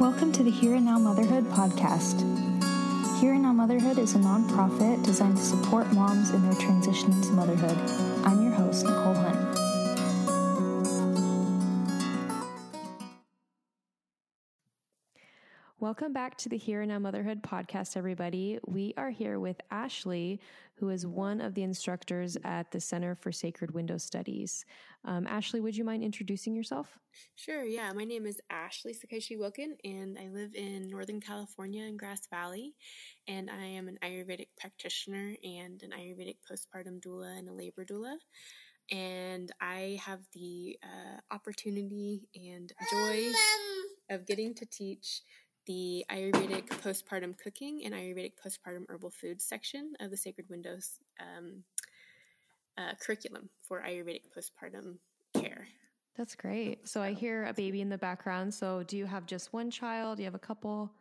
Welcome 0.00 0.32
to 0.32 0.42
the 0.42 0.50
Here 0.50 0.74
and 0.74 0.84
Now 0.84 0.98
Motherhood 0.98 1.44
podcast. 1.50 2.20
Here 3.20 3.32
and 3.32 3.42
Now 3.44 3.52
Motherhood 3.52 3.96
is 3.96 4.16
a 4.16 4.18
nonprofit 4.18 5.04
designed 5.04 5.36
to 5.36 5.42
support 5.42 5.92
moms 5.92 6.30
in 6.30 6.42
their 6.42 6.60
transition 6.60 7.12
into 7.12 7.32
motherhood. 7.32 7.78
I'm 8.26 8.42
your 8.42 8.52
host, 8.52 8.84
Nicole 8.84 9.14
Hunt. 9.14 9.73
Welcome 15.84 16.14
back 16.14 16.38
to 16.38 16.48
the 16.48 16.56
Here 16.56 16.80
and 16.80 16.90
Now 16.90 16.98
Motherhood 16.98 17.42
podcast, 17.42 17.94
everybody. 17.94 18.58
We 18.66 18.94
are 18.96 19.10
here 19.10 19.38
with 19.38 19.60
Ashley, 19.70 20.40
who 20.76 20.88
is 20.88 21.06
one 21.06 21.42
of 21.42 21.52
the 21.52 21.62
instructors 21.62 22.38
at 22.42 22.70
the 22.70 22.80
Center 22.80 23.14
for 23.14 23.30
Sacred 23.30 23.72
Window 23.72 23.98
Studies. 23.98 24.64
Um, 25.04 25.26
Ashley, 25.26 25.60
would 25.60 25.76
you 25.76 25.84
mind 25.84 26.02
introducing 26.02 26.56
yourself? 26.56 26.98
Sure, 27.34 27.64
yeah. 27.64 27.92
My 27.92 28.04
name 28.04 28.24
is 28.24 28.40
Ashley 28.48 28.94
Sakaishi 28.94 29.38
Wilkin, 29.38 29.76
and 29.84 30.16
I 30.18 30.28
live 30.28 30.54
in 30.54 30.88
Northern 30.88 31.20
California 31.20 31.84
in 31.84 31.98
Grass 31.98 32.28
Valley. 32.30 32.72
And 33.28 33.50
I 33.50 33.66
am 33.66 33.86
an 33.86 33.98
Ayurvedic 34.02 34.48
practitioner 34.58 35.34
and 35.44 35.82
an 35.82 35.90
Ayurvedic 35.90 36.36
postpartum 36.50 36.98
doula 37.04 37.38
and 37.38 37.46
a 37.46 37.52
labor 37.52 37.84
doula 37.84 38.16
and 38.90 39.50
I 39.62 39.98
have 40.04 40.20
the 40.34 40.76
uh, 40.82 41.34
opportunity 41.34 42.28
and 42.34 42.70
joy 42.90 43.32
of 44.10 44.26
getting 44.26 44.54
to 44.54 44.66
teach 44.66 45.22
the 45.66 46.04
Ayurvedic 46.10 46.68
postpartum 46.82 47.36
cooking 47.38 47.82
and 47.84 47.94
Ayurvedic 47.94 48.32
postpartum 48.44 48.84
herbal 48.88 49.10
foods 49.10 49.44
section 49.44 49.94
of 50.00 50.10
the 50.10 50.16
Sacred 50.16 50.48
Windows 50.48 51.00
um, 51.20 51.62
uh, 52.78 52.92
curriculum 53.00 53.48
for 53.62 53.80
Ayurvedic 53.80 54.22
postpartum 54.36 54.96
care. 55.34 55.66
That's 56.16 56.34
great. 56.36 56.88
So 56.88 57.02
I 57.02 57.12
hear 57.12 57.46
a 57.46 57.52
baby 57.52 57.80
in 57.80 57.88
the 57.88 57.98
background. 57.98 58.54
So 58.54 58.84
do 58.84 58.96
you 58.96 59.06
have 59.06 59.26
just 59.26 59.52
one 59.52 59.70
child? 59.70 60.16
Do 60.16 60.22
you 60.22 60.26
have 60.26 60.34
a 60.34 60.38
couple? 60.38 60.92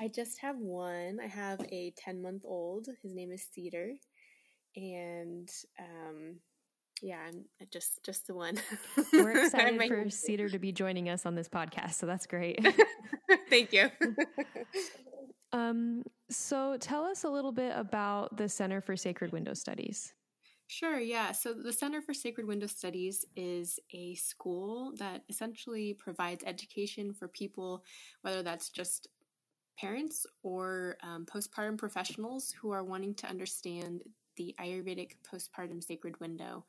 I 0.00 0.08
just 0.08 0.38
have 0.40 0.56
one. 0.56 1.18
I 1.22 1.26
have 1.26 1.60
a 1.70 1.92
10 1.98 2.22
month 2.22 2.42
old. 2.44 2.88
His 3.02 3.14
name 3.14 3.30
is 3.30 3.46
Cedar. 3.52 3.92
And 4.74 5.50
um, 5.78 6.36
yeah, 7.02 7.18
I'm 7.26 7.44
just 7.70 8.02
just 8.04 8.26
the 8.26 8.34
one. 8.34 8.56
We're 9.12 9.44
excited 9.44 9.80
for 9.88 10.10
Cedar 10.10 10.48
to 10.48 10.58
be 10.58 10.72
joining 10.72 11.08
us 11.08 11.26
on 11.26 11.34
this 11.34 11.48
podcast, 11.48 11.94
so 11.94 12.06
that's 12.06 12.26
great. 12.26 12.66
Thank 13.50 13.72
you. 13.72 13.90
um, 15.52 16.02
so 16.30 16.76
tell 16.78 17.04
us 17.04 17.24
a 17.24 17.28
little 17.28 17.52
bit 17.52 17.72
about 17.76 18.36
the 18.36 18.48
Center 18.48 18.80
for 18.80 18.96
Sacred 18.96 19.32
Window 19.32 19.54
Studies. 19.54 20.12
Sure, 20.68 20.98
yeah. 20.98 21.30
So 21.30 21.54
the 21.54 21.72
Center 21.72 22.00
for 22.00 22.12
Sacred 22.12 22.46
Window 22.46 22.66
Studies 22.66 23.24
is 23.36 23.78
a 23.92 24.14
school 24.16 24.92
that 24.98 25.22
essentially 25.28 25.94
provides 25.94 26.42
education 26.44 27.12
for 27.12 27.28
people, 27.28 27.84
whether 28.22 28.42
that's 28.42 28.70
just 28.70 29.08
parents 29.78 30.26
or 30.42 30.96
um, 31.02 31.24
postpartum 31.26 31.78
professionals 31.78 32.52
who 32.60 32.72
are 32.72 32.82
wanting 32.82 33.14
to 33.14 33.28
understand 33.28 34.02
the 34.36 34.54
Ayurvedic 34.60 35.12
postpartum 35.30 35.82
sacred 35.82 36.18
window. 36.20 36.64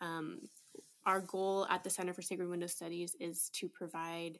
Um, 0.00 0.40
our 1.04 1.20
goal 1.20 1.66
at 1.68 1.82
the 1.82 1.90
Center 1.90 2.12
for 2.12 2.22
Sacred 2.22 2.48
Window 2.48 2.66
Studies 2.66 3.16
is 3.20 3.50
to 3.54 3.68
provide 3.68 4.38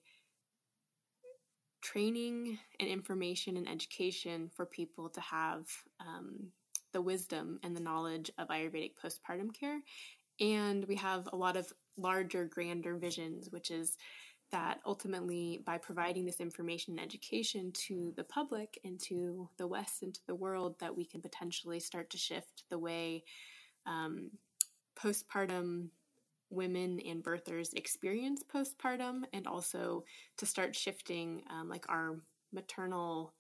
training 1.83 2.59
and 2.79 2.89
information 2.89 3.57
and 3.57 3.69
education 3.69 4.49
for 4.55 4.65
people 4.65 5.09
to 5.09 5.21
have 5.21 5.67
um, 6.01 6.53
the 6.93 7.03
wisdom 7.03 7.59
and 7.63 7.77
the 7.77 7.81
knowledge 7.81 8.31
of 8.39 8.49
Ayurvedic 8.49 8.93
postpartum 9.03 9.53
care. 9.53 9.81
And 10.41 10.85
we 10.87 10.95
have 10.97 11.29
a 11.33 11.37
lot 11.37 11.57
of 11.57 11.73
larger, 11.97 12.45
grander 12.45 12.97
visions, 12.97 13.51
which 13.51 13.71
is 13.71 13.97
that 14.53 14.81
ultimately, 14.87 15.63
by 15.67 15.79
providing 15.79 16.25
this 16.25 16.41
information 16.41 16.93
and 16.93 17.05
education 17.05 17.73
to 17.73 18.13
the 18.17 18.25
public 18.25 18.79
and 18.85 19.01
to 19.01 19.49
the 19.57 19.67
West 19.67 20.03
and 20.03 20.15
to 20.15 20.21
the 20.27 20.35
world, 20.35 20.77
that 20.79 20.97
we 20.97 21.05
can 21.05 21.21
potentially 21.21 21.81
start 21.81 22.11
to 22.11 22.19
shift 22.19 22.65
the 22.69 22.79
way 22.79 23.25
um, 23.87 24.31
postpartum 24.97 25.89
women 26.51 27.01
and 27.01 27.25
birthers 27.25 27.75
experience 27.75 28.43
postpartum, 28.43 29.23
and 29.33 29.47
also 29.47 30.05
to 30.37 30.47
start 30.47 30.77
shifting 30.77 31.43
um, 31.51 31.69
like 31.69 31.87
our 31.89 32.17
maternal 32.53 33.33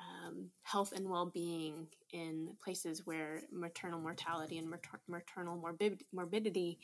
um, 0.00 0.50
health 0.62 0.92
and 0.92 1.08
well-being 1.08 1.86
in 2.12 2.48
places 2.62 3.06
where 3.06 3.42
maternal 3.52 4.00
mortality 4.00 4.58
and 4.58 4.68
mater- 4.68 5.00
maternal 5.08 5.56
morbid- 5.56 6.04
morbidity 6.12 6.78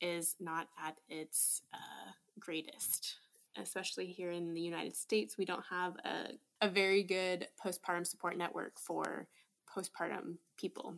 is 0.00 0.34
not 0.40 0.68
at 0.84 0.96
its 1.08 1.62
uh, 1.72 2.01
greatest. 2.44 3.16
Especially 3.56 4.06
here 4.06 4.30
in 4.30 4.54
the 4.54 4.60
United 4.60 4.96
States, 4.96 5.36
we 5.36 5.44
don't 5.44 5.64
have 5.68 5.94
a, 6.06 6.66
a 6.66 6.70
very 6.70 7.02
good 7.02 7.46
postpartum 7.62 8.06
support 8.06 8.38
network 8.38 8.78
for 8.78 9.28
postpartum 9.68 10.36
people. 10.56 10.94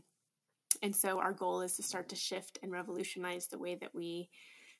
And 0.83 0.95
so 0.95 1.19
our 1.19 1.33
goal 1.33 1.63
is 1.63 1.75
to 1.77 1.83
start 1.83 2.09
to 2.11 2.17
shift 2.17 2.59
and 2.63 2.71
revolutionize 2.71 3.49
the 3.49 3.59
way 3.59 3.75
that 3.77 3.95
we 3.95 4.29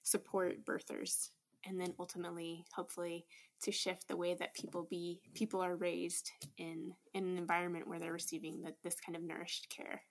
support 0.05 0.65
birthers 0.65 1.31
and 1.67 1.81
then 1.81 1.95
ultimately 1.99 2.65
hopefully 2.75 3.25
to 3.63 3.73
shift 3.73 4.09
the 4.09 4.17
way 4.17 4.35
that 4.35 4.55
people 4.55 4.87
be 4.91 5.21
people 5.35 5.61
are 5.63 5.77
raised 5.77 6.31
in, 6.59 6.93
in 7.15 7.25
an 7.25 7.39
environment 7.39 7.89
where 7.89 7.99
they're 7.99 8.13
receiving 8.13 8.63
the, 8.63 8.75
this 8.83 8.97
kind 9.01 9.17
of 9.17 9.23
nourished 9.23 9.69
care. 9.71 10.03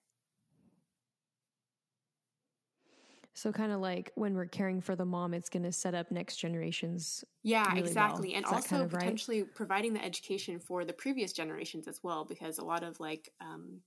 So 3.36 3.52
kind 3.52 3.72
of 3.72 3.82
like 3.82 4.12
when 4.16 4.36
we're 4.36 4.46
caring 4.46 4.80
for 4.80 4.96
the 4.96 5.06
mom, 5.06 5.34
it's 5.34 5.50
going 5.50 5.64
to 5.64 5.72
set 5.72 5.96
up 5.96 6.12
next 6.12 6.36
generations. 6.36 7.24
Yeah, 7.42 7.68
really 7.74 7.88
exactly. 7.88 8.30
Well. 8.30 8.38
And 8.38 8.46
also 8.46 8.70
kind 8.70 8.84
of 8.84 8.92
potentially 8.92 9.42
right? 9.42 9.56
providing 9.56 9.94
the 9.94 10.06
education 10.06 10.60
for 10.60 10.86
the 10.86 10.94
previous 10.94 11.34
generations 11.34 11.88
as 11.88 12.00
well, 12.04 12.26
because 12.26 12.60
a 12.60 12.64
lot 12.64 12.84
of 12.84 13.00
like 13.00 13.32
um, 13.42 13.80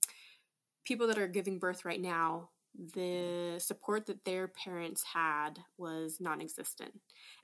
people 0.84 1.06
that 1.06 1.18
are 1.18 1.28
giving 1.28 1.60
birth 1.60 1.84
right 1.84 2.00
now, 2.00 2.50
the 2.94 3.54
support 3.58 4.06
that 4.06 4.24
their 4.24 4.48
parents 4.48 5.02
had 5.02 5.60
was 5.78 6.18
non-existent. 6.20 6.92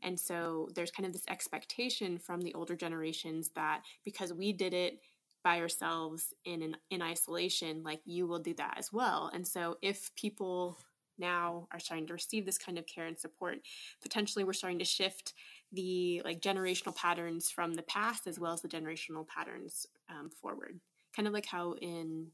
And 0.02 0.18
so 0.18 0.68
there's 0.74 0.90
kind 0.90 1.06
of 1.06 1.12
this 1.12 1.24
expectation 1.28 2.18
from 2.18 2.42
the 2.42 2.52
older 2.54 2.74
generations 2.74 3.50
that 3.54 3.82
because 4.04 4.32
we 4.32 4.52
did 4.52 4.74
it 4.74 4.98
by 5.44 5.60
ourselves 5.60 6.34
in 6.44 6.62
an, 6.62 6.76
in 6.90 7.00
isolation, 7.00 7.82
like 7.82 8.00
you 8.04 8.26
will 8.26 8.40
do 8.40 8.54
that 8.54 8.74
as 8.76 8.92
well. 8.92 9.30
And 9.32 9.46
so 9.46 9.76
if 9.82 10.14
people 10.16 10.78
now 11.22 11.66
are 11.72 11.80
starting 11.80 12.06
to 12.08 12.12
receive 12.12 12.44
this 12.44 12.58
kind 12.58 12.78
of 12.78 12.86
care 12.86 13.06
and 13.06 13.18
support 13.18 13.58
potentially 14.02 14.44
we're 14.44 14.52
starting 14.52 14.78
to 14.78 14.84
shift 14.84 15.32
the 15.72 16.20
like 16.24 16.40
generational 16.40 16.94
patterns 16.94 17.50
from 17.50 17.72
the 17.72 17.82
past 17.82 18.26
as 18.26 18.38
well 18.38 18.52
as 18.52 18.60
the 18.60 18.68
generational 18.68 19.26
patterns 19.26 19.86
um, 20.10 20.28
forward. 20.28 20.80
Kind 21.16 21.26
of 21.26 21.32
like 21.32 21.46
how 21.46 21.74
in 21.80 22.28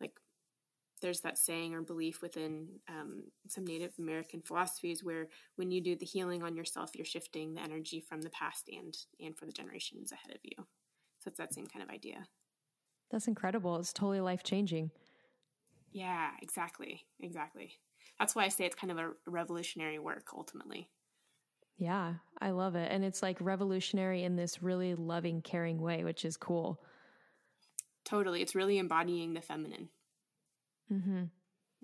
like 0.00 0.12
there's 1.00 1.20
that 1.20 1.38
saying 1.38 1.74
or 1.74 1.80
belief 1.80 2.20
within 2.20 2.68
um, 2.88 3.22
some 3.48 3.64
native 3.66 3.92
american 3.98 4.42
philosophies 4.42 5.04
where 5.04 5.28
when 5.56 5.70
you 5.70 5.80
do 5.80 5.96
the 5.96 6.06
healing 6.06 6.42
on 6.42 6.56
yourself 6.56 6.90
you're 6.94 7.04
shifting 7.04 7.54
the 7.54 7.62
energy 7.62 8.00
from 8.00 8.20
the 8.22 8.30
past 8.30 8.68
and 8.68 8.96
and 9.24 9.36
for 9.36 9.46
the 9.46 9.52
generations 9.52 10.12
ahead 10.12 10.34
of 10.34 10.40
you. 10.42 10.66
So 11.20 11.28
it's 11.28 11.38
that 11.38 11.54
same 11.54 11.66
kind 11.66 11.82
of 11.82 11.88
idea. 11.88 12.26
That's 13.10 13.28
incredible. 13.28 13.78
It's 13.78 13.92
totally 13.92 14.20
life 14.20 14.42
changing 14.42 14.90
yeah 15.94 16.30
exactly 16.42 17.06
exactly 17.20 17.72
that's 18.18 18.34
why 18.34 18.44
I 18.44 18.48
say 18.48 18.64
it's 18.64 18.74
kind 18.74 18.90
of 18.90 18.98
a 18.98 19.10
revolutionary 19.26 19.98
work 19.98 20.28
ultimately. 20.34 20.88
Yeah, 21.76 22.14
I 22.40 22.50
love 22.50 22.76
it. 22.76 22.90
And 22.90 23.04
it's 23.04 23.22
like 23.22 23.38
revolutionary 23.40 24.22
in 24.22 24.36
this 24.36 24.62
really 24.62 24.94
loving, 24.94 25.42
caring 25.42 25.80
way, 25.80 26.04
which 26.04 26.24
is 26.24 26.36
cool. 26.36 26.80
Totally. 28.04 28.42
It's 28.42 28.54
really 28.54 28.78
embodying 28.78 29.34
the 29.34 29.40
feminine. 29.40 29.88
Mm-hmm. 30.92 31.24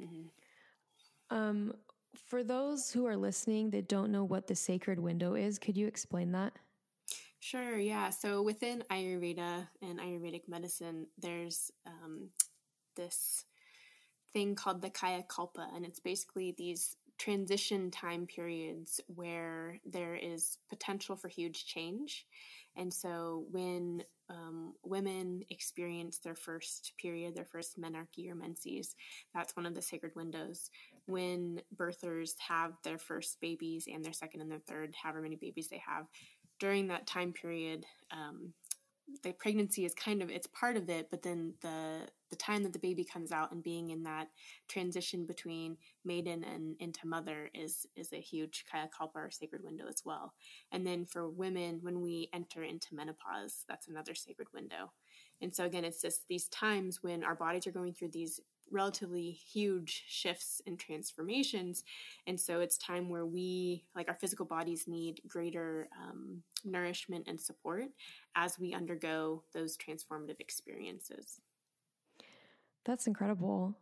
Mm-hmm. 0.00 1.36
Um, 1.36 1.75
for 2.14 2.44
those 2.44 2.91
who 2.91 3.06
are 3.06 3.16
listening 3.16 3.70
that 3.70 3.88
don't 3.88 4.12
know 4.12 4.25
what 4.25 4.47
the 4.47 4.54
sacred 4.54 4.98
window 4.98 5.34
is, 5.34 5.59
could 5.59 5.76
you 5.76 5.86
explain 5.86 6.32
that? 6.32 6.53
Sure, 7.41 7.78
yeah. 7.78 8.10
So 8.10 8.42
within 8.42 8.84
Ayurveda 8.91 9.66
and 9.83 9.98
Ayurvedic 9.98 10.42
medicine, 10.47 11.06
there's 11.18 11.71
um, 11.86 12.28
this 12.97 13.45
thing 14.32 14.54
called 14.54 14.82
the 14.82 14.91
Kaya 14.91 15.24
Kalpa, 15.28 15.68
and 15.74 15.84
it's 15.84 16.00
basically 16.00 16.54
these 16.56 16.97
transition 17.18 17.91
time 17.91 18.27
periods 18.27 19.00
where 19.15 19.78
there 19.84 20.15
is 20.15 20.56
potential 20.71 21.16
for 21.16 21.28
huge 21.28 21.66
change. 21.66 22.27
And 22.77 22.92
so 22.92 23.44
when 23.50 24.04
um, 24.30 24.72
women 24.82 25.42
experience 25.50 26.18
their 26.18 26.34
first 26.34 26.92
period, 26.98 27.34
their 27.34 27.44
first 27.44 27.78
menarche 27.78 28.30
or 28.30 28.34
menses, 28.34 28.94
that's 29.34 29.54
one 29.54 29.66
of 29.66 29.74
the 29.74 29.82
sacred 29.82 30.12
windows. 30.16 30.71
When 31.06 31.60
birthers 31.76 32.34
have 32.38 32.72
their 32.84 32.98
first 32.98 33.41
babies 33.41 33.86
and 33.92 34.03
their 34.04 34.12
second 34.15 34.41
and 34.41 34.50
their 34.50 34.62
third, 34.66 34.94
however 35.03 35.21
many 35.21 35.36
babies 35.36 35.68
they 35.68 35.83
have, 35.86 36.06
during 36.59 36.88
that 36.88 37.06
time 37.06 37.33
period, 37.33 37.84
um, 38.12 38.54
the 39.22 39.32
pregnancy 39.32 39.84
is 39.84 39.94
kind 39.94 40.22
of 40.22 40.30
it's 40.30 40.47
part 40.48 40.76
of 40.76 40.88
it 40.88 41.08
but 41.10 41.22
then 41.22 41.54
the 41.62 42.06
the 42.30 42.36
time 42.36 42.62
that 42.62 42.72
the 42.72 42.78
baby 42.78 43.04
comes 43.04 43.32
out 43.32 43.52
and 43.52 43.62
being 43.62 43.91
in 43.91 44.04
that 44.04 44.28
transition 44.68 45.26
between 45.26 45.76
maiden 46.04 46.44
and 46.44 46.76
into 46.78 47.06
mother 47.06 47.50
is 47.54 47.86
is 47.97 48.12
a 48.12 48.20
huge 48.20 48.64
kaya 48.70 48.88
kalpa 48.97 49.18
or 49.18 49.30
sacred 49.30 49.62
window 49.62 49.84
as 49.88 50.02
well. 50.04 50.32
And 50.72 50.86
then 50.86 51.04
for 51.04 51.28
women 51.28 51.80
when 51.82 52.00
we 52.00 52.30
enter 52.32 52.62
into 52.62 52.94
menopause 52.94 53.64
that's 53.68 53.88
another 53.88 54.14
sacred 54.14 54.48
window. 54.54 54.92
And 55.42 55.54
so 55.54 55.64
again 55.64 55.84
it's 55.84 56.00
just 56.00 56.28
these 56.28 56.48
times 56.48 57.02
when 57.02 57.24
our 57.24 57.34
bodies 57.34 57.66
are 57.66 57.72
going 57.72 57.94
through 57.94 58.10
these 58.12 58.41
relatively 58.71 59.31
huge 59.31 60.05
shifts 60.07 60.63
and 60.67 60.78
transformations. 60.78 61.84
And 62.27 62.39
so 62.39 62.61
it's 62.61 62.78
time 62.78 63.09
where 63.09 63.27
we, 63.27 63.84
like 63.95 64.09
our 64.09 64.15
physical 64.15 64.47
bodies, 64.47 64.87
need 64.87 65.21
greater 65.27 65.89
um, 66.01 66.43
nourishment 66.65 67.25
and 67.27 67.41
support 67.41 67.87
as 68.34 68.59
we 68.59 68.75
undergo 68.75 69.43
those 69.53 69.77
transformative 69.77 70.41
experiences. 70.41 71.41
That's 72.84 73.07
incredible. 73.07 73.77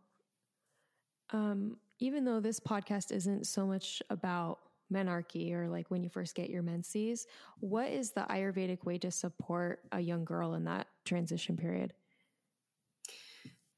Um, 1.31 1.77
even 1.99 2.25
though 2.25 2.39
this 2.39 2.59
podcast 2.59 3.11
isn't 3.11 3.45
so 3.45 3.65
much 3.65 4.01
about 4.09 4.59
menarche 4.91 5.53
or 5.53 5.67
like 5.67 5.91
when 5.91 6.03
you 6.03 6.09
first 6.09 6.35
get 6.35 6.49
your 6.49 6.63
menses, 6.63 7.27
what 7.59 7.89
is 7.89 8.11
the 8.11 8.21
Ayurvedic 8.21 8.85
way 8.85 8.97
to 8.97 9.11
support 9.11 9.81
a 9.91 9.99
young 9.99 10.25
girl 10.25 10.55
in 10.55 10.63
that 10.65 10.87
transition 11.05 11.55
period? 11.55 11.93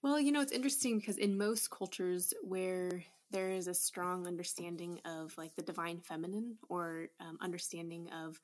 Well, 0.01 0.19
you 0.19 0.31
know, 0.31 0.42
it's 0.42 0.51
interesting 0.51 1.00
because 1.00 1.18
in 1.18 1.38
most 1.38 1.69
cultures 1.69 2.33
where 2.42 3.03
there 3.30 3.50
is 3.51 3.68
a 3.68 3.74
strong 3.74 4.27
understanding 4.27 5.00
of 5.06 5.33
like 5.38 5.56
the 5.56 5.62
divine 5.62 6.00
feminine 6.00 6.57
or 6.69 7.07
um, 7.19 7.38
understanding 7.39 8.09
of 8.12 8.39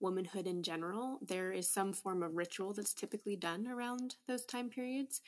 womanhood 0.00 0.46
in 0.46 0.62
general, 0.62 1.18
there 1.22 1.52
is 1.52 1.70
some 1.70 1.92
form 1.92 2.22
of 2.22 2.36
ritual 2.36 2.72
that's 2.72 2.94
typically 2.94 3.36
done 3.36 3.66
around 3.68 4.16
those 4.28 4.44
time 4.44 4.68
periods. 4.70 5.20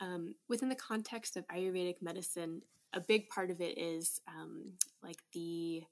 Um, 0.00 0.34
within 0.48 0.68
the 0.68 0.76
context 0.76 1.36
of 1.36 1.46
Ayurvedic 1.48 2.02
medicine, 2.02 2.62
a 2.94 3.00
big 3.00 3.28
part 3.28 3.50
of 3.50 3.60
it 3.60 3.78
is 3.78 4.20
um, 4.28 4.72
like 5.02 5.18
the 5.34 5.84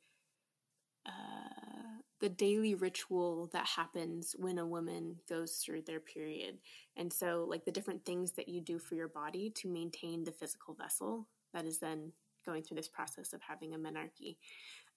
uh, 1.07 1.60
the 2.21 2.29
daily 2.29 2.75
ritual 2.75 3.49
that 3.53 3.67
happens 3.67 4.37
when 4.39 4.59
a 4.59 4.67
woman 4.67 5.17
goes 5.29 5.53
through 5.57 5.83
their 5.83 6.01
period. 6.01 6.59
And 6.97 7.13
so, 7.13 7.47
like 7.49 7.65
the 7.65 7.73
different 7.73 8.05
things 8.05 8.33
that 8.33 8.49
you 8.49 8.61
do 8.61 8.79
for 8.79 8.95
your 8.95 9.09
body 9.09 9.51
to 9.57 9.69
maintain 9.69 10.25
the 10.25 10.33
physical 10.33 10.75
vessel 10.75 11.27
that 11.55 11.65
is 11.65 11.79
then 11.79 12.13
going 12.45 12.63
through 12.63 12.77
this 12.77 12.89
process 12.89 13.33
of 13.33 13.41
having 13.43 13.75
a 13.75 13.79
menarche. 13.79 14.37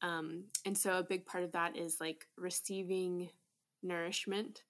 Um, 0.01 0.45
and 0.65 0.77
so, 0.77 0.97
a 0.97 1.03
big 1.03 1.25
part 1.25 1.43
of 1.43 1.53
that 1.53 1.77
is 1.77 1.97
like 2.01 2.27
receiving 2.37 3.29
nourishment. 3.81 4.63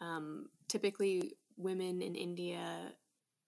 Um, 0.00 0.46
typically, 0.68 1.36
women 1.56 2.02
in 2.02 2.14
India, 2.14 2.92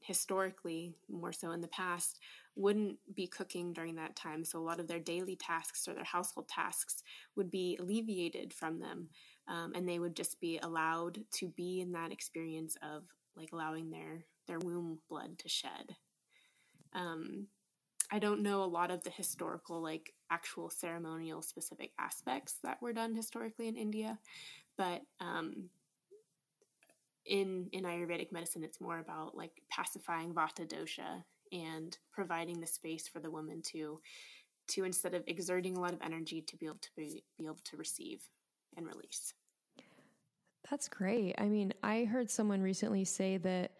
historically, 0.04 0.94
more 1.10 1.32
so 1.32 1.52
in 1.52 1.60
the 1.60 1.68
past, 1.68 2.20
wouldn't 2.54 2.98
be 3.14 3.26
cooking 3.26 3.72
during 3.72 3.94
that 3.96 4.16
time. 4.16 4.44
So 4.44 4.58
a 4.58 4.60
lot 4.60 4.80
of 4.80 4.88
their 4.88 4.98
daily 4.98 5.36
tasks 5.36 5.88
or 5.88 5.94
their 5.94 6.04
household 6.04 6.48
tasks 6.48 7.02
would 7.36 7.50
be 7.50 7.76
alleviated 7.80 8.52
from 8.52 8.78
them. 8.78 9.08
Um, 9.48 9.72
and 9.74 9.88
they 9.88 9.98
would 9.98 10.14
just 10.14 10.40
be 10.40 10.58
allowed 10.62 11.20
to 11.32 11.48
be 11.48 11.80
in 11.80 11.92
that 11.92 12.12
experience 12.12 12.76
of 12.82 13.04
like 13.36 13.50
allowing 13.52 13.90
their 13.90 14.24
their 14.46 14.58
womb 14.58 14.98
blood 15.08 15.38
to 15.38 15.48
shed. 15.48 15.96
Um, 16.92 17.46
I 18.10 18.18
don't 18.18 18.42
know 18.42 18.62
a 18.62 18.66
lot 18.66 18.90
of 18.90 19.02
the 19.02 19.10
historical, 19.10 19.80
like 19.80 20.12
actual 20.30 20.68
ceremonial 20.68 21.40
specific 21.40 21.92
aspects 21.98 22.56
that 22.62 22.82
were 22.82 22.92
done 22.92 23.14
historically 23.14 23.68
in 23.68 23.76
India, 23.76 24.18
but 24.76 25.02
um, 25.20 25.70
in 27.26 27.68
in 27.72 27.84
Ayurvedic 27.84 28.32
medicine, 28.32 28.64
it's 28.64 28.80
more 28.80 28.98
about 28.98 29.36
like 29.36 29.62
pacifying 29.70 30.34
Vata 30.34 30.66
dosha 30.66 31.22
and 31.52 31.96
providing 32.12 32.60
the 32.60 32.66
space 32.66 33.06
for 33.06 33.20
the 33.20 33.30
woman 33.30 33.62
to 33.62 34.00
to 34.68 34.84
instead 34.84 35.14
of 35.14 35.22
exerting 35.26 35.76
a 35.76 35.80
lot 35.80 35.92
of 35.92 36.00
energy 36.02 36.40
to 36.40 36.56
be 36.56 36.66
able 36.66 36.76
to 36.76 36.88
be, 36.96 37.22
be 37.38 37.44
able 37.44 37.58
to 37.64 37.76
receive 37.76 38.22
and 38.76 38.86
release. 38.86 39.34
That's 40.70 40.88
great. 40.88 41.34
I 41.38 41.48
mean 41.48 41.72
i 41.82 42.04
heard 42.04 42.30
someone 42.30 42.62
recently 42.62 43.04
say 43.04 43.36
that 43.38 43.72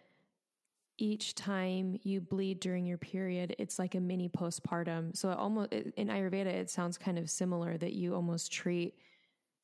each 0.99 1.33
time 1.33 1.99
you 2.03 2.21
bleed 2.21 2.59
during 2.59 2.85
your 2.85 2.99
period 2.99 3.55
it's 3.57 3.79
like 3.79 3.95
a 3.95 3.99
mini 3.99 4.29
postpartum. 4.29 5.15
So 5.17 5.33
almost 5.33 5.73
in 5.73 6.07
ayurveda 6.07 6.45
it 6.45 6.69
sounds 6.69 6.97
kind 6.97 7.17
of 7.17 7.29
similar 7.29 7.77
that 7.77 7.93
you 7.93 8.13
almost 8.13 8.51
treat 8.51 8.93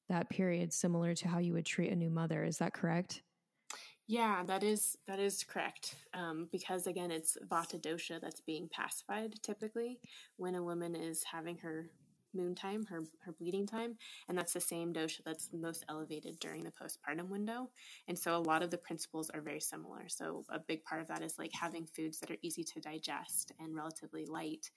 that 0.10 0.30
period 0.30 0.74
similar 0.74 1.14
to 1.14 1.28
how 1.28 1.38
you 1.38 1.54
would 1.54 1.66
treat 1.66 1.92
a 1.92 1.96
new 1.96 2.10
mother. 2.10 2.44
Is 2.44 2.58
that 2.58 2.74
correct 2.74 3.22
yeah, 4.10 4.42
that 4.48 4.64
is 4.64 4.98
that 5.08 5.20
is 5.20 5.44
correct. 5.44 5.94
Um, 6.16 6.50
because 6.52 6.88
again, 6.88 7.12
it's 7.12 7.38
vata 7.48 7.80
dosha 7.80 8.20
that's 8.20 8.42
being 8.42 8.68
pacified 8.68 9.36
typically 9.44 10.00
when 10.38 10.56
a 10.56 10.64
woman 10.64 10.96
is 10.96 11.24
having 11.24 11.58
her 11.60 11.92
moon 12.34 12.56
time, 12.56 12.86
her 12.86 13.04
her 13.24 13.34
bleeding 13.34 13.68
time, 13.68 13.98
and 14.28 14.36
that's 14.36 14.54
the 14.54 14.60
same 14.60 14.92
dosha 14.92 15.20
that's 15.24 15.50
most 15.54 15.86
elevated 15.90 16.40
during 16.40 16.64
the 16.64 16.72
postpartum 16.72 17.30
window. 17.30 17.70
And 18.08 18.18
so 18.18 18.36
a 18.36 18.42
lot 18.42 18.64
of 18.64 18.72
the 18.72 18.80
principles 18.80 19.30
are 19.30 19.42
very 19.42 19.62
similar. 19.62 20.10
So 20.10 20.44
a 20.50 20.58
big 20.58 20.84
part 20.86 21.02
of 21.02 21.08
that 21.10 21.22
is 21.22 21.38
like 21.38 21.52
having 21.54 21.86
foods 21.86 22.20
that 22.20 22.32
are 22.32 22.38
easy 22.42 22.64
to 22.64 22.80
digest 22.80 23.52
and 23.60 23.76
relatively 23.76 24.26
light, 24.26 24.72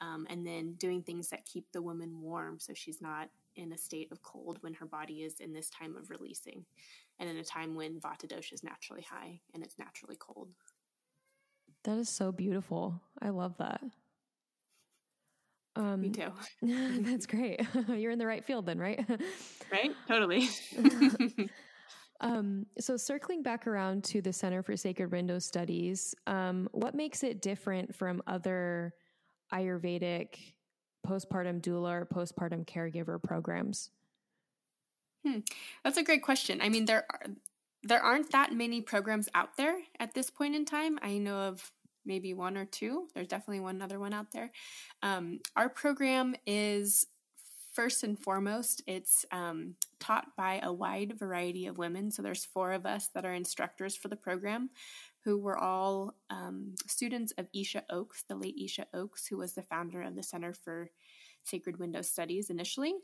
um, 0.00 0.26
and 0.28 0.44
then 0.44 0.74
doing 0.74 1.02
things 1.04 1.28
that 1.28 1.44
keep 1.44 1.70
the 1.72 1.82
woman 1.82 2.20
warm 2.20 2.58
so 2.58 2.72
she's 2.74 3.00
not 3.00 3.28
in 3.56 3.72
a 3.72 3.78
state 3.78 4.10
of 4.12 4.22
cold 4.22 4.58
when 4.60 4.74
her 4.74 4.86
body 4.86 5.22
is 5.22 5.40
in 5.40 5.52
this 5.52 5.70
time 5.70 5.96
of 5.96 6.10
releasing 6.10 6.64
and 7.18 7.28
in 7.28 7.36
a 7.36 7.44
time 7.44 7.74
when 7.74 8.00
Vata 8.00 8.26
dosha 8.26 8.52
is 8.52 8.64
naturally 8.64 9.06
high 9.08 9.40
and 9.54 9.62
it's 9.62 9.78
naturally 9.78 10.16
cold. 10.18 10.48
That 11.84 11.98
is 11.98 12.08
so 12.08 12.32
beautiful. 12.32 13.00
I 13.20 13.30
love 13.30 13.56
that. 13.58 13.82
Um, 15.74 16.02
Me 16.02 16.10
too. 16.10 16.30
that's 16.62 17.26
great. 17.26 17.60
You're 17.88 18.12
in 18.12 18.18
the 18.18 18.26
right 18.26 18.44
field 18.44 18.66
then, 18.66 18.78
right? 18.78 19.04
right? 19.70 19.92
Totally. 20.06 20.48
um, 22.20 22.66
so, 22.78 22.96
circling 22.96 23.42
back 23.42 23.66
around 23.66 24.04
to 24.04 24.20
the 24.20 24.32
Center 24.32 24.62
for 24.62 24.76
Sacred 24.76 25.10
Window 25.10 25.38
Studies, 25.38 26.14
um, 26.26 26.68
what 26.72 26.94
makes 26.94 27.22
it 27.22 27.40
different 27.40 27.94
from 27.94 28.22
other 28.26 28.92
Ayurvedic 29.52 30.36
postpartum 31.06 31.60
doula 31.60 31.92
or 31.92 32.06
postpartum 32.06 32.64
caregiver 32.66 33.22
programs? 33.22 33.90
Hmm. 35.24 35.40
That's 35.84 35.98
a 35.98 36.02
great 36.02 36.22
question. 36.22 36.60
I 36.60 36.68
mean, 36.68 36.84
there 36.84 37.04
are 37.10 37.30
there 37.84 38.00
aren't 38.00 38.30
that 38.30 38.52
many 38.52 38.80
programs 38.80 39.28
out 39.34 39.56
there 39.56 39.76
at 39.98 40.14
this 40.14 40.30
point 40.30 40.54
in 40.54 40.64
time. 40.64 40.98
I 41.02 41.18
know 41.18 41.38
of 41.40 41.72
maybe 42.04 42.32
one 42.32 42.56
or 42.56 42.64
two. 42.64 43.08
There's 43.14 43.26
definitely 43.26 43.60
one 43.60 43.82
other 43.82 43.98
one 43.98 44.12
out 44.12 44.30
there. 44.32 44.50
Um, 45.02 45.40
our 45.56 45.68
program 45.68 46.36
is 46.46 47.06
first 47.72 48.04
and 48.04 48.18
foremost, 48.18 48.82
it's 48.86 49.24
um, 49.32 49.74
taught 49.98 50.36
by 50.36 50.60
a 50.62 50.72
wide 50.72 51.18
variety 51.18 51.66
of 51.66 51.78
women. 51.78 52.10
So 52.10 52.22
there's 52.22 52.44
four 52.44 52.72
of 52.72 52.86
us 52.86 53.08
that 53.14 53.24
are 53.24 53.32
instructors 53.32 53.96
for 53.96 54.08
the 54.08 54.16
program, 54.16 54.70
who 55.24 55.38
were 55.38 55.58
all 55.58 56.14
um, 56.30 56.74
students 56.86 57.32
of 57.38 57.46
Isha 57.54 57.84
Oakes, 57.90 58.24
the 58.28 58.34
late 58.34 58.56
Isha 58.60 58.86
Oakes, 58.92 59.26
who 59.26 59.36
was 59.36 59.54
the 59.54 59.62
founder 59.62 60.02
of 60.02 60.16
the 60.16 60.22
Center 60.22 60.52
for 60.52 60.90
Sacred 61.44 61.78
Window 61.78 62.02
Studies 62.02 62.50
initially. 62.50 62.94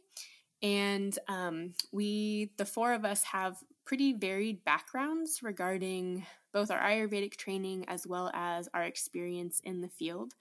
And 0.62 1.16
um, 1.28 1.74
we, 1.92 2.50
the 2.56 2.64
four 2.64 2.92
of 2.92 3.04
us, 3.04 3.22
have 3.24 3.58
pretty 3.84 4.12
varied 4.12 4.64
backgrounds 4.64 5.40
regarding 5.42 6.26
both 6.52 6.70
our 6.70 6.80
Ayurvedic 6.80 7.36
training 7.36 7.84
as 7.88 8.06
well 8.06 8.30
as 8.34 8.68
our 8.74 8.82
experience 8.82 9.60
in 9.64 9.80
the 9.80 9.88
field 9.88 10.34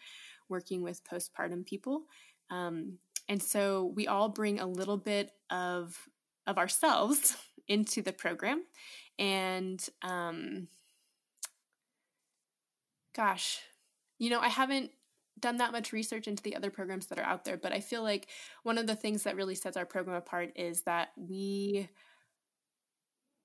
working 0.49 0.81
with 0.81 1.03
postpartum 1.03 1.65
people. 1.65 2.03
Um, 2.49 2.97
and 3.29 3.41
so 3.41 3.91
we 3.95 4.07
all 4.07 4.29
bring 4.29 4.59
a 4.59 4.65
little 4.67 4.97
bit 4.97 5.31
of 5.49 5.97
of 6.45 6.57
ourselves 6.57 7.35
into 7.67 8.01
the 8.01 8.13
program. 8.13 8.63
And 9.19 9.85
um, 10.01 10.67
gosh, 13.17 13.59
you 14.19 14.29
know, 14.29 14.39
I 14.39 14.47
haven't 14.47 14.91
done 15.39 15.57
that 15.57 15.71
much 15.71 15.91
research 15.91 16.27
into 16.27 16.43
the 16.43 16.55
other 16.55 16.69
programs 16.69 17.07
that 17.07 17.19
are 17.19 17.25
out 17.25 17.45
there, 17.45 17.57
but 17.57 17.73
I 17.73 17.79
feel 17.79 18.03
like 18.03 18.27
one 18.63 18.77
of 18.77 18.87
the 18.87 18.95
things 18.95 19.23
that 19.23 19.35
really 19.35 19.55
sets 19.55 19.75
our 19.75 19.85
program 19.85 20.15
apart 20.15 20.51
is 20.55 20.83
that 20.83 21.09
we 21.17 21.89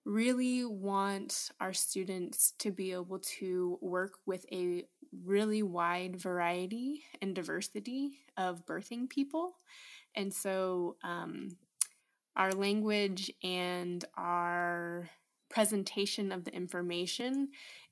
really 0.04 0.64
want 0.64 1.50
our 1.60 1.72
students 1.72 2.52
to 2.58 2.70
be 2.70 2.92
able 2.92 3.18
to 3.18 3.78
work 3.80 4.14
with 4.26 4.44
a 4.52 4.84
really 5.24 5.62
wide 5.62 6.16
variety 6.16 7.04
and 7.20 7.34
diversity 7.34 8.18
of 8.36 8.66
birthing 8.66 9.08
people. 9.08 9.54
And 10.14 10.32
so 10.32 10.96
um, 11.02 11.56
our 12.36 12.52
language 12.52 13.30
and 13.42 14.04
our 14.16 15.08
presentation 15.50 16.32
of 16.32 16.44
the 16.44 16.54
information 16.54 17.48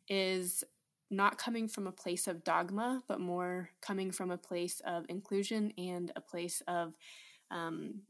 is 0.08 0.64
not 1.10 1.38
coming 1.38 1.66
from 1.68 1.86
a 1.86 1.92
place 1.92 2.28
of 2.28 2.44
dogma, 2.44 3.02
but 3.08 3.20
more 3.20 3.70
coming 3.80 4.10
from 4.12 4.30
a 4.30 4.38
place 4.38 4.80
of 4.86 5.04
inclusion 5.08 5.72
and 5.76 6.12
a 6.14 6.20
place 6.20 6.62
of 6.68 6.94
um, 7.50 8.02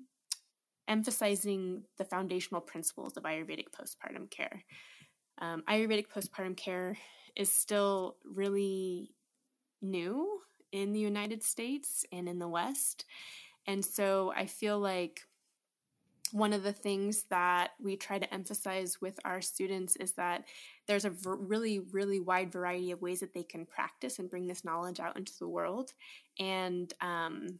emphasizing 0.86 1.84
the 1.98 2.04
foundational 2.04 2.60
principles 2.60 3.16
of 3.16 3.22
Ayurvedic 3.22 3.66
postpartum 3.70 4.30
care. 4.30 4.64
um, 5.38 5.62
Ayurvedic 5.68 6.08
postpartum 6.08 6.56
care 6.56 6.98
is 7.36 7.50
still 7.50 8.16
really 8.24 9.14
new 9.80 10.40
in 10.72 10.92
the 10.92 11.00
United 11.00 11.42
States 11.42 12.04
and 12.12 12.28
in 12.28 12.38
the 12.38 12.48
West. 12.48 13.06
And 13.66 13.84
so 13.84 14.32
I 14.36 14.46
feel 14.46 14.78
like 14.78 15.22
one 16.32 16.52
of 16.52 16.62
the 16.62 16.72
things 16.72 17.24
that 17.30 17.70
we 17.80 17.96
try 17.96 18.18
to 18.18 18.34
emphasize 18.34 19.00
with 19.00 19.18
our 19.24 19.40
students 19.40 19.96
is 19.96 20.12
that 20.12 20.44
there's 20.86 21.04
a 21.04 21.10
really, 21.24 21.78
really 21.78 22.20
wide 22.20 22.52
variety 22.52 22.90
of 22.90 23.02
ways 23.02 23.20
that 23.20 23.34
they 23.34 23.42
can 23.42 23.66
practice 23.66 24.18
and 24.18 24.30
bring 24.30 24.46
this 24.46 24.64
knowledge 24.64 25.00
out 25.00 25.16
into 25.16 25.38
the 25.38 25.48
world. 25.48 25.92
And, 26.38 26.92
um, 27.00 27.58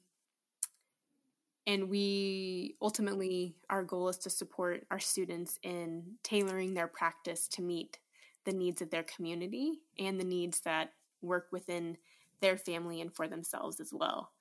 and 1.67 1.89
we 1.89 2.77
ultimately, 2.81 3.55
our 3.69 3.85
goal 3.85 4.09
is 4.09 4.19
to 4.19 4.31
support 4.31 4.87
our 4.91 4.99
students 4.99 5.59
in 5.63 6.15
tailoring 6.23 6.75
their 6.75 6.89
practice 6.89 7.47
to 7.49 7.63
meet 7.63 7.99
the 8.45 8.53
needs 8.53 8.81
of 8.81 8.91
their 8.91 9.05
community 9.05 9.81
and 9.99 10.19
the 10.19 10.25
needs 10.25 10.61
that 10.61 10.93
work 11.23 11.49
within 11.53 11.97
their 12.41 12.57
family 12.57 13.01
and 13.01 13.15
for 13.15 13.29
themselves 13.29 13.81
as 13.81 13.93
well. 13.93 14.33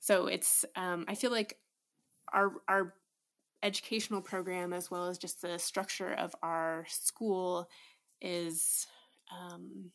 So 0.00 0.26
it's, 0.26 0.64
um, 0.76 1.04
I 1.08 1.14
feel 1.14 1.30
like 1.30 1.58
our, 2.32 2.52
our 2.68 2.94
educational 3.62 4.20
program 4.20 4.72
as 4.72 4.90
well 4.90 5.06
as 5.06 5.18
just 5.18 5.42
the 5.42 5.58
structure 5.58 6.12
of 6.12 6.34
our 6.42 6.84
school 6.88 7.68
is 8.20 8.86
um, 9.32 9.90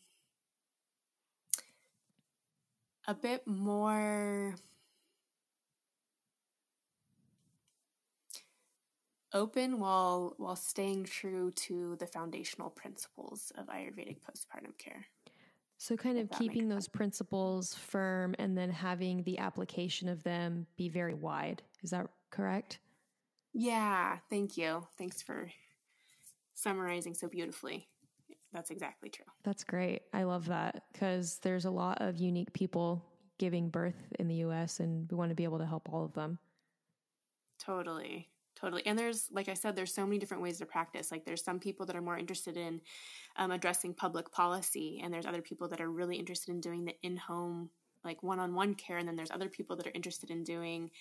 a 3.08 3.14
bit 3.14 3.46
more 3.48 4.56
open 9.34 9.80
while 9.80 10.36
while 10.38 10.56
staying 10.56 11.04
true 11.04 11.52
to 11.52 11.96
the 12.00 12.06
foundational 12.06 12.70
principles 12.70 13.52
of 13.58 13.68
ayurvedic 13.68 14.18
postpartum 14.22 14.78
care 14.78 15.08
so 15.84 15.98
kind 15.98 16.18
of 16.18 16.30
keeping 16.32 16.70
those 16.70 16.88
principles 16.88 17.74
firm 17.74 18.36
and 18.40 18.58
then 18.58 18.70
having 18.70 19.22
the 19.24 19.40
application 19.40 20.08
of 20.08 20.24
them 20.24 20.66
be 20.78 20.88
very 20.88 21.14
wide. 21.14 21.62
Is 21.82 21.90
that 21.90 22.08
correct 22.32 22.80
yeah, 23.54 24.18
thank 24.30 24.58
you. 24.58 24.88
Thanks 24.98 25.22
for 25.22 25.52
summarizing 26.54 27.14
so 27.14 27.28
beautifully. 27.28 27.88
That's 28.52 28.70
exactly 28.70 29.10
true. 29.10 29.26
That's 29.44 29.64
great. 29.64 30.04
I 30.14 30.24
love 30.24 30.46
that 30.48 30.84
because 30.92 31.40
there's 31.40 31.66
a 31.66 31.72
lot 31.72 32.02
of 32.02 32.18
unique 32.18 32.54
people 32.54 33.04
giving 33.40 33.70
birth 33.70 34.14
in 34.20 34.28
the 34.28 34.36
US 34.36 34.80
and 34.80 35.10
we 35.10 35.18
want 35.18 35.30
to 35.30 35.36
be 35.36 35.44
able 35.44 35.58
to 35.58 35.66
help 35.66 35.90
all 35.92 36.06
of 36.06 36.14
them. 36.14 36.38
Totally. 37.60 38.30
Totally. 38.56 38.86
And 38.86 38.98
there's, 38.98 39.28
like 39.32 39.50
I 39.50 39.56
said, 39.56 39.76
there's 39.76 39.94
so 39.94 40.06
many 40.06 40.20
different 40.20 40.44
ways 40.44 40.60
to 40.60 40.66
practice. 40.66 41.12
Like 41.12 41.26
there's 41.26 41.44
some 41.44 41.60
people 41.60 41.86
that 41.88 41.96
are 41.96 42.02
more 42.02 42.18
interested 42.18 42.56
in 42.56 42.80
um, 43.36 43.52
addressing 43.52 43.94
public 43.94 44.32
policy, 44.32 45.02
and 45.04 45.14
there's 45.14 45.26
other 45.26 45.42
people 45.42 45.68
that 45.70 45.82
are 45.82 45.90
really 45.90 46.16
interested 46.16 46.52
in 46.52 46.62
doing 46.62 46.86
the 46.86 46.96
in 47.02 47.18
home, 47.18 47.70
like 48.04 48.24
one 48.24 48.40
on 48.40 48.54
one 48.54 48.76
care. 48.76 48.98
And 48.98 49.08
then 49.08 49.16
there's 49.16 49.32
other 49.32 49.50
people 49.50 49.76
that 49.78 49.88
are 49.88 49.92
interested 49.94 50.30
in 50.30 50.44
doing 50.44 50.92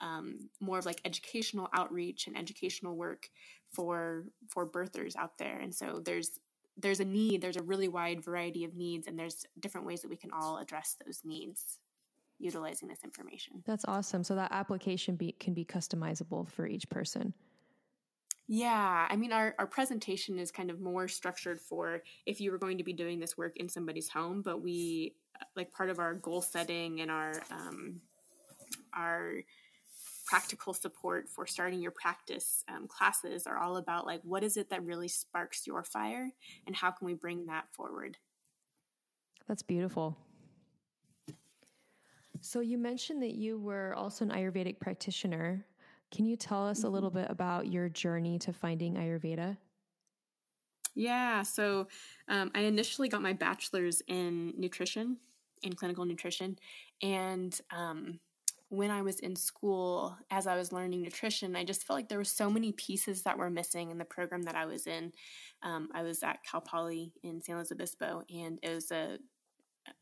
um, 0.00 0.48
more 0.60 0.78
of 0.78 0.86
like 0.86 1.00
educational 1.04 1.68
outreach 1.74 2.26
and 2.26 2.36
educational 2.36 2.96
work 2.96 3.28
for 3.72 4.24
for 4.48 4.68
birthers 4.68 5.16
out 5.16 5.38
there. 5.38 5.58
And 5.58 5.74
so 5.74 6.00
there's 6.04 6.38
there's 6.76 7.00
a 7.00 7.04
need 7.04 7.42
there's 7.42 7.56
a 7.56 7.62
really 7.62 7.88
wide 7.88 8.24
variety 8.24 8.64
of 8.64 8.74
needs 8.74 9.06
and 9.06 9.18
there's 9.18 9.44
different 9.58 9.86
ways 9.86 10.00
that 10.02 10.08
we 10.08 10.16
can 10.16 10.30
all 10.32 10.58
address 10.58 10.96
those 11.04 11.20
needs 11.24 11.78
utilizing 12.38 12.88
this 12.88 13.04
information. 13.04 13.62
That's 13.66 13.84
awesome. 13.86 14.24
So 14.24 14.34
that 14.34 14.50
application 14.50 15.14
be, 15.14 15.32
can 15.32 15.52
be 15.52 15.64
customizable 15.64 16.48
for 16.48 16.66
each 16.66 16.88
person 16.88 17.34
yeah, 18.52 19.06
I 19.08 19.14
mean, 19.14 19.32
our, 19.32 19.54
our 19.60 19.66
presentation 19.68 20.36
is 20.36 20.50
kind 20.50 20.72
of 20.72 20.80
more 20.80 21.06
structured 21.06 21.60
for 21.60 22.02
if 22.26 22.40
you 22.40 22.50
were 22.50 22.58
going 22.58 22.78
to 22.78 22.82
be 22.82 22.92
doing 22.92 23.20
this 23.20 23.38
work 23.38 23.56
in 23.58 23.68
somebody's 23.68 24.08
home, 24.08 24.42
but 24.42 24.60
we, 24.60 25.14
like, 25.54 25.70
part 25.72 25.88
of 25.88 26.00
our 26.00 26.14
goal 26.14 26.42
setting 26.42 27.00
and 27.00 27.12
our, 27.12 27.40
um, 27.52 28.00
our 28.92 29.34
practical 30.26 30.74
support 30.74 31.28
for 31.28 31.46
starting 31.46 31.80
your 31.80 31.92
practice 31.92 32.64
um, 32.68 32.88
classes 32.88 33.46
are 33.46 33.56
all 33.56 33.76
about 33.76 34.04
like 34.04 34.20
what 34.22 34.44
is 34.44 34.56
it 34.56 34.70
that 34.70 34.84
really 34.84 35.08
sparks 35.08 35.66
your 35.66 35.82
fire 35.82 36.30
and 36.66 36.76
how 36.76 36.90
can 36.90 37.06
we 37.06 37.14
bring 37.14 37.46
that 37.46 37.64
forward? 37.72 38.16
That's 39.46 39.62
beautiful. 39.62 40.16
So 42.40 42.58
you 42.58 42.78
mentioned 42.78 43.22
that 43.22 43.34
you 43.34 43.60
were 43.60 43.94
also 43.94 44.24
an 44.24 44.32
ayurvedic 44.32 44.80
practitioner 44.80 45.66
can 46.10 46.26
you 46.26 46.36
tell 46.36 46.66
us 46.66 46.80
a 46.80 46.82
mm-hmm. 46.82 46.94
little 46.94 47.10
bit 47.10 47.26
about 47.30 47.66
your 47.66 47.88
journey 47.88 48.38
to 48.38 48.52
finding 48.52 48.94
ayurveda 48.94 49.56
yeah 50.94 51.42
so 51.42 51.86
um, 52.28 52.50
i 52.54 52.60
initially 52.60 53.08
got 53.08 53.22
my 53.22 53.32
bachelor's 53.32 54.02
in 54.08 54.52
nutrition 54.56 55.16
in 55.62 55.72
clinical 55.74 56.04
nutrition 56.04 56.58
and 57.02 57.60
um, 57.70 58.18
when 58.70 58.92
I 58.92 59.02
was 59.02 59.18
in 59.18 59.34
school, 59.34 60.16
as 60.30 60.46
I 60.46 60.56
was 60.56 60.72
learning 60.72 61.02
nutrition, 61.02 61.56
I 61.56 61.64
just 61.64 61.84
felt 61.84 61.98
like 61.98 62.08
there 62.08 62.18
were 62.18 62.24
so 62.24 62.48
many 62.48 62.70
pieces 62.70 63.22
that 63.24 63.36
were 63.36 63.50
missing 63.50 63.90
in 63.90 63.98
the 63.98 64.04
program 64.04 64.42
that 64.44 64.54
I 64.54 64.64
was 64.64 64.86
in. 64.86 65.12
Um, 65.64 65.88
I 65.92 66.02
was 66.02 66.22
at 66.22 66.44
Cal 66.48 66.60
Poly 66.60 67.12
in 67.24 67.42
San 67.42 67.56
Luis 67.56 67.72
Obispo, 67.72 68.22
and 68.32 68.60
it 68.62 68.72
was 68.72 68.92
a 68.92 69.18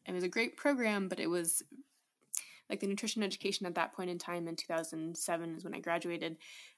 it 0.07 0.13
was 0.13 0.23
a 0.23 0.29
great 0.29 0.57
program, 0.59 1.09
but 1.09 1.19
it 1.19 1.31
was 1.31 1.63
like 2.71 2.81
the 2.81 2.87
nutrition 2.87 3.23
education 3.23 3.67
at 3.67 3.75
that 3.77 3.93
point 3.93 4.11
in 4.11 4.19
time 4.19 4.49
in 4.49 4.57
2007 4.57 5.57
is 5.57 5.65
when 5.65 5.75
I 5.75 5.81
graduated. 5.81 6.37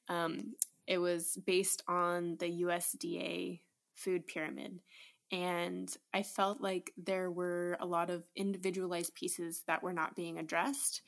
Um, 0.09 0.55
it 0.87 0.99
was 0.99 1.39
based 1.47 1.83
on 1.89 2.37
the 2.39 2.63
USDA 2.63 3.61
food 3.95 4.27
pyramid. 4.27 4.81
And 5.33 5.95
I 6.13 6.23
felt 6.23 6.61
like 6.61 6.93
there 6.97 7.31
were 7.31 7.77
a 7.81 7.87
lot 7.87 8.11
of 8.11 8.25
individualized 8.35 9.15
pieces 9.15 9.63
that 9.69 9.83
were 9.83 9.93
not 9.93 10.17
being 10.17 10.39
addressed. 10.39 11.03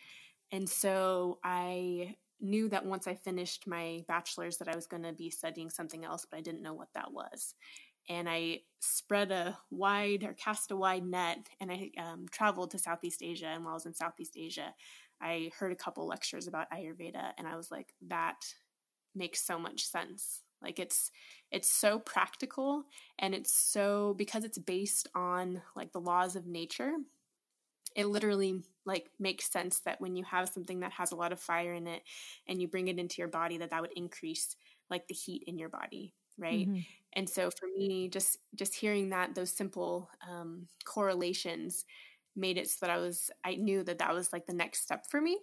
And 0.52 0.68
so 0.68 1.38
I 1.42 2.14
knew 2.40 2.68
that 2.68 2.84
once 2.84 3.06
I 3.06 3.14
finished 3.14 3.66
my 3.66 4.04
bachelor's 4.06 4.58
that 4.58 4.68
I 4.68 4.76
was 4.76 4.86
going 4.86 5.04
to 5.04 5.12
be 5.12 5.30
studying 5.30 5.70
something 5.70 6.04
else, 6.04 6.26
but 6.28 6.38
I 6.38 6.42
didn't 6.42 6.62
know 6.62 6.74
what 6.74 6.92
that 6.94 7.12
was. 7.12 7.54
And 8.08 8.28
I 8.28 8.60
spread 8.80 9.30
a 9.30 9.58
wide 9.70 10.24
or 10.24 10.32
cast 10.34 10.70
a 10.70 10.76
wide 10.76 11.04
net 11.04 11.48
and 11.60 11.70
I 11.70 11.90
um, 11.98 12.26
traveled 12.30 12.72
to 12.72 12.78
Southeast 12.78 13.22
Asia. 13.22 13.46
And 13.46 13.64
while 13.64 13.72
I 13.72 13.74
was 13.74 13.86
in 13.86 13.94
Southeast 13.94 14.36
Asia, 14.36 14.74
I 15.20 15.50
heard 15.58 15.72
a 15.72 15.76
couple 15.76 16.06
lectures 16.06 16.48
about 16.48 16.70
Ayurveda 16.70 17.32
and 17.38 17.46
I 17.46 17.56
was 17.56 17.70
like, 17.70 17.94
that 18.08 18.44
makes 19.14 19.40
so 19.40 19.58
much 19.58 19.86
sense. 19.86 20.42
Like 20.62 20.78
it's 20.78 21.10
it's 21.50 21.68
so 21.68 21.98
practical 21.98 22.84
and 23.18 23.34
it's 23.34 23.54
so 23.54 24.14
because 24.16 24.44
it's 24.44 24.58
based 24.58 25.08
on 25.14 25.62
like 25.74 25.92
the 25.92 26.00
laws 26.00 26.36
of 26.36 26.46
nature 26.46 26.92
it 27.94 28.06
literally 28.06 28.62
like 28.84 29.10
makes 29.18 29.50
sense 29.50 29.80
that 29.80 30.00
when 30.00 30.16
you 30.16 30.24
have 30.24 30.48
something 30.48 30.80
that 30.80 30.92
has 30.92 31.12
a 31.12 31.16
lot 31.16 31.32
of 31.32 31.40
fire 31.40 31.74
in 31.74 31.86
it 31.86 32.02
and 32.46 32.60
you 32.60 32.68
bring 32.68 32.88
it 32.88 32.98
into 32.98 33.16
your 33.18 33.28
body 33.28 33.58
that 33.58 33.70
that 33.70 33.82
would 33.82 33.92
increase 33.96 34.56
like 34.90 35.06
the 35.08 35.14
heat 35.14 35.44
in 35.46 35.58
your 35.58 35.68
body 35.68 36.14
right 36.38 36.68
mm-hmm. 36.68 36.80
And 37.14 37.28
so 37.28 37.50
for 37.50 37.68
me 37.76 38.08
just 38.08 38.38
just 38.54 38.74
hearing 38.74 39.10
that 39.10 39.34
those 39.34 39.50
simple 39.50 40.10
um, 40.28 40.66
correlations 40.84 41.84
made 42.34 42.56
it 42.58 42.68
so 42.68 42.78
that 42.80 42.90
i 42.90 42.96
was 42.96 43.30
i 43.44 43.54
knew 43.54 43.82
that 43.82 43.98
that 43.98 44.14
was 44.14 44.32
like 44.32 44.46
the 44.46 44.54
next 44.54 44.82
step 44.82 45.04
for 45.10 45.20
me 45.20 45.38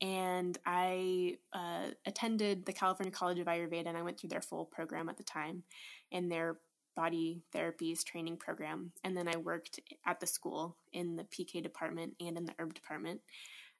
and 0.00 0.58
i 0.66 1.36
uh, 1.52 1.86
attended 2.06 2.64
the 2.64 2.72
california 2.72 3.12
college 3.12 3.38
of 3.38 3.46
ayurveda 3.46 3.86
and 3.86 3.98
i 3.98 4.02
went 4.02 4.18
through 4.18 4.30
their 4.30 4.40
full 4.40 4.64
program 4.64 5.08
at 5.08 5.16
the 5.16 5.24
time 5.24 5.62
and 6.10 6.30
their 6.30 6.56
body 6.94 7.42
therapies 7.54 8.04
training 8.04 8.36
program. 8.36 8.92
And 9.04 9.16
then 9.16 9.28
I 9.28 9.36
worked 9.36 9.80
at 10.06 10.20
the 10.20 10.26
school 10.26 10.76
in 10.92 11.16
the 11.16 11.24
PK 11.24 11.62
department 11.62 12.14
and 12.20 12.36
in 12.36 12.44
the 12.44 12.54
herb 12.58 12.74
department. 12.74 13.20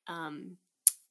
Um, 0.06 0.56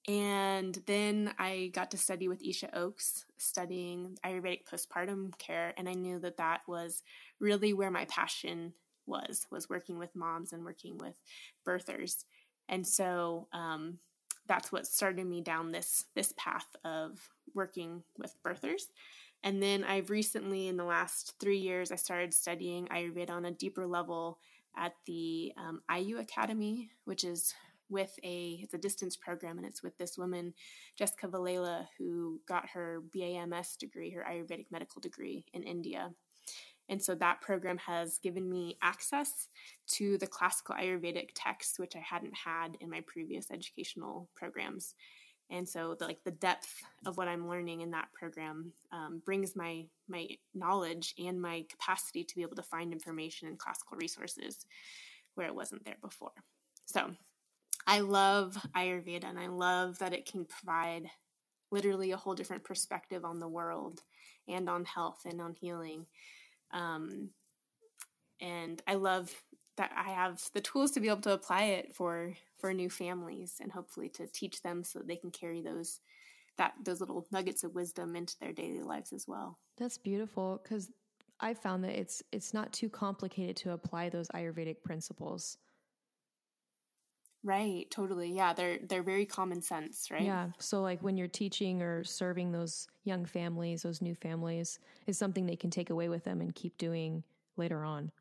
and 0.07 0.79
then 0.87 1.33
I 1.37 1.69
got 1.73 1.91
to 1.91 1.97
study 1.97 2.27
with 2.27 2.43
Isha 2.43 2.75
Oakes, 2.75 3.25
studying 3.37 4.17
Ayurvedic 4.25 4.61
postpartum 4.65 5.37
care. 5.37 5.73
And 5.77 5.87
I 5.87 5.93
knew 5.93 6.19
that 6.19 6.37
that 6.37 6.61
was 6.67 7.03
really 7.39 7.73
where 7.73 7.91
my 7.91 8.05
passion 8.05 8.73
was, 9.05 9.45
was 9.51 9.69
working 9.69 9.99
with 9.99 10.15
moms 10.15 10.53
and 10.53 10.65
working 10.65 10.97
with 10.97 11.15
birthers. 11.67 12.25
And 12.67 12.87
so 12.87 13.47
um, 13.53 13.99
that's 14.47 14.71
what 14.71 14.87
started 14.87 15.27
me 15.27 15.41
down 15.41 15.71
this, 15.71 16.05
this 16.15 16.33
path 16.35 16.67
of 16.83 17.29
working 17.53 18.03
with 18.17 18.35
birthers. 18.43 18.83
And 19.43 19.61
then 19.61 19.83
I've 19.83 20.09
recently, 20.09 20.67
in 20.67 20.77
the 20.77 20.83
last 20.83 21.35
three 21.39 21.57
years, 21.57 21.91
I 21.91 21.95
started 21.95 22.33
studying 22.33 22.87
Ayurveda 22.87 23.31
on 23.31 23.45
a 23.45 23.51
deeper 23.51 23.85
level 23.85 24.39
at 24.75 24.93
the 25.05 25.51
um, 25.57 25.81
IU 25.95 26.17
Academy, 26.17 26.89
which 27.05 27.23
is 27.23 27.53
with 27.91 28.17
a 28.23 28.59
it's 28.63 28.73
a 28.73 28.77
distance 28.77 29.15
program, 29.17 29.57
and 29.57 29.67
it's 29.67 29.83
with 29.83 29.97
this 29.97 30.17
woman, 30.17 30.53
Jessica 30.97 31.27
Vellela, 31.27 31.85
who 31.97 32.39
got 32.47 32.69
her 32.69 33.03
BAMS 33.15 33.77
degree, 33.77 34.09
her 34.11 34.25
Ayurvedic 34.27 34.65
medical 34.71 35.01
degree 35.01 35.45
in 35.53 35.63
India. 35.63 36.11
And 36.89 37.01
so 37.01 37.15
that 37.15 37.41
program 37.41 37.77
has 37.77 38.17
given 38.17 38.49
me 38.49 38.77
access 38.81 39.47
to 39.93 40.17
the 40.17 40.27
classical 40.27 40.75
Ayurvedic 40.75 41.29
texts, 41.35 41.79
which 41.79 41.95
I 41.95 41.99
hadn't 41.99 42.35
had 42.35 42.75
in 42.81 42.89
my 42.89 43.01
previous 43.07 43.51
educational 43.51 44.29
programs. 44.35 44.95
and 45.51 45.67
so 45.67 45.95
the, 45.99 46.05
like 46.05 46.23
the 46.23 46.31
depth 46.31 46.81
of 47.05 47.17
what 47.17 47.27
i'm 47.27 47.47
learning 47.47 47.81
in 47.81 47.91
that 47.91 48.11
program 48.13 48.71
um, 48.91 49.21
brings 49.25 49.55
my 49.55 49.85
my 50.07 50.27
knowledge 50.53 51.13
and 51.19 51.39
my 51.39 51.63
capacity 51.69 52.23
to 52.23 52.35
be 52.35 52.41
able 52.41 52.55
to 52.55 52.63
find 52.63 52.91
information 52.91 53.47
in 53.47 53.57
classical 53.57 53.97
resources 53.97 54.65
where 55.35 55.47
it 55.47 55.55
wasn't 55.55 55.83
there 55.85 55.97
before 56.01 56.31
so 56.85 57.11
i 57.87 57.99
love 57.99 58.57
ayurveda 58.75 59.25
and 59.25 59.39
i 59.39 59.47
love 59.47 59.97
that 59.99 60.13
it 60.13 60.29
can 60.29 60.45
provide 60.45 61.09
literally 61.71 62.11
a 62.11 62.17
whole 62.17 62.35
different 62.35 62.63
perspective 62.63 63.23
on 63.23 63.39
the 63.39 63.47
world 63.47 64.01
and 64.47 64.69
on 64.69 64.85
health 64.85 65.21
and 65.25 65.41
on 65.41 65.53
healing 65.53 66.05
um, 66.71 67.29
and 68.39 68.81
i 68.87 68.95
love 68.95 69.33
that 69.77 69.91
I 69.95 70.11
have 70.11 70.41
the 70.53 70.61
tools 70.61 70.91
to 70.91 70.99
be 70.99 71.07
able 71.09 71.21
to 71.21 71.33
apply 71.33 71.63
it 71.63 71.95
for 71.95 72.35
for 72.59 72.73
new 72.73 72.89
families 72.89 73.55
and 73.59 73.71
hopefully 73.71 74.09
to 74.09 74.27
teach 74.27 74.61
them 74.61 74.83
so 74.83 74.99
that 74.99 75.07
they 75.07 75.15
can 75.15 75.31
carry 75.31 75.61
those 75.61 75.99
that 76.57 76.73
those 76.83 76.99
little 76.99 77.25
nuggets 77.31 77.63
of 77.63 77.73
wisdom 77.73 78.15
into 78.15 78.37
their 78.39 78.53
daily 78.53 78.81
lives 78.83 79.13
as 79.13 79.27
well. 79.27 79.57
That's 79.77 79.97
beautiful 79.97 80.61
cuz 80.63 80.91
I 81.39 81.53
found 81.53 81.83
that 81.83 81.99
it's 81.99 82.21
it's 82.31 82.53
not 82.53 82.71
too 82.73 82.89
complicated 82.89 83.55
to 83.57 83.71
apply 83.71 84.09
those 84.09 84.27
ayurvedic 84.29 84.83
principles. 84.83 85.57
Right, 87.43 87.89
totally. 87.89 88.31
Yeah, 88.31 88.53
they're 88.53 88.77
they're 88.87 89.01
very 89.01 89.25
common 89.25 89.63
sense, 89.63 90.11
right? 90.11 90.21
Yeah. 90.21 90.49
So 90.59 90.81
like 90.81 91.01
when 91.01 91.17
you're 91.17 91.27
teaching 91.27 91.81
or 91.81 92.03
serving 92.03 92.51
those 92.51 92.87
young 93.03 93.25
families, 93.25 93.81
those 93.81 94.01
new 94.01 94.13
families, 94.13 94.77
is 95.07 95.17
something 95.17 95.47
they 95.47 95.55
can 95.55 95.71
take 95.71 95.89
away 95.89 96.07
with 96.07 96.23
them 96.23 96.39
and 96.39 96.53
keep 96.53 96.77
doing 96.77 97.23
later 97.57 97.83
on. 97.83 98.11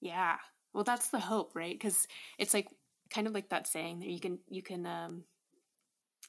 Yeah. 0.00 0.36
Well, 0.72 0.82
that's 0.82 1.08
the 1.08 1.20
hope, 1.20 1.52
right? 1.54 1.78
Because 1.78 2.08
it's 2.38 2.54
like 2.54 2.68
kind 3.08 3.28
of 3.28 3.34
like 3.34 3.50
that 3.50 3.68
saying 3.68 4.00
that 4.00 4.08
you 4.08 4.18
can 4.18 4.40
you 4.48 4.62
can 4.62 4.84
um, 4.84 5.22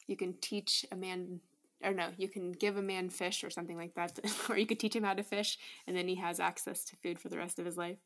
you 0.05 0.15
can 0.15 0.36
teach 0.41 0.86
a 0.91 0.96
man 0.96 1.39
or 1.84 1.94
no, 1.94 2.10
you 2.17 2.29
can 2.29 2.51
give 2.51 2.77
a 2.77 2.82
man 2.82 3.10
fish 3.10 3.44
or 3.44 3.50
something 3.50 3.77
like 3.77 3.96
that, 3.96 4.20
or 4.50 4.58
you 4.58 4.67
could 4.67 4.79
teach 4.79 4.96
him 4.96 5.03
how 5.03 5.15
to 5.15 5.24
fish, 5.24 5.58
and 5.88 5.98
then 5.98 6.08
he 6.08 6.15
has 6.15 6.39
access 6.39 6.84
to 6.86 6.96
food 6.98 7.20
for 7.20 7.29
the 7.29 7.38
rest 7.38 7.58
of 7.58 7.65
his 7.65 7.77
life. 7.77 7.98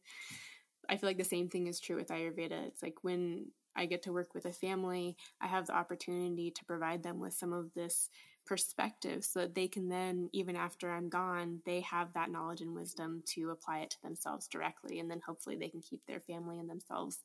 I 0.89 0.98
feel 0.98 1.10
like 1.10 1.17
the 1.17 1.24
same 1.24 1.50
thing 1.50 1.67
is 1.67 1.79
true 1.79 1.96
with 1.96 2.10
Ayurveda. 2.10 2.67
It's 2.67 2.81
like 2.81 2.96
when 3.03 3.51
I 3.75 3.86
get 3.86 4.03
to 4.03 4.13
work 4.13 4.34
with 4.34 4.46
a 4.46 4.51
family, 4.51 5.15
I 5.39 5.48
have 5.48 5.67
the 5.67 5.75
opportunity 5.75 6.51
to 6.51 6.65
provide 6.65 7.03
them 7.03 7.19
with 7.19 7.34
some 7.34 7.53
of 7.53 7.74
this 7.75 8.10
perspective 8.46 9.24
so 9.24 9.41
that 9.41 9.53
they 9.53 9.67
can 9.67 9.88
then, 9.88 10.29
even 10.34 10.55
after 10.55 10.89
I'm 10.89 11.08
gone, 11.08 11.62
they 11.65 11.81
have 11.81 12.12
that 12.13 12.31
knowledge 12.31 12.62
and 12.62 12.74
wisdom 12.74 13.22
to 13.27 13.51
apply 13.51 13.79
it 13.79 13.91
to 13.91 14.01
themselves 14.01 14.48
directly. 14.48 15.00
And 15.00 15.10
then 15.10 15.22
hopefully 15.25 15.55
they 15.55 15.69
can 15.69 15.81
keep 15.81 16.01
their 16.08 16.19
family 16.19 16.60
and 16.60 16.69
themselves 16.69 17.19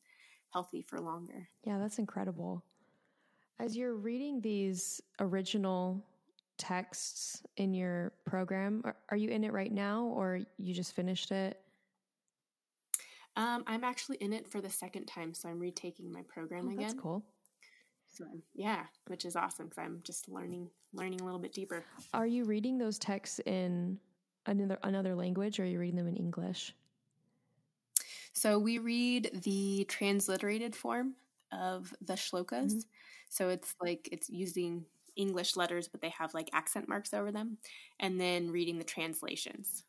healthy 0.53 0.83
for 0.83 1.01
longer. 1.01 1.49
Yeah, 1.63 1.79
that's 1.79 1.97
incredible. 1.97 2.63
As 3.59 3.75
you're 3.75 3.95
reading 3.95 4.39
these 4.39 5.01
original 5.19 6.05
texts 6.57 7.41
in 7.57 7.73
your 7.73 8.13
program, 8.25 8.83
are, 9.09 9.17
you 9.17 9.29
in 9.29 9.43
it 9.43 9.51
right 9.51 9.71
now 9.71 10.03
or 10.05 10.41
you 10.57 10.73
just 10.73 10.93
finished 10.93 11.31
it? 11.31 11.59
Um, 13.37 13.63
I'm 13.67 13.83
actually 13.83 14.17
in 14.17 14.31
it 14.31 14.47
for 14.47 14.61
the 14.61 14.69
second 14.69 15.05
time, 15.05 15.33
so 15.33 15.49
I'm 15.49 15.59
retaking 15.59 16.11
my 16.11 16.21
program 16.21 16.67
oh, 16.67 16.71
again. 16.71 16.87
That's 16.87 16.93
cool. 16.93 17.23
So 18.09 18.25
yeah, 18.53 18.83
which 19.07 19.25
is 19.25 19.35
awesome 19.35 19.67
because 19.67 19.83
I'm 19.83 19.99
just 20.03 20.29
learning 20.29 20.69
learning 20.93 21.19
a 21.19 21.25
little 21.25 21.39
bit 21.39 21.53
deeper. 21.53 21.83
Are 22.13 22.27
you 22.27 22.45
reading 22.45 22.77
those 22.77 22.97
texts 22.97 23.39
in 23.45 23.99
another 24.45 24.77
another 24.83 25.15
language, 25.15 25.59
or 25.59 25.63
are 25.63 25.65
you 25.65 25.79
reading 25.79 25.97
them 25.97 26.07
in 26.07 26.15
English? 26.15 26.73
So 28.31 28.57
we 28.57 28.79
read 28.79 29.41
the 29.43 29.85
transliterated 29.89 30.75
form 30.75 31.15
of 31.51 31.93
the 32.01 32.13
shlokas. 32.13 32.71
Mm-hmm. 32.71 32.79
So 33.29 33.49
it's 33.49 33.75
like 33.81 34.07
it's 34.11 34.29
using 34.29 34.85
English 35.15 35.55
letters, 35.55 35.87
but 35.87 36.01
they 36.01 36.09
have 36.09 36.33
like 36.33 36.49
accent 36.53 36.87
marks 36.87 37.13
over 37.13 37.31
them, 37.31 37.57
and 37.99 38.19
then 38.19 38.51
reading 38.51 38.77
the 38.77 38.85
translations. 38.85 39.83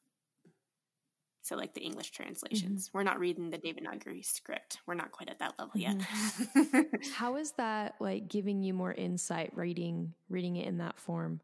So, 1.47 1.55
like 1.55 1.75
the 1.75 1.81
English 1.81 2.11
translations. 2.11 2.89
Mm-hmm. 2.89 2.99
We're 2.99 3.05
not 3.05 3.21
reading 3.21 3.51
the 3.51 3.59
David 3.59 3.85
Devanagari 3.85 4.25
script. 4.25 4.79
We're 4.85 4.95
not 4.95 5.13
quite 5.13 5.29
at 5.29 5.39
that 5.39 5.55
level 5.59 5.75
mm-hmm. 5.77 6.81
yet. 6.81 7.03
How 7.15 7.37
is 7.37 7.53
that 7.53 7.95
like 8.01 8.27
giving 8.27 8.65
you 8.65 8.75
more 8.75 8.93
insight 8.93 9.53
reading 9.55 10.15
reading 10.29 10.57
it 10.57 10.67
in 10.67 10.79
that 10.79 10.99
form? 10.99 11.41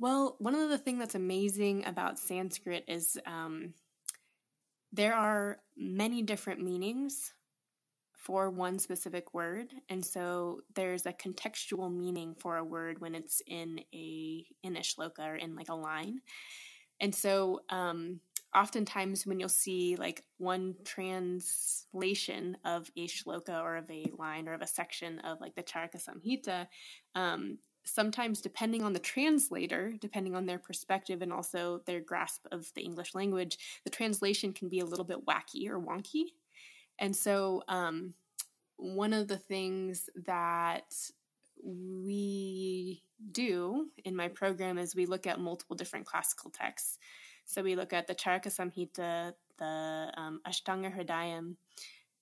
Well, 0.00 0.34
one 0.40 0.56
of 0.56 0.68
the 0.68 0.78
things 0.78 0.98
that's 0.98 1.14
amazing 1.14 1.86
about 1.86 2.18
Sanskrit 2.18 2.84
is 2.88 3.16
um, 3.24 3.72
there 4.92 5.14
are 5.14 5.58
many 5.76 6.22
different 6.22 6.60
meanings 6.60 7.32
for 8.12 8.50
one 8.50 8.80
specific 8.80 9.32
word, 9.32 9.72
and 9.88 10.04
so 10.04 10.62
there's 10.74 11.06
a 11.06 11.12
contextual 11.12 11.96
meaning 11.96 12.34
for 12.34 12.56
a 12.56 12.64
word 12.64 13.00
when 13.00 13.14
it's 13.14 13.40
in 13.46 13.78
a 13.94 14.44
in 14.64 14.76
a 14.76 14.80
shloka 14.80 15.20
or 15.20 15.36
in 15.36 15.54
like 15.54 15.68
a 15.68 15.74
line. 15.74 16.20
And 17.00 17.14
so, 17.14 17.60
um, 17.70 18.20
oftentimes 18.54 19.26
when 19.26 19.38
you'll 19.38 19.48
see 19.50 19.96
like 19.96 20.24
one 20.38 20.74
translation 20.84 22.56
of 22.64 22.90
a 22.96 23.06
shloka 23.06 23.60
or 23.60 23.76
of 23.76 23.90
a 23.90 24.06
line 24.18 24.48
or 24.48 24.54
of 24.54 24.62
a 24.62 24.66
section 24.66 25.18
of 25.20 25.40
like 25.40 25.54
the 25.54 25.62
Charaka 25.62 26.02
Samhita, 26.02 26.66
um, 27.14 27.58
sometimes 27.84 28.40
depending 28.40 28.82
on 28.82 28.92
the 28.92 28.98
translator, 28.98 29.92
depending 30.00 30.34
on 30.34 30.46
their 30.46 30.58
perspective 30.58 31.22
and 31.22 31.32
also 31.32 31.82
their 31.86 32.00
grasp 32.00 32.46
of 32.50 32.72
the 32.74 32.82
English 32.82 33.14
language, 33.14 33.58
the 33.84 33.90
translation 33.90 34.52
can 34.52 34.68
be 34.68 34.80
a 34.80 34.86
little 34.86 35.04
bit 35.04 35.24
wacky 35.26 35.68
or 35.68 35.78
wonky. 35.78 36.24
And 36.98 37.14
so, 37.14 37.62
um, 37.68 38.14
one 38.78 39.12
of 39.12 39.28
the 39.28 39.38
things 39.38 40.08
that 40.26 40.92
we 41.62 43.02
do 43.32 43.86
in 44.04 44.14
my 44.14 44.28
program 44.28 44.78
is 44.78 44.94
we 44.94 45.06
look 45.06 45.26
at 45.26 45.40
multiple 45.40 45.76
different 45.76 46.06
classical 46.06 46.50
texts. 46.50 46.98
So 47.44 47.62
we 47.62 47.76
look 47.76 47.92
at 47.92 48.06
the 48.06 48.14
Charaka 48.14 48.48
Samhita, 48.48 49.32
the 49.58 50.12
um, 50.16 50.40
Ashtanga 50.46 50.94
Hridayam, 50.94 51.56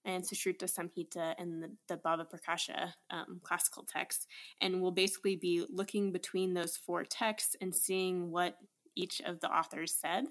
and 0.05 0.23
Sushruta 0.23 0.64
Samhita 0.64 1.35
and 1.38 1.62
the, 1.62 1.70
the 1.88 1.97
Bhava 1.97 2.27
Prakasha 2.29 2.92
um, 3.11 3.40
classical 3.42 3.85
texts. 3.85 4.27
And 4.61 4.83
we'll 4.83 4.90
basically 4.90 5.37
be 5.37 5.64
looking 5.70 6.12
between 6.12 6.55
those 6.55 6.77
four 6.77 7.05
texts 7.05 7.57
and 7.61 7.75
seeing 7.75 8.31
what 8.31 8.57
each 8.94 9.20
of 9.25 9.40
the 9.40 9.49
authors 9.49 9.94
said. 9.94 10.27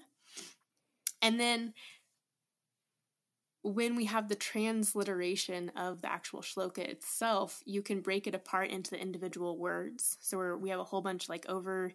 And 1.20 1.40
then 1.40 1.74
when 3.64 3.96
we 3.96 4.04
have 4.04 4.28
the 4.28 4.34
transliteration 4.34 5.70
of 5.74 6.02
the 6.02 6.12
actual 6.12 6.42
shloka 6.42 6.78
itself, 6.78 7.62
you 7.64 7.80
can 7.80 8.02
break 8.02 8.26
it 8.26 8.34
apart 8.34 8.70
into 8.70 8.90
the 8.90 9.00
individual 9.00 9.58
words. 9.58 10.18
So 10.20 10.56
we 10.56 10.68
have 10.68 10.80
a 10.80 10.84
whole 10.84 11.00
bunch, 11.00 11.30
like 11.30 11.46
over, 11.48 11.94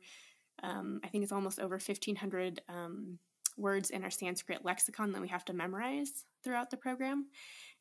um, 0.64 1.00
I 1.04 1.10
think 1.10 1.24
it's 1.24 1.32
almost 1.32 1.60
over 1.60 1.76
1,500 1.76 2.62
um, 2.70 3.20
words 3.56 3.92
in 3.92 4.04
our 4.04 4.10
Sanskrit 4.10 4.66
lexicon 4.66 5.12
that 5.12 5.22
we 5.22 5.28
have 5.28 5.46
to 5.46 5.54
memorize 5.54 6.26
throughout 6.44 6.72
the 6.72 6.78
program. 6.78 7.28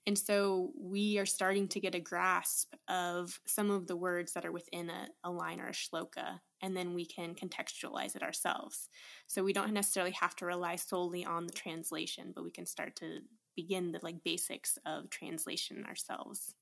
And 0.07 0.19
so 0.19 0.71
we 0.79 1.19
are 1.19 1.27
starting 1.27 1.67
to 1.69 1.81
get 1.81 1.95
a 1.95 2.01
grasp 2.01 2.75
of 2.89 3.41
some 3.47 3.71
of 3.71 3.87
the 3.87 3.97
words 3.97 4.35
that 4.35 4.45
are 4.45 4.53
within 4.53 4.91
a, 4.91 5.09
a 5.25 5.31
line 5.31 5.61
or 5.61 5.69
a 5.69 5.73
shloka, 5.73 6.41
and 6.63 6.77
then 6.77 6.93
we 6.93 7.07
can 7.07 7.35
contextualize 7.35 8.17
it 8.17 8.23
ourselves. 8.23 8.91
So 9.27 9.43
we 9.43 9.53
don't 9.55 9.73
necessarily 9.73 10.13
have 10.13 10.37
to 10.37 10.47
rely 10.47 10.77
solely 10.77 11.25
on 11.25 11.47
the 11.47 11.53
translation, 11.53 12.33
but 12.35 12.45
we 12.45 12.51
can 12.51 12.67
start 12.67 12.97
to 12.97 13.21
begin 13.59 13.91
the 13.91 13.99
like 14.05 14.23
basics 14.23 14.79
of 14.87 15.11
translation 15.11 15.85
ourselves. 15.85 16.55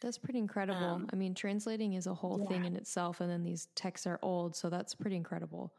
That's 0.00 0.16
pretty 0.16 0.38
incredible. 0.38 0.86
Um, 0.86 1.10
I 1.12 1.16
mean, 1.16 1.34
translating 1.34 1.92
is 1.92 2.06
a 2.06 2.14
whole 2.14 2.40
yeah. 2.40 2.48
thing 2.48 2.64
in 2.64 2.74
itself, 2.74 3.20
and 3.20 3.30
then 3.30 3.44
these 3.44 3.68
texts 3.74 4.06
are 4.06 4.18
old, 4.22 4.56
so 4.56 4.70
that's 4.70 4.94
pretty 4.94 5.16
incredible. 5.16 5.74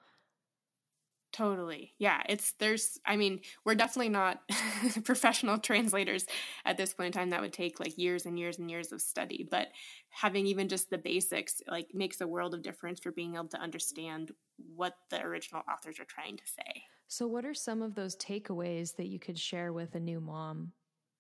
Totally. 1.34 1.94
Yeah, 1.98 2.22
it's 2.30 2.54
there's 2.60 3.00
I 3.04 3.16
mean, 3.16 3.42
we're 3.66 3.74
definitely 3.74 4.10
not 4.10 4.42
professional 5.04 5.58
translators 5.58 6.28
at 6.66 6.78
this 6.78 6.94
point 6.94 7.08
in 7.08 7.20
time 7.20 7.32
that 7.32 7.42
would 7.42 7.54
take 7.54 7.80
like 7.80 7.98
years 7.98 8.28
and 8.28 8.38
years 8.38 8.60
and 8.60 8.70
years 8.70 8.92
of 8.92 9.02
study, 9.02 9.48
but 9.50 9.70
having 10.10 10.46
even 10.46 10.70
just 10.70 10.92
the 10.92 11.00
basics 11.00 11.62
like 11.68 11.88
makes 11.96 12.22
a 12.22 12.28
world 12.28 12.54
of 12.54 12.62
difference 12.62 13.00
for 13.00 13.12
being 13.12 13.36
able 13.36 13.48
to 13.50 13.60
understand 13.60 14.32
what 14.76 14.94
the 15.10 15.20
original 15.22 15.64
authors 15.72 16.00
are 16.00 16.06
trying 16.06 16.38
to 16.38 16.46
say. 16.46 16.84
So, 17.08 17.28
what 17.28 17.46
are 17.46 17.54
some 17.54 17.82
of 17.82 17.96
those 17.96 18.16
takeaways 18.16 18.96
that 18.96 19.08
you 19.08 19.20
could 19.20 19.40
share 19.40 19.72
with 19.72 19.96
a 19.96 20.00
new 20.00 20.20
mom 20.20 20.74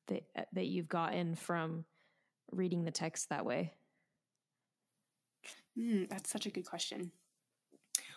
that 0.08 0.30
uh, 0.36 0.44
that 0.54 0.66
you've 0.68 0.88
gotten 0.90 1.36
from 1.36 1.86
reading 2.52 2.84
the 2.86 2.92
text 2.92 3.30
that 3.30 3.46
way? 3.46 3.76
Mm, 5.78 6.10
that's 6.10 6.30
such 6.30 6.46
a 6.46 6.50
good 6.52 6.66
question. 6.66 7.12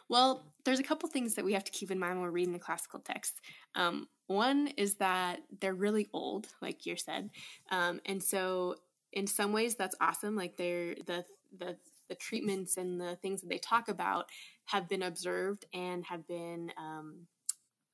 Well, 0.09 0.55
there's 0.65 0.81
a 0.81 0.85
couple 0.85 1.09
things 1.09 1.35
that 1.35 1.45
we 1.45 1.53
have 1.53 1.65
to 1.65 1.73
keep 1.73 1.91
in 1.91 1.99
mind 1.99 2.15
when 2.17 2.23
we're 2.23 2.31
reading 2.31 2.53
the 2.53 2.59
classical 2.59 3.01
text. 3.01 3.41
Um, 3.75 4.09
one 4.27 4.69
is 4.69 4.97
that 4.97 5.41
they're 5.61 5.75
really 5.75 6.09
old, 6.13 6.49
like 6.61 6.87
you 6.87 6.97
said, 6.97 7.31
um, 7.71 8.01
and 8.07 8.23
so 8.23 8.77
in 9.13 9.27
some 9.27 9.53
ways 9.53 9.75
that's 9.77 9.97
awesome. 10.01 10.37
Like 10.37 10.57
they're 10.57 10.95
the 10.95 11.25
the 11.57 11.79
the 12.09 12.15
treatments 12.17 12.77
and 12.77 13.01
the 13.01 13.17
things 13.17 13.41
that 13.41 13.49
they 13.49 13.59
talk 13.59 13.89
about 13.89 14.29
have 14.67 14.89
been 14.89 15.03
observed 15.03 15.65
and 15.73 16.05
have 16.05 16.27
been 16.27 16.73
um, 16.77 17.27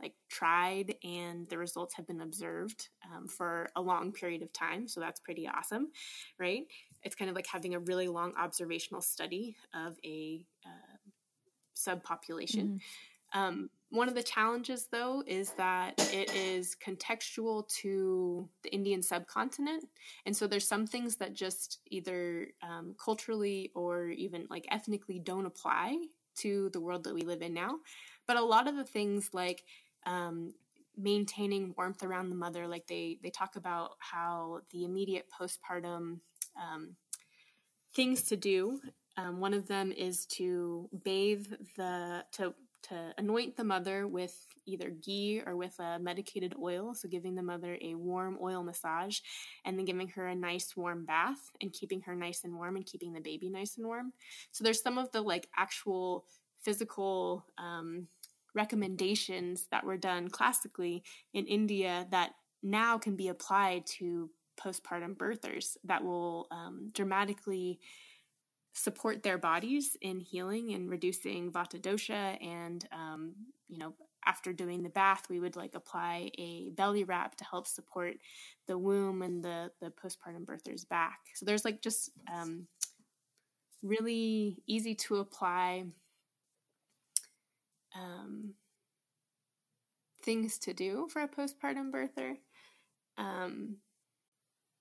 like 0.00 0.14
tried 0.28 0.94
and 1.02 1.48
the 1.48 1.58
results 1.58 1.94
have 1.94 2.06
been 2.06 2.20
observed 2.20 2.88
um, 3.04 3.26
for 3.26 3.68
a 3.76 3.80
long 3.80 4.12
period 4.12 4.42
of 4.42 4.52
time 4.52 4.86
so 4.86 5.00
that's 5.00 5.20
pretty 5.20 5.48
awesome 5.48 5.88
right 6.38 6.64
it's 7.02 7.14
kind 7.14 7.28
of 7.28 7.36
like 7.36 7.46
having 7.46 7.74
a 7.74 7.78
really 7.80 8.08
long 8.08 8.32
observational 8.36 9.00
study 9.00 9.56
of 9.74 9.96
a 10.04 10.42
uh, 10.64 10.96
subpopulation. 11.76 12.64
Mm-hmm. 12.64 13.38
Um, 13.38 13.70
one 13.90 14.08
of 14.08 14.14
the 14.14 14.22
challenges, 14.22 14.88
though, 14.90 15.22
is 15.26 15.52
that 15.52 15.94
it 16.12 16.34
is 16.34 16.76
contextual 16.84 17.68
to 17.80 18.48
the 18.62 18.72
Indian 18.72 19.02
subcontinent. 19.02 19.84
And 20.24 20.36
so 20.36 20.46
there's 20.46 20.66
some 20.66 20.86
things 20.86 21.16
that 21.16 21.34
just 21.34 21.78
either 21.90 22.48
um, 22.62 22.96
culturally 23.02 23.70
or 23.74 24.08
even 24.08 24.46
like 24.50 24.66
ethnically 24.70 25.18
don't 25.18 25.46
apply 25.46 25.98
to 26.38 26.68
the 26.70 26.80
world 26.80 27.04
that 27.04 27.14
we 27.14 27.22
live 27.22 27.42
in 27.42 27.54
now. 27.54 27.78
But 28.26 28.36
a 28.36 28.44
lot 28.44 28.66
of 28.66 28.76
the 28.76 28.84
things 28.84 29.30
like 29.32 29.64
um, 30.06 30.54
maintaining 30.96 31.74
warmth 31.76 32.02
around 32.02 32.30
the 32.30 32.36
mother, 32.36 32.66
like 32.66 32.86
they, 32.86 33.18
they 33.22 33.30
talk 33.30 33.56
about 33.56 33.90
how 33.98 34.60
the 34.70 34.84
immediate 34.84 35.26
postpartum 35.38 36.20
um, 36.56 36.96
things 37.94 38.22
to 38.22 38.36
do. 38.36 38.80
Um, 39.18 39.40
one 39.40 39.54
of 39.54 39.66
them 39.66 39.92
is 39.92 40.26
to 40.26 40.88
bathe 41.04 41.46
the, 41.76 42.24
to 42.32 42.54
to 42.88 43.12
anoint 43.18 43.56
the 43.56 43.64
mother 43.64 44.06
with 44.06 44.46
either 44.64 44.90
ghee 44.90 45.42
or 45.44 45.56
with 45.56 45.78
a 45.80 45.98
medicated 45.98 46.54
oil. 46.60 46.94
So, 46.94 47.08
giving 47.08 47.34
the 47.34 47.42
mother 47.42 47.78
a 47.80 47.94
warm 47.94 48.38
oil 48.40 48.62
massage 48.62 49.18
and 49.64 49.78
then 49.78 49.84
giving 49.84 50.08
her 50.10 50.26
a 50.26 50.34
nice 50.34 50.76
warm 50.76 51.04
bath 51.04 51.50
and 51.60 51.72
keeping 51.72 52.02
her 52.02 52.14
nice 52.14 52.44
and 52.44 52.54
warm 52.54 52.76
and 52.76 52.86
keeping 52.86 53.12
the 53.12 53.20
baby 53.20 53.48
nice 53.48 53.76
and 53.76 53.86
warm. 53.86 54.12
So, 54.52 54.62
there's 54.62 54.82
some 54.82 54.98
of 54.98 55.10
the 55.12 55.20
like 55.20 55.48
actual 55.56 56.26
physical 56.62 57.44
um, 57.58 58.08
recommendations 58.56 59.66
that 59.70 59.84
were 59.84 59.96
done 59.96 60.28
classically 60.28 61.04
in 61.32 61.46
India 61.46 62.06
that 62.10 62.30
now 62.62 62.98
can 62.98 63.14
be 63.14 63.28
applied 63.28 63.86
to 63.86 64.30
postpartum 64.60 65.16
birthers 65.16 65.76
that 65.84 66.02
will 66.02 66.48
um, 66.50 66.90
dramatically 66.92 67.78
support 68.72 69.22
their 69.22 69.38
bodies 69.38 69.96
in 70.00 70.18
healing 70.20 70.72
and 70.74 70.90
reducing 70.90 71.50
vata 71.52 71.80
dosha 71.80 72.36
and 72.44 72.86
um, 72.92 73.32
you 73.68 73.78
know 73.78 73.94
after 74.26 74.52
doing 74.52 74.82
the 74.82 74.88
bath 74.88 75.24
we 75.30 75.40
would 75.40 75.56
like 75.56 75.74
apply 75.74 76.30
a 76.38 76.70
belly 76.70 77.04
wrap 77.04 77.36
to 77.36 77.44
help 77.44 77.66
support 77.66 78.16
the 78.66 78.76
womb 78.76 79.22
and 79.22 79.42
the 79.42 79.70
the 79.80 79.90
postpartum 79.90 80.44
birthers 80.44 80.88
back. 80.88 81.20
So 81.34 81.46
there's 81.46 81.64
like 81.64 81.80
just 81.80 82.10
um, 82.32 82.66
really 83.82 84.58
easy 84.66 84.94
to 84.94 85.16
apply 85.16 85.84
um, 87.96 88.54
things 90.22 90.58
to 90.58 90.74
do 90.74 91.08
for 91.10 91.22
a 91.22 91.28
postpartum 91.28 91.90
birther 91.90 92.36
um, 93.18 93.76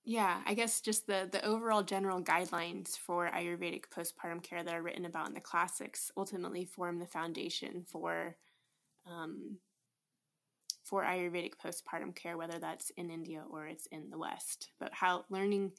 yeah, 0.08 0.40
I 0.46 0.54
guess 0.54 0.80
just 0.80 1.08
the 1.08 1.28
the 1.30 1.44
overall 1.44 1.82
general 1.82 2.22
guidelines 2.22 2.96
for 2.96 3.28
Ayurvedic 3.28 3.86
postpartum 3.88 4.40
care 4.40 4.62
that 4.62 4.72
are 4.72 4.82
written 4.82 5.04
about 5.04 5.26
in 5.26 5.34
the 5.34 5.40
classics 5.40 6.12
ultimately 6.16 6.64
form 6.64 7.00
the 7.00 7.06
foundation 7.06 7.84
for 7.84 8.36
um, 9.04 9.58
for 10.84 11.02
Ayurvedic 11.02 11.54
postpartum 11.62 12.14
care, 12.14 12.38
whether 12.38 12.60
that's 12.60 12.90
in 12.90 13.10
India 13.10 13.42
or 13.50 13.66
it's 13.66 13.86
in 13.86 14.08
the 14.08 14.18
West. 14.18 14.70
But 14.78 14.94
how 14.94 15.24
learning 15.28 15.72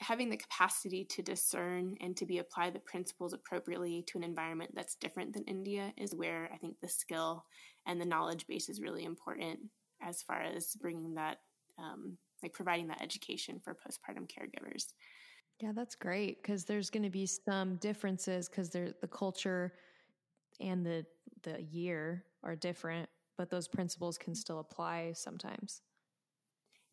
having 0.00 0.30
the 0.30 0.36
capacity 0.36 1.04
to 1.04 1.22
discern 1.22 1.94
and 2.00 2.16
to 2.16 2.24
be 2.24 2.38
apply 2.38 2.70
the 2.70 2.80
principles 2.80 3.32
appropriately 3.32 4.02
to 4.06 4.16
an 4.16 4.24
environment 4.24 4.70
that's 4.74 4.96
different 4.96 5.32
than 5.32 5.44
India 5.44 5.92
is 5.98 6.14
where 6.14 6.48
I 6.52 6.56
think 6.56 6.76
the 6.80 6.88
skill 6.88 7.44
and 7.86 8.00
the 8.00 8.06
knowledge 8.06 8.46
base 8.46 8.68
is 8.68 8.80
really 8.80 9.04
important 9.04 9.58
as 10.02 10.22
far 10.22 10.40
as 10.40 10.74
bringing 10.80 11.14
that 11.14 11.38
um, 11.78 12.16
like 12.42 12.54
providing 12.54 12.88
that 12.88 13.02
education 13.02 13.60
for 13.62 13.74
postpartum 13.74 14.26
caregivers. 14.26 14.86
Yeah, 15.60 15.72
that's 15.74 15.94
great 15.94 16.42
because 16.42 16.64
there's 16.64 16.88
going 16.88 17.02
to 17.02 17.10
be 17.10 17.26
some 17.26 17.76
differences 17.76 18.48
because 18.48 18.70
the 18.70 18.94
culture 19.10 19.74
and 20.60 20.84
the 20.84 21.04
the 21.42 21.62
year 21.62 22.24
are 22.42 22.56
different, 22.56 23.08
but 23.36 23.50
those 23.50 23.68
principles 23.68 24.16
can 24.16 24.34
still 24.34 24.60
apply 24.60 25.12
sometimes. 25.14 25.82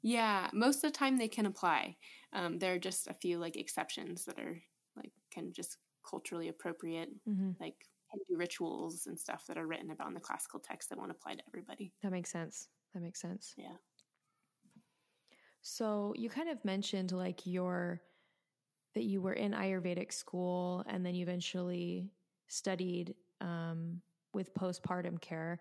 Yeah, 0.08 0.50
most 0.54 0.78
of 0.78 0.94
the 0.94 0.98
time 0.98 1.18
they 1.18 1.28
can 1.28 1.46
apply. 1.46 1.98
Um, 2.32 2.60
there 2.60 2.74
are 2.74 2.80
just 2.80 3.08
a 3.08 3.14
few 3.14 3.40
like 3.40 3.58
exceptions 3.58 4.24
that 4.24 4.40
are 4.40 4.58
like 4.96 5.12
kind 5.36 5.48
of 5.48 5.54
just 5.54 5.76
culturally 6.10 6.48
appropriate, 6.48 7.10
mm-hmm. 7.28 7.52
like 7.60 7.76
Hindu 8.12 8.40
rituals 8.40 9.08
and 9.08 9.20
stuff 9.20 9.46
that 9.48 9.58
are 9.58 9.68
written 9.68 9.92
about 9.92 10.08
in 10.08 10.14
the 10.14 10.22
classical 10.22 10.62
text 10.62 10.88
that 10.90 10.98
won't 10.98 11.12
apply 11.12 11.34
to 11.34 11.44
everybody. 11.50 11.92
That 12.04 12.14
makes 12.14 12.32
sense. 12.32 12.70
That 12.94 13.02
makes 13.02 13.20
sense. 13.20 13.54
Yeah. 13.58 13.76
So 15.62 16.14
you 16.16 16.30
kind 16.30 16.48
of 16.48 16.64
mentioned 16.64 17.12
like 17.12 17.46
your 17.46 18.02
that 18.94 19.04
you 19.04 19.20
were 19.20 19.34
in 19.34 19.52
Ayurvedic 19.52 20.14
school 20.14 20.86
and 20.88 21.06
then 21.06 21.16
you 21.16 21.24
eventually 21.24 22.10
studied 22.48 23.14
um, 23.42 24.00
with 24.34 24.54
postpartum 24.54 25.20
care. 25.20 25.60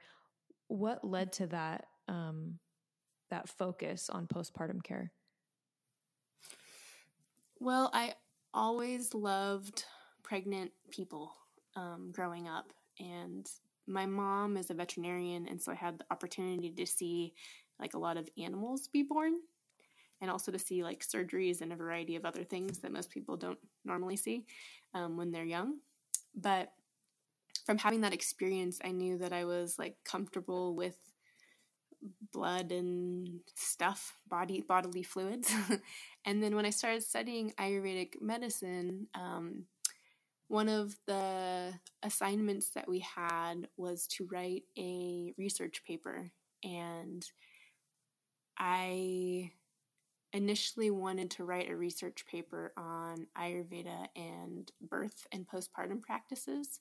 What 0.69 1.05
led 1.05 1.33
to 1.35 1.49
that 1.49 1.87
um, 2.07 2.61
that 3.31 3.49
focus 3.49 4.09
on 4.11 4.27
postpartum 4.27 4.83
care? 4.83 5.13
Well, 7.59 7.91
I 7.93 8.15
always 8.53 9.15
loved 9.15 9.85
pregnant 10.23 10.73
people 10.91 11.33
um, 11.75 12.11
growing 12.13 12.49
up, 12.49 12.73
and 12.99 13.49
my 13.87 14.07
mom 14.07 14.57
is 14.57 14.71
a 14.71 14.75
veterinarian, 14.75 15.47
and 15.49 15.61
so 15.61 15.73
I 15.73 15.77
had 15.77 15.99
the 15.99 16.07
opportunity 16.11 16.71
to 16.71 16.87
see 16.87 17.35
like 17.79 17.95
a 17.95 17.99
lot 17.99 18.17
of 18.17 18.29
animals 18.39 18.89
be 18.89 19.03
born 19.03 19.35
and 20.21 20.31
also 20.31 20.51
to 20.51 20.59
see 20.59 20.83
like 20.83 21.05
surgeries 21.05 21.61
and 21.61 21.73
a 21.73 21.77
variety 21.77 22.17
of 22.17 22.25
other 22.25 22.43
things 22.43 22.79
that 22.79 22.93
most 22.93 23.11
people 23.11 23.37
don't 23.37 23.59
normally 23.85 24.17
see 24.17 24.47
um, 24.95 25.17
when 25.17 25.31
they're 25.31 25.45
young. 25.45 25.79
But 26.35 26.73
from 27.65 27.79
having 27.79 28.01
that 28.03 28.15
experience, 28.15 28.79
I 28.85 28.93
knew 28.93 29.19
that 29.19 29.33
I 29.33 29.45
was 29.45 29.79
like 29.79 29.97
comfortable 30.05 30.75
with 30.75 30.97
blood 32.33 32.73
and 32.73 33.41
stuff, 33.55 34.19
body 34.29 34.65
bodily 34.67 35.03
fluids. 35.03 35.53
and 36.25 36.43
then 36.43 36.55
when 36.55 36.67
I 36.67 36.71
started 36.71 37.03
studying 37.03 37.53
Ayurvedic 37.59 38.21
medicine, 38.21 39.09
um, 39.15 39.65
one 40.49 40.69
of 40.69 40.97
the 41.07 41.73
assignments 42.03 42.71
that 42.71 42.89
we 42.89 43.01
had 43.01 43.69
was 43.77 44.07
to 44.09 44.29
write 44.31 44.63
a 44.79 45.35
research 45.37 45.83
paper, 45.85 46.31
and 46.63 47.25
I 48.59 49.51
initially 50.33 50.91
wanted 50.91 51.31
to 51.33 51.45
write 51.45 51.71
a 51.71 51.77
research 51.77 52.25
paper 52.27 52.73
on 52.77 53.27
Ayurveda 53.37 54.07
and 54.15 54.71
birth 54.81 55.27
and 55.33 55.47
postpartum 55.49 56.03
practices. 56.03 56.81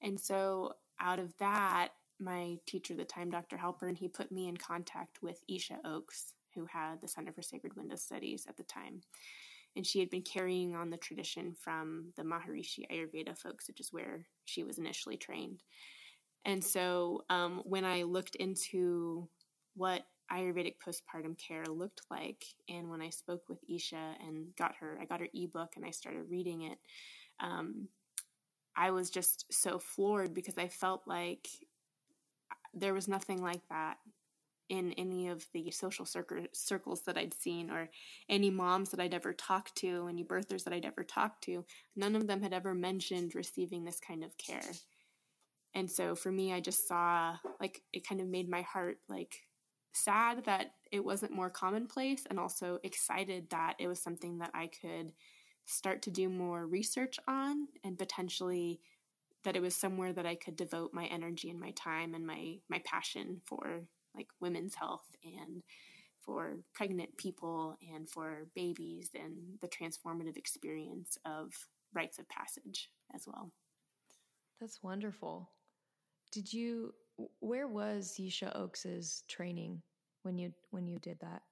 And 0.00 0.18
so 0.18 0.74
out 0.98 1.18
of 1.18 1.36
that, 1.38 1.90
my 2.18 2.56
teacher 2.66 2.94
at 2.94 2.98
the 2.98 3.04
time, 3.04 3.30
Dr. 3.30 3.56
Halpern, 3.56 3.96
he 3.96 4.08
put 4.08 4.32
me 4.32 4.48
in 4.48 4.56
contact 4.56 5.22
with 5.22 5.42
Isha 5.48 5.78
Oakes, 5.84 6.34
who 6.54 6.66
had 6.66 7.00
the 7.00 7.08
Center 7.08 7.32
for 7.32 7.42
Sacred 7.42 7.76
Window 7.76 7.96
Studies 7.96 8.46
at 8.48 8.56
the 8.56 8.62
time. 8.64 9.02
And 9.74 9.86
she 9.86 10.00
had 10.00 10.08
been 10.08 10.22
carrying 10.22 10.74
on 10.74 10.88
the 10.88 10.96
tradition 10.96 11.54
from 11.60 12.12
the 12.16 12.22
Maharishi 12.22 12.86
Ayurveda 12.90 13.36
folks, 13.36 13.68
which 13.68 13.80
is 13.80 13.92
where 13.92 14.26
she 14.46 14.64
was 14.64 14.78
initially 14.78 15.18
trained. 15.18 15.62
And 16.46 16.64
so 16.64 17.24
um, 17.28 17.62
when 17.64 17.84
I 17.84 18.04
looked 18.04 18.36
into 18.36 19.28
what 19.74 20.06
Ayurvedic 20.32 20.74
postpartum 20.84 21.38
care 21.38 21.64
looked 21.66 22.02
like. 22.10 22.44
And 22.68 22.90
when 22.90 23.00
I 23.00 23.10
spoke 23.10 23.48
with 23.48 23.58
Isha 23.68 24.14
and 24.26 24.54
got 24.56 24.74
her, 24.80 24.98
I 25.00 25.04
got 25.04 25.20
her 25.20 25.28
ebook 25.34 25.74
and 25.76 25.84
I 25.84 25.90
started 25.90 26.24
reading 26.28 26.62
it. 26.62 26.78
Um, 27.40 27.88
I 28.76 28.90
was 28.90 29.10
just 29.10 29.46
so 29.50 29.78
floored 29.78 30.34
because 30.34 30.58
I 30.58 30.68
felt 30.68 31.02
like 31.06 31.48
there 32.76 32.94
was 32.94 33.08
nothing 33.08 33.42
like 33.42 33.66
that 33.68 33.96
in 34.68 34.92
any 34.94 35.28
of 35.28 35.46
the 35.52 35.70
social 35.70 36.04
circles 36.04 37.02
that 37.02 37.16
I'd 37.16 37.34
seen 37.34 37.70
or 37.70 37.88
any 38.28 38.50
moms 38.50 38.90
that 38.90 39.00
I'd 39.00 39.14
ever 39.14 39.32
talked 39.32 39.76
to, 39.76 40.06
any 40.08 40.24
birthers 40.24 40.64
that 40.64 40.72
I'd 40.72 40.84
ever 40.84 41.04
talked 41.04 41.44
to. 41.44 41.64
None 41.94 42.16
of 42.16 42.26
them 42.26 42.42
had 42.42 42.52
ever 42.52 42.74
mentioned 42.74 43.34
receiving 43.34 43.84
this 43.84 44.00
kind 44.00 44.22
of 44.22 44.36
care. 44.36 44.72
And 45.74 45.90
so 45.90 46.14
for 46.14 46.32
me, 46.32 46.52
I 46.52 46.60
just 46.60 46.88
saw 46.88 47.36
like 47.60 47.82
it 47.92 48.06
kind 48.08 48.20
of 48.20 48.26
made 48.26 48.48
my 48.48 48.62
heart 48.62 48.98
like 49.08 49.42
sad 49.92 50.44
that 50.44 50.72
it 50.90 51.04
wasn't 51.04 51.32
more 51.32 51.50
commonplace 51.50 52.24
and 52.28 52.38
also 52.38 52.78
excited 52.82 53.50
that 53.50 53.76
it 53.78 53.86
was 53.86 54.02
something 54.02 54.38
that 54.38 54.50
I 54.52 54.68
could 54.68 55.12
start 55.64 56.02
to 56.02 56.10
do 56.10 56.28
more 56.28 56.66
research 56.66 57.18
on 57.28 57.68
and 57.84 57.98
potentially 57.98 58.80
that 59.46 59.54
it 59.54 59.62
was 59.62 59.76
somewhere 59.76 60.12
that 60.12 60.26
I 60.26 60.34
could 60.34 60.56
devote 60.56 60.92
my 60.92 61.04
energy 61.04 61.48
and 61.50 61.60
my 61.60 61.70
time 61.70 62.14
and 62.14 62.26
my 62.26 62.56
my 62.68 62.82
passion 62.84 63.40
for 63.44 63.84
like 64.12 64.26
women's 64.40 64.74
health 64.74 65.06
and 65.24 65.62
for 66.20 66.56
pregnant 66.74 67.16
people 67.16 67.78
and 67.94 68.10
for 68.10 68.48
babies 68.56 69.10
and 69.14 69.36
the 69.60 69.68
transformative 69.68 70.36
experience 70.36 71.16
of 71.24 71.52
rites 71.94 72.18
of 72.18 72.28
passage 72.28 72.90
as 73.14 73.22
well. 73.28 73.52
That's 74.60 74.82
wonderful. 74.82 75.48
Did 76.32 76.52
you 76.52 76.92
where 77.38 77.68
was 77.68 78.16
Isha 78.18 78.54
Oakes's 78.56 79.22
training 79.28 79.80
when 80.22 80.38
you 80.38 80.52
when 80.72 80.88
you 80.88 80.98
did 80.98 81.18
that? 81.20 81.42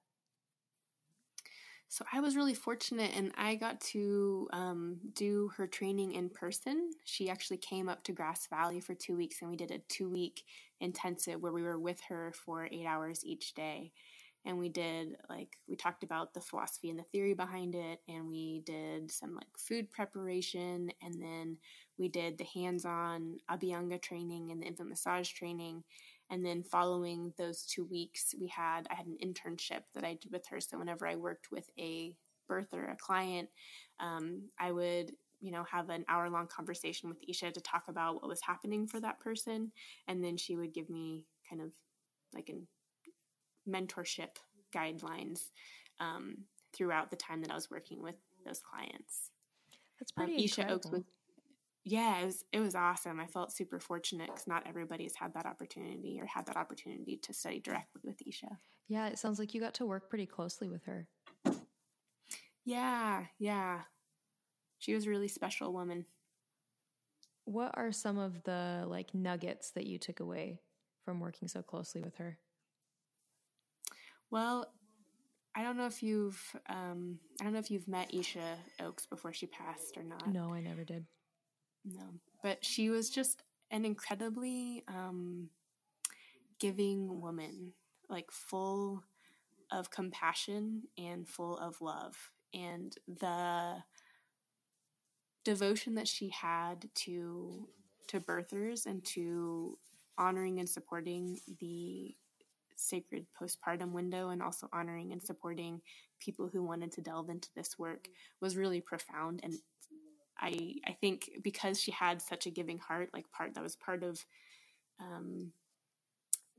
So 1.95 2.03
I 2.11 2.19
was 2.19 2.35
really 2.35 2.53
fortunate 2.53 3.11
and 3.15 3.31
I 3.37 3.55
got 3.55 3.79
to 3.93 4.49
um, 4.51 4.97
do 5.13 5.49
her 5.55 5.65
training 5.65 6.11
in 6.11 6.29
person. 6.29 6.91
She 7.05 7.29
actually 7.29 7.55
came 7.55 7.87
up 7.87 8.03
to 8.03 8.11
Grass 8.11 8.47
Valley 8.47 8.81
for 8.81 8.93
two 8.93 9.15
weeks 9.15 9.37
and 9.41 9.49
we 9.49 9.55
did 9.55 9.71
a 9.71 9.77
two 9.87 10.09
week 10.09 10.43
intensive 10.81 11.41
where 11.41 11.53
we 11.53 11.63
were 11.63 11.79
with 11.79 12.01
her 12.09 12.33
for 12.35 12.67
eight 12.69 12.85
hours 12.85 13.23
each 13.23 13.53
day. 13.53 13.93
And 14.43 14.59
we 14.59 14.67
did 14.67 15.15
like, 15.29 15.55
we 15.69 15.77
talked 15.77 16.03
about 16.03 16.33
the 16.33 16.41
philosophy 16.41 16.89
and 16.89 16.99
the 16.99 17.03
theory 17.03 17.33
behind 17.33 17.75
it, 17.75 18.01
and 18.09 18.27
we 18.27 18.61
did 18.65 19.09
some 19.09 19.33
like 19.33 19.47
food 19.57 19.89
preparation, 19.89 20.91
and 21.01 21.19
then 21.19 21.57
we 21.97 22.09
did 22.09 22.37
the 22.37 22.43
hands 22.43 22.85
on 22.85 23.37
Abhyanga 23.49 23.99
training 23.99 24.51
and 24.51 24.61
the 24.61 24.67
infant 24.67 24.89
massage 24.89 25.29
training. 25.29 25.83
And 26.29 26.45
then 26.45 26.63
following 26.63 27.33
those 27.37 27.63
two 27.63 27.85
weeks, 27.85 28.33
we 28.39 28.47
had 28.47 28.87
I 28.89 28.95
had 28.95 29.05
an 29.05 29.17
internship 29.23 29.81
that 29.93 30.03
I 30.03 30.15
did 30.15 30.31
with 30.31 30.45
her. 30.47 30.59
So 30.59 30.79
whenever 30.79 31.07
I 31.07 31.15
worked 31.15 31.51
with 31.51 31.69
a 31.77 32.15
birther, 32.49 32.91
a 32.91 32.95
client, 32.95 33.49
um, 33.99 34.49
I 34.59 34.71
would 34.71 35.11
you 35.41 35.51
know 35.51 35.63
have 35.71 35.89
an 35.89 36.05
hour 36.07 36.29
long 36.29 36.47
conversation 36.47 37.09
with 37.09 37.19
Isha 37.27 37.51
to 37.51 37.61
talk 37.61 37.83
about 37.87 38.15
what 38.15 38.27
was 38.27 38.41
happening 38.41 38.87
for 38.87 38.99
that 38.99 39.19
person, 39.19 39.71
and 40.07 40.23
then 40.23 40.37
she 40.37 40.55
would 40.55 40.73
give 40.73 40.89
me 40.89 41.25
kind 41.49 41.61
of 41.61 41.71
like 42.33 42.49
an 42.49 42.67
mentorship 43.67 44.37
guidelines 44.73 45.49
um, 45.99 46.37
throughout 46.73 47.09
the 47.09 47.15
time 47.15 47.41
that 47.41 47.51
I 47.51 47.55
was 47.55 47.69
working 47.71 48.01
with 48.01 48.15
those 48.45 48.61
clients. 48.61 49.31
That's 49.99 50.11
um, 50.17 50.25
pretty 50.25 50.33
um, 50.33 50.45
Isha 50.45 50.61
incredible. 50.61 50.89
Oakes 50.89 50.91
was 50.91 51.03
yeah, 51.87 52.19
it 52.19 52.25
was 52.25 52.43
it 52.51 52.59
was 52.59 52.73
awesome. 52.73 53.19
I 53.19 53.27
felt 53.27 53.53
super 53.53 53.79
fortunate 53.79 54.27
because 54.27 54.47
not 54.47 54.65
everybody's 54.67 55.15
had 55.15 55.35
that 55.35 55.45
opportunity 55.45 56.19
or 56.19 56.25
had 56.25 56.47
that 56.47 56.57
opportunity 56.57 57.17
to 57.17 57.31
study 57.31 57.59
directly 57.59 58.01
with 58.03 58.21
Isha. 58.25 58.57
Yeah, 58.87 59.07
it 59.07 59.19
sounds 59.19 59.37
like 59.37 59.53
you 59.53 59.61
got 59.61 59.75
to 59.75 59.85
work 59.85 60.09
pretty 60.09 60.25
closely 60.25 60.67
with 60.67 60.83
her. 60.85 61.07
Yeah, 62.65 63.25
yeah. 63.37 63.81
She 64.79 64.95
was 64.95 65.05
a 65.05 65.11
really 65.11 65.27
special 65.27 65.73
woman. 65.73 66.05
What 67.45 67.71
are 67.75 67.91
some 67.91 68.17
of 68.17 68.43
the 68.43 68.85
like 68.87 69.13
nuggets 69.13 69.69
that 69.71 69.85
you 69.85 69.99
took 69.99 70.19
away 70.19 70.61
from 71.03 71.19
working 71.19 71.47
so 71.47 71.61
closely 71.61 72.01
with 72.01 72.15
her? 72.15 72.39
Well, 74.31 74.73
I 75.55 75.61
don't 75.61 75.77
know 75.77 75.85
if 75.85 76.01
you've 76.01 76.41
um, 76.67 77.19
I 77.39 77.43
don't 77.43 77.53
know 77.53 77.59
if 77.59 77.69
you've 77.69 77.87
met 77.87 78.11
Isha 78.11 78.57
Oakes 78.81 79.05
before 79.05 79.33
she 79.33 79.45
passed 79.45 79.97
or 79.97 80.03
not. 80.03 80.33
No, 80.33 80.51
I 80.51 80.61
never 80.61 80.83
did. 80.83 81.05
No, 81.85 82.19
but 82.41 82.65
she 82.65 82.89
was 82.89 83.09
just 83.09 83.43
an 83.69 83.85
incredibly 83.85 84.83
um, 84.87 85.49
giving 86.59 87.21
woman, 87.21 87.73
like 88.09 88.31
full 88.31 89.03
of 89.71 89.91
compassion 89.91 90.83
and 90.97 91.27
full 91.27 91.57
of 91.57 91.81
love. 91.81 92.31
And 92.53 92.95
the 93.07 93.83
devotion 95.43 95.95
that 95.95 96.07
she 96.07 96.29
had 96.29 96.89
to 96.95 97.67
to 98.07 98.19
birthers 98.19 98.85
and 98.85 99.03
to 99.03 99.77
honoring 100.17 100.59
and 100.59 100.69
supporting 100.69 101.39
the 101.59 102.15
sacred 102.75 103.25
postpartum 103.39 103.91
window 103.91 104.29
and 104.29 104.41
also 104.41 104.67
honoring 104.71 105.11
and 105.11 105.23
supporting 105.23 105.81
people 106.19 106.47
who 106.47 106.63
wanted 106.63 106.91
to 106.91 107.01
delve 107.01 107.29
into 107.29 107.49
this 107.55 107.79
work 107.79 108.07
was 108.41 108.57
really 108.57 108.81
profound 108.81 109.39
and 109.43 109.55
I 110.39 110.75
I 110.87 110.93
think 110.93 111.29
because 111.43 111.81
she 111.81 111.91
had 111.91 112.21
such 112.21 112.45
a 112.45 112.51
giving 112.51 112.79
heart, 112.79 113.09
like 113.13 113.31
part 113.31 113.55
that 113.55 113.63
was 113.63 113.75
part 113.75 114.03
of 114.03 114.25
um, 114.99 115.51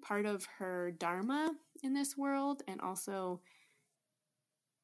part 0.03 0.27
of 0.27 0.47
her 0.59 0.93
dharma 0.93 1.51
in 1.83 1.95
this 1.95 2.17
world, 2.17 2.63
and 2.69 2.81
also 2.81 3.41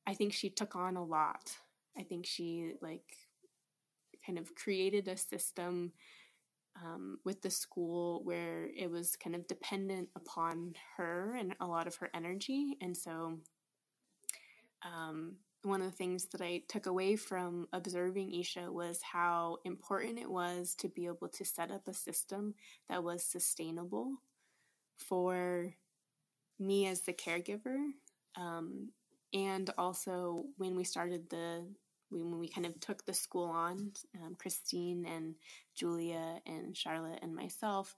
I 0.07 0.15
think 0.15 0.33
she 0.33 0.51
took 0.51 0.75
on 0.77 0.97
a 0.97 1.05
lot. 1.05 1.57
I 1.97 2.03
think 2.03 2.27
she 2.27 2.73
like 2.81 3.17
kind 4.27 4.39
of 4.39 4.55
created 4.55 5.09
a 5.09 5.17
system 5.17 5.93
um, 6.83 7.19
with 7.25 7.43
the 7.43 7.51
school 7.51 8.23
where 8.25 8.69
it 8.77 8.91
was 8.91 9.17
kind 9.17 9.37
of 9.37 9.47
dependent 9.47 10.09
upon 10.17 10.75
her 10.97 11.37
and 11.39 11.55
a 11.61 11.67
lot 11.67 11.87
of 11.87 11.97
her 11.97 12.11
energy, 12.15 12.77
and 12.81 12.97
so 12.97 13.39
um, 14.85 15.37
one 15.63 15.81
of 15.81 15.91
the 15.91 15.97
things 15.97 16.27
that 16.27 16.41
I 16.41 16.63
took 16.69 16.87
away 16.87 17.17
from 17.17 17.69
observing 17.73 18.35
Isha 18.35 18.71
was 18.73 19.01
how 19.03 19.59
important 19.65 20.19
it 20.19 20.31
was 20.31 20.75
to 20.77 20.89
be 20.89 21.07
able 21.07 21.29
to 21.29 21.45
set 21.45 21.71
up 21.71 21.87
a 21.87 21.95
system 21.95 22.55
that 22.89 23.05
was 23.05 23.23
sustainable 23.23 24.17
for 24.97 25.73
me 26.59 26.87
as 26.87 27.03
the 27.03 27.13
caregiver. 27.13 27.79
Um, 28.37 28.91
and 29.33 29.71
also 29.79 30.45
when 30.57 30.77
we 30.77 30.85
started 30.85 31.31
the 31.31 31.67
when 32.11 32.39
we 32.39 32.49
kind 32.49 32.67
of 32.67 32.79
took 32.79 33.07
the 33.07 33.15
school 33.15 33.47
on, 33.47 33.93
um, 34.23 34.37
Christine 34.39 35.07
and 35.07 35.35
Julia 35.75 36.41
and 36.47 36.77
Charlotte 36.77 37.21
and 37.23 37.35
myself. 37.35 37.97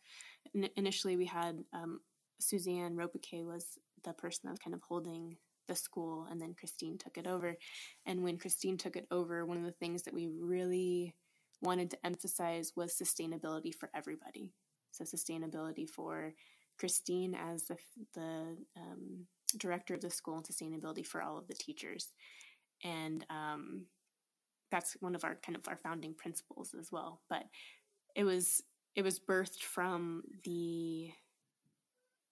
initially, 0.76 1.16
we 1.16 1.26
had 1.26 1.64
um, 1.72 2.00
Suzanne 2.38 2.94
Ropique 2.94 3.44
was 3.44 3.78
the 4.04 4.12
person 4.12 4.42
that 4.44 4.50
was 4.52 4.60
kind 4.60 4.74
of 4.74 4.82
holding 4.82 5.36
the 5.66 5.74
school 5.74 6.26
and 6.30 6.40
then 6.40 6.54
Christine 6.54 6.98
took 6.98 7.16
it 7.16 7.26
over. 7.26 7.56
And 8.06 8.22
when 8.22 8.38
Christine 8.38 8.76
took 8.76 8.96
it 8.96 9.06
over, 9.10 9.44
one 9.44 9.58
of 9.58 9.64
the 9.64 9.72
things 9.72 10.02
that 10.02 10.14
we 10.14 10.28
really 10.28 11.14
wanted 11.60 11.90
to 11.90 12.06
emphasize 12.06 12.72
was 12.76 12.92
sustainability 12.92 13.74
for 13.74 13.90
everybody. 13.94 14.52
So 14.90 15.04
sustainability 15.04 15.88
for 15.88 16.34
Christine 16.78 17.34
as 17.34 17.64
the, 17.64 17.76
the 18.14 18.56
um, 18.76 19.26
director 19.56 19.94
of 19.94 20.00
the 20.00 20.10
school 20.10 20.36
and 20.36 20.46
sustainability 20.46 21.06
for 21.06 21.22
all 21.22 21.38
of 21.38 21.46
the 21.46 21.54
teachers. 21.54 22.08
And 22.82 23.24
um, 23.30 23.86
that's 24.70 24.96
one 25.00 25.14
of 25.14 25.24
our 25.24 25.36
kind 25.36 25.56
of 25.56 25.66
our 25.68 25.76
founding 25.76 26.14
principles 26.14 26.74
as 26.78 26.90
well. 26.92 27.20
But 27.28 27.44
it 28.14 28.24
was 28.24 28.62
it 28.94 29.02
was 29.02 29.18
birthed 29.18 29.62
from 29.62 30.22
the 30.44 31.10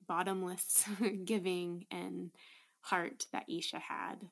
bottomless 0.07 0.85
giving 1.25 1.87
and 1.91 2.31
heart 2.83 3.27
that 3.33 3.49
Isha 3.49 3.79
had 3.79 4.29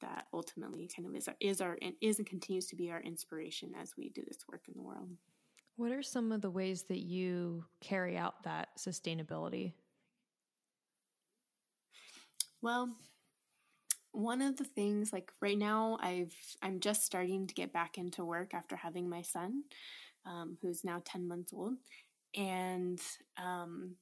that 0.00 0.26
ultimately 0.32 0.88
kind 0.94 1.08
of 1.08 1.14
is 1.14 1.28
our, 1.28 1.34
is 1.40 1.60
our 1.60 1.76
and 1.82 1.94
is 2.00 2.18
and 2.18 2.26
continues 2.26 2.66
to 2.66 2.76
be 2.76 2.90
our 2.90 3.00
inspiration 3.00 3.72
as 3.80 3.94
we 3.96 4.08
do 4.10 4.22
this 4.26 4.38
work 4.50 4.62
in 4.68 4.74
the 4.74 4.82
world. 4.82 5.10
What 5.76 5.92
are 5.92 6.02
some 6.02 6.32
of 6.32 6.40
the 6.40 6.50
ways 6.50 6.84
that 6.84 7.00
you 7.00 7.64
carry 7.80 8.16
out 8.16 8.42
that 8.44 8.68
sustainability? 8.78 9.72
Well, 12.62 12.90
one 14.12 14.42
of 14.42 14.56
the 14.56 14.64
things 14.64 15.12
like 15.12 15.30
right 15.40 15.58
now 15.58 15.98
I've 16.00 16.34
I'm 16.62 16.80
just 16.80 17.04
starting 17.04 17.46
to 17.46 17.54
get 17.54 17.72
back 17.72 17.98
into 17.98 18.24
work 18.24 18.54
after 18.54 18.74
having 18.76 19.08
my 19.08 19.22
son, 19.22 19.64
um, 20.24 20.58
who's 20.62 20.84
now 20.84 21.02
ten 21.04 21.28
months 21.28 21.52
old, 21.52 21.74
and 22.36 23.00
um, 23.36 23.96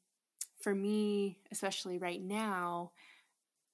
for 0.60 0.74
me, 0.74 1.38
especially 1.52 1.98
right 1.98 2.22
now, 2.22 2.92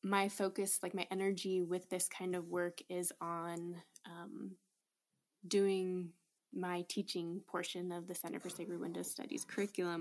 my 0.02 0.28
focus, 0.28 0.78
like 0.82 0.94
my 0.94 1.06
energy 1.10 1.62
with 1.62 1.88
this 1.88 2.08
kind 2.08 2.34
of 2.34 2.48
work, 2.48 2.78
is 2.88 3.12
on 3.20 3.76
um, 4.06 4.52
doing 5.46 6.10
my 6.52 6.84
teaching 6.88 7.40
portion 7.48 7.92
of 7.92 8.08
the 8.08 8.14
Center 8.14 8.40
for 8.40 8.50
Sacred 8.50 8.80
Window 8.80 9.02
Studies 9.02 9.44
curriculum. 9.44 10.00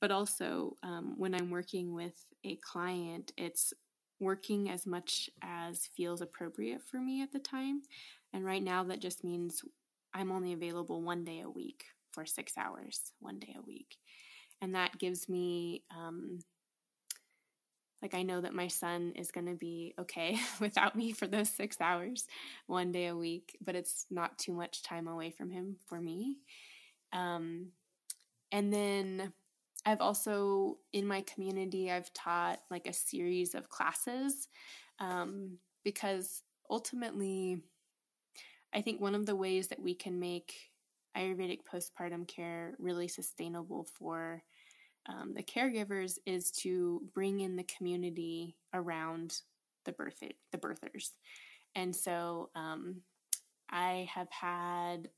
But 0.00 0.10
also, 0.10 0.76
um, 0.82 1.14
when 1.16 1.34
I'm 1.34 1.50
working 1.50 1.94
with 1.94 2.24
a 2.44 2.56
client, 2.56 3.32
it's 3.36 3.72
working 4.20 4.70
as 4.70 4.86
much 4.86 5.28
as 5.42 5.88
feels 5.96 6.20
appropriate 6.20 6.82
for 6.82 6.98
me 6.98 7.22
at 7.22 7.32
the 7.32 7.38
time. 7.38 7.82
And 8.32 8.44
right 8.44 8.62
now, 8.62 8.84
that 8.84 9.00
just 9.00 9.24
means 9.24 9.62
I'm 10.14 10.30
only 10.30 10.52
available 10.52 11.02
one 11.02 11.24
day 11.24 11.40
a 11.40 11.50
week 11.50 11.84
for 12.12 12.24
six 12.24 12.52
hours, 12.56 13.12
one 13.20 13.38
day 13.38 13.56
a 13.58 13.62
week. 13.62 13.96
And 14.62 14.74
that 14.74 14.98
gives 14.98 15.28
me 15.28 15.82
um, 15.90 16.38
like 18.04 18.14
I 18.14 18.22
know 18.22 18.42
that 18.42 18.54
my 18.54 18.68
son 18.68 19.14
is 19.16 19.30
going 19.30 19.46
to 19.46 19.54
be 19.54 19.94
okay 19.98 20.38
without 20.60 20.94
me 20.94 21.12
for 21.12 21.26
those 21.26 21.48
6 21.48 21.80
hours 21.80 22.26
one 22.66 22.92
day 22.92 23.06
a 23.06 23.16
week, 23.16 23.56
but 23.64 23.74
it's 23.74 24.04
not 24.10 24.36
too 24.38 24.52
much 24.52 24.82
time 24.82 25.08
away 25.08 25.30
from 25.30 25.50
him 25.50 25.76
for 25.86 26.00
me. 26.00 26.36
Um 27.12 27.68
and 28.52 28.72
then 28.72 29.32
I've 29.86 30.02
also 30.02 30.78
in 30.92 31.06
my 31.06 31.22
community 31.22 31.90
I've 31.90 32.12
taught 32.12 32.60
like 32.70 32.86
a 32.86 32.92
series 32.92 33.54
of 33.54 33.70
classes 33.70 34.48
um 35.00 35.58
because 35.82 36.42
ultimately 36.68 37.62
I 38.74 38.82
think 38.82 39.00
one 39.00 39.14
of 39.14 39.24
the 39.24 39.36
ways 39.36 39.68
that 39.68 39.80
we 39.80 39.94
can 39.94 40.20
make 40.20 40.52
Ayurvedic 41.16 41.60
postpartum 41.72 42.26
care 42.28 42.74
really 42.78 43.08
sustainable 43.08 43.86
for 43.98 44.42
um, 45.06 45.34
the 45.34 45.42
caregivers 45.42 46.18
is 46.26 46.50
to 46.50 47.02
bring 47.12 47.40
in 47.40 47.56
the 47.56 47.64
community 47.64 48.56
around 48.72 49.40
the 49.84 49.92
birth 49.92 50.22
the 50.52 50.58
birthers, 50.58 51.10
and 51.74 51.94
so 51.94 52.50
um, 52.54 53.02
I 53.70 54.08
have 54.12 54.30
had 54.30 55.08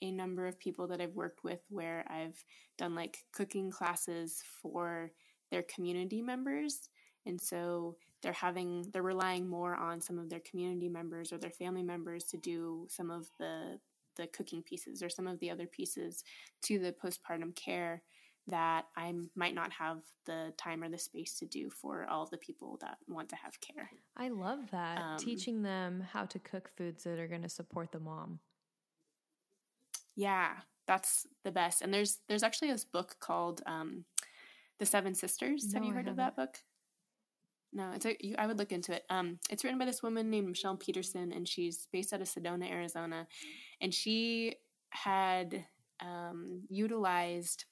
a 0.00 0.10
number 0.10 0.46
of 0.46 0.58
people 0.58 0.86
that 0.88 1.00
I've 1.00 1.14
worked 1.14 1.44
with 1.44 1.60
where 1.68 2.04
I've 2.08 2.42
done 2.76 2.94
like 2.94 3.24
cooking 3.32 3.70
classes 3.70 4.42
for 4.62 5.10
their 5.50 5.62
community 5.62 6.22
members. 6.22 6.88
And 7.26 7.40
so 7.40 7.96
they're 8.22 8.32
having 8.32 8.88
they're 8.92 9.02
relying 9.02 9.48
more 9.48 9.74
on 9.76 10.00
some 10.00 10.18
of 10.18 10.28
their 10.30 10.40
community 10.40 10.88
members 10.88 11.32
or 11.32 11.38
their 11.38 11.50
family 11.50 11.82
members 11.82 12.24
to 12.24 12.36
do 12.36 12.86
some 12.88 13.10
of 13.10 13.28
the 13.38 13.78
the 14.16 14.26
cooking 14.28 14.62
pieces 14.62 15.02
or 15.02 15.08
some 15.08 15.26
of 15.26 15.38
the 15.38 15.50
other 15.50 15.66
pieces 15.66 16.24
to 16.62 16.78
the 16.78 16.92
postpartum 16.92 17.54
care 17.54 18.02
that 18.48 18.86
I 18.96 19.12
might 19.36 19.54
not 19.54 19.72
have 19.72 19.98
the 20.26 20.52
time 20.56 20.82
or 20.82 20.88
the 20.88 20.98
space 20.98 21.38
to 21.38 21.46
do 21.46 21.70
for 21.70 22.06
all 22.08 22.26
the 22.26 22.38
people 22.38 22.78
that 22.80 22.96
want 23.06 23.28
to 23.30 23.36
have 23.36 23.60
care. 23.60 23.90
I 24.16 24.28
love 24.28 24.70
that. 24.72 24.98
Um, 24.98 25.18
Teaching 25.18 25.62
them 25.62 26.04
how 26.12 26.24
to 26.26 26.38
cook 26.38 26.70
foods 26.76 27.04
that 27.04 27.18
are 27.18 27.28
going 27.28 27.42
to 27.42 27.48
support 27.48 27.92
the 27.92 28.00
mom. 28.00 28.40
Yeah, 30.16 30.50
that's 30.86 31.26
the 31.44 31.52
best. 31.52 31.82
And 31.82 31.92
there's 31.92 32.18
there's 32.28 32.42
actually 32.42 32.72
this 32.72 32.84
book 32.84 33.16
called 33.20 33.62
um, 33.66 34.04
The 34.78 34.86
Seven 34.86 35.14
Sisters. 35.14 35.72
No, 35.72 35.78
have 35.78 35.86
you 35.86 35.94
heard 35.94 36.08
of 36.08 36.16
that 36.16 36.34
book? 36.34 36.58
No, 37.72 37.90
it's 37.94 38.06
a, 38.06 38.16
you, 38.20 38.34
I 38.38 38.46
would 38.46 38.58
look 38.58 38.72
into 38.72 38.94
it. 38.94 39.04
Um, 39.10 39.38
it's 39.50 39.62
written 39.62 39.78
by 39.78 39.84
this 39.84 40.02
woman 40.02 40.30
named 40.30 40.48
Michelle 40.48 40.76
Peterson, 40.76 41.32
and 41.32 41.46
she's 41.46 41.86
based 41.92 42.14
out 42.14 42.22
of 42.22 42.28
Sedona, 42.28 42.70
Arizona, 42.70 43.26
and 43.82 43.92
she 43.92 44.56
had 44.90 45.66
um, 46.00 46.62
utilized 46.70 47.66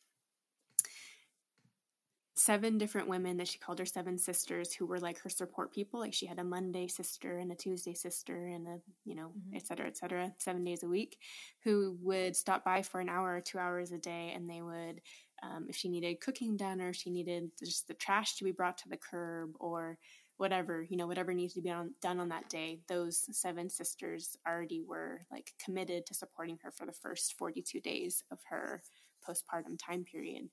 seven 2.47 2.79
different 2.79 3.09
women 3.09 3.37
that 3.37 3.49
she 3.49 3.59
called 3.59 3.81
her 3.81 3.85
seven 3.85 4.17
sisters 4.17 4.73
who 4.73 4.87
were 4.87 5.01
like 5.01 5.19
her 5.19 5.29
support 5.29 5.73
people 5.73 5.99
like 5.99 6.15
she 6.15 6.27
had 6.27 6.39
a 6.39 6.45
monday 6.45 6.87
sister 6.87 7.39
and 7.39 7.51
a 7.51 7.57
tuesday 7.57 7.93
sister 7.93 8.47
and 8.47 8.69
a 8.69 8.79
you 9.05 9.17
know 9.17 9.33
mm-hmm. 9.37 9.57
et 9.57 9.67
cetera 9.67 9.89
et 9.89 9.97
cetera 9.97 10.33
seven 10.39 10.63
days 10.63 10.85
a 10.85 10.89
week 10.89 11.19
who 11.65 11.97
would 12.01 12.37
stop 12.37 12.65
by 12.65 12.81
for 12.81 13.01
an 13.01 13.09
hour 13.09 13.35
or 13.35 13.41
two 13.41 13.59
hours 13.59 13.91
a 13.91 13.99
day 13.99 14.33
and 14.33 14.49
they 14.49 14.63
would 14.63 15.01
um, 15.43 15.67
if 15.69 15.75
she 15.75 15.89
needed 15.89 16.21
cooking 16.21 16.57
done 16.57 16.81
or 16.81 16.93
she 16.93 17.11
needed 17.11 17.51
just 17.59 17.89
the 17.89 17.95
trash 17.95 18.37
to 18.37 18.45
be 18.45 18.53
brought 18.53 18.79
to 18.79 18.89
the 18.89 18.97
curb 18.97 19.51
or 19.59 19.99
whatever 20.37 20.87
you 20.89 20.97
know 20.97 21.09
whatever 21.09 21.35
needs 21.35 21.55
to 21.55 21.61
be 21.61 21.71
on, 21.71 21.93
done 22.01 22.21
on 22.21 22.29
that 22.29 22.49
day 22.49 22.79
those 22.87 23.27
seven 23.33 23.69
sisters 23.69 24.37
already 24.47 24.83
were 24.87 25.23
like 25.33 25.53
committed 25.63 26.07
to 26.07 26.15
supporting 26.15 26.59
her 26.63 26.71
for 26.71 26.87
the 26.87 26.93
first 26.93 27.35
42 27.37 27.81
days 27.81 28.23
of 28.31 28.39
her 28.49 28.83
postpartum 29.29 29.77
time 29.77 30.05
period 30.05 30.49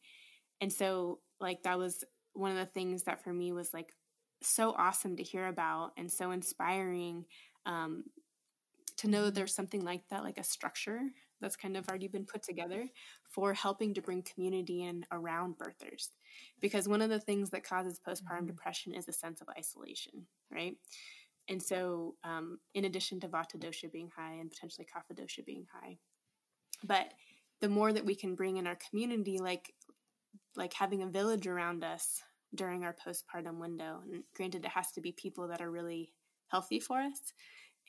and 0.61 0.71
so, 0.71 1.19
like, 1.39 1.63
that 1.63 1.77
was 1.77 2.03
one 2.33 2.51
of 2.51 2.57
the 2.57 2.65
things 2.65 3.03
that 3.03 3.23
for 3.23 3.33
me 3.33 3.51
was 3.51 3.73
like 3.73 3.93
so 4.41 4.73
awesome 4.77 5.15
to 5.15 5.23
hear 5.23 5.47
about 5.47 5.91
and 5.97 6.11
so 6.11 6.31
inspiring 6.31 7.25
um, 7.65 8.03
to 8.97 9.07
know 9.07 9.25
that 9.25 9.35
there's 9.35 9.53
something 9.53 9.83
like 9.83 10.03
that, 10.09 10.23
like 10.23 10.37
a 10.37 10.43
structure 10.43 10.99
that's 11.41 11.55
kind 11.55 11.75
of 11.75 11.87
already 11.89 12.07
been 12.07 12.25
put 12.25 12.41
together 12.41 12.87
for 13.23 13.53
helping 13.53 13.93
to 13.93 14.01
bring 14.01 14.21
community 14.21 14.83
in 14.83 15.05
around 15.11 15.55
birthers. 15.57 16.09
Because 16.61 16.87
one 16.87 17.01
of 17.01 17.09
the 17.09 17.19
things 17.19 17.49
that 17.51 17.67
causes 17.67 17.99
postpartum 17.99 18.39
mm-hmm. 18.39 18.47
depression 18.47 18.93
is 18.93 19.07
a 19.07 19.13
sense 19.13 19.41
of 19.41 19.49
isolation, 19.57 20.25
right? 20.51 20.75
And 21.49 21.61
so, 21.61 22.15
um, 22.23 22.59
in 22.73 22.85
addition 22.85 23.19
to 23.19 23.27
Vata 23.27 23.57
dosha 23.57 23.91
being 23.91 24.09
high 24.15 24.35
and 24.39 24.49
potentially 24.49 24.87
Kapha 24.87 25.19
dosha 25.19 25.45
being 25.45 25.65
high, 25.73 25.97
but 26.83 27.13
the 27.59 27.69
more 27.69 27.91
that 27.91 28.05
we 28.05 28.15
can 28.15 28.35
bring 28.35 28.57
in 28.57 28.67
our 28.67 28.77
community, 28.89 29.37
like 29.37 29.73
like 30.55 30.73
having 30.73 31.01
a 31.03 31.07
village 31.07 31.47
around 31.47 31.83
us 31.83 32.21
during 32.55 32.83
our 32.83 32.95
postpartum 32.95 33.59
window. 33.59 34.01
And 34.11 34.23
granted, 34.35 34.65
it 34.65 34.71
has 34.71 34.91
to 34.93 35.01
be 35.01 35.11
people 35.11 35.47
that 35.47 35.61
are 35.61 35.71
really 35.71 36.13
healthy 36.49 36.79
for 36.79 36.99
us 36.99 37.33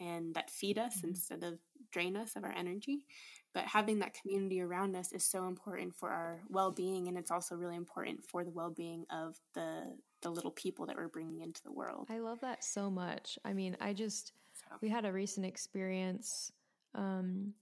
and 0.00 0.34
that 0.34 0.50
feed 0.50 0.78
us 0.78 0.98
mm-hmm. 0.98 1.08
instead 1.08 1.44
of 1.44 1.58
drain 1.92 2.16
us 2.16 2.36
of 2.36 2.44
our 2.44 2.52
energy. 2.52 3.04
But 3.52 3.66
having 3.66 4.00
that 4.00 4.14
community 4.20 4.60
around 4.60 4.96
us 4.96 5.12
is 5.12 5.24
so 5.24 5.46
important 5.46 5.94
for 5.94 6.10
our 6.10 6.40
well-being, 6.48 7.06
and 7.06 7.16
it's 7.16 7.30
also 7.30 7.54
really 7.54 7.76
important 7.76 8.24
for 8.24 8.42
the 8.42 8.50
well-being 8.50 9.04
of 9.10 9.36
the 9.54 9.96
the 10.22 10.30
little 10.30 10.50
people 10.50 10.86
that 10.86 10.96
we're 10.96 11.06
bringing 11.06 11.40
into 11.40 11.62
the 11.62 11.70
world. 11.70 12.08
I 12.10 12.18
love 12.18 12.40
that 12.40 12.64
so 12.64 12.90
much. 12.90 13.38
I 13.44 13.52
mean, 13.52 13.76
I 13.80 13.92
just 13.92 14.32
so. 14.54 14.76
we 14.80 14.88
had 14.88 15.04
a 15.04 15.12
recent 15.12 15.46
experience 15.46 16.50
um, 16.96 17.52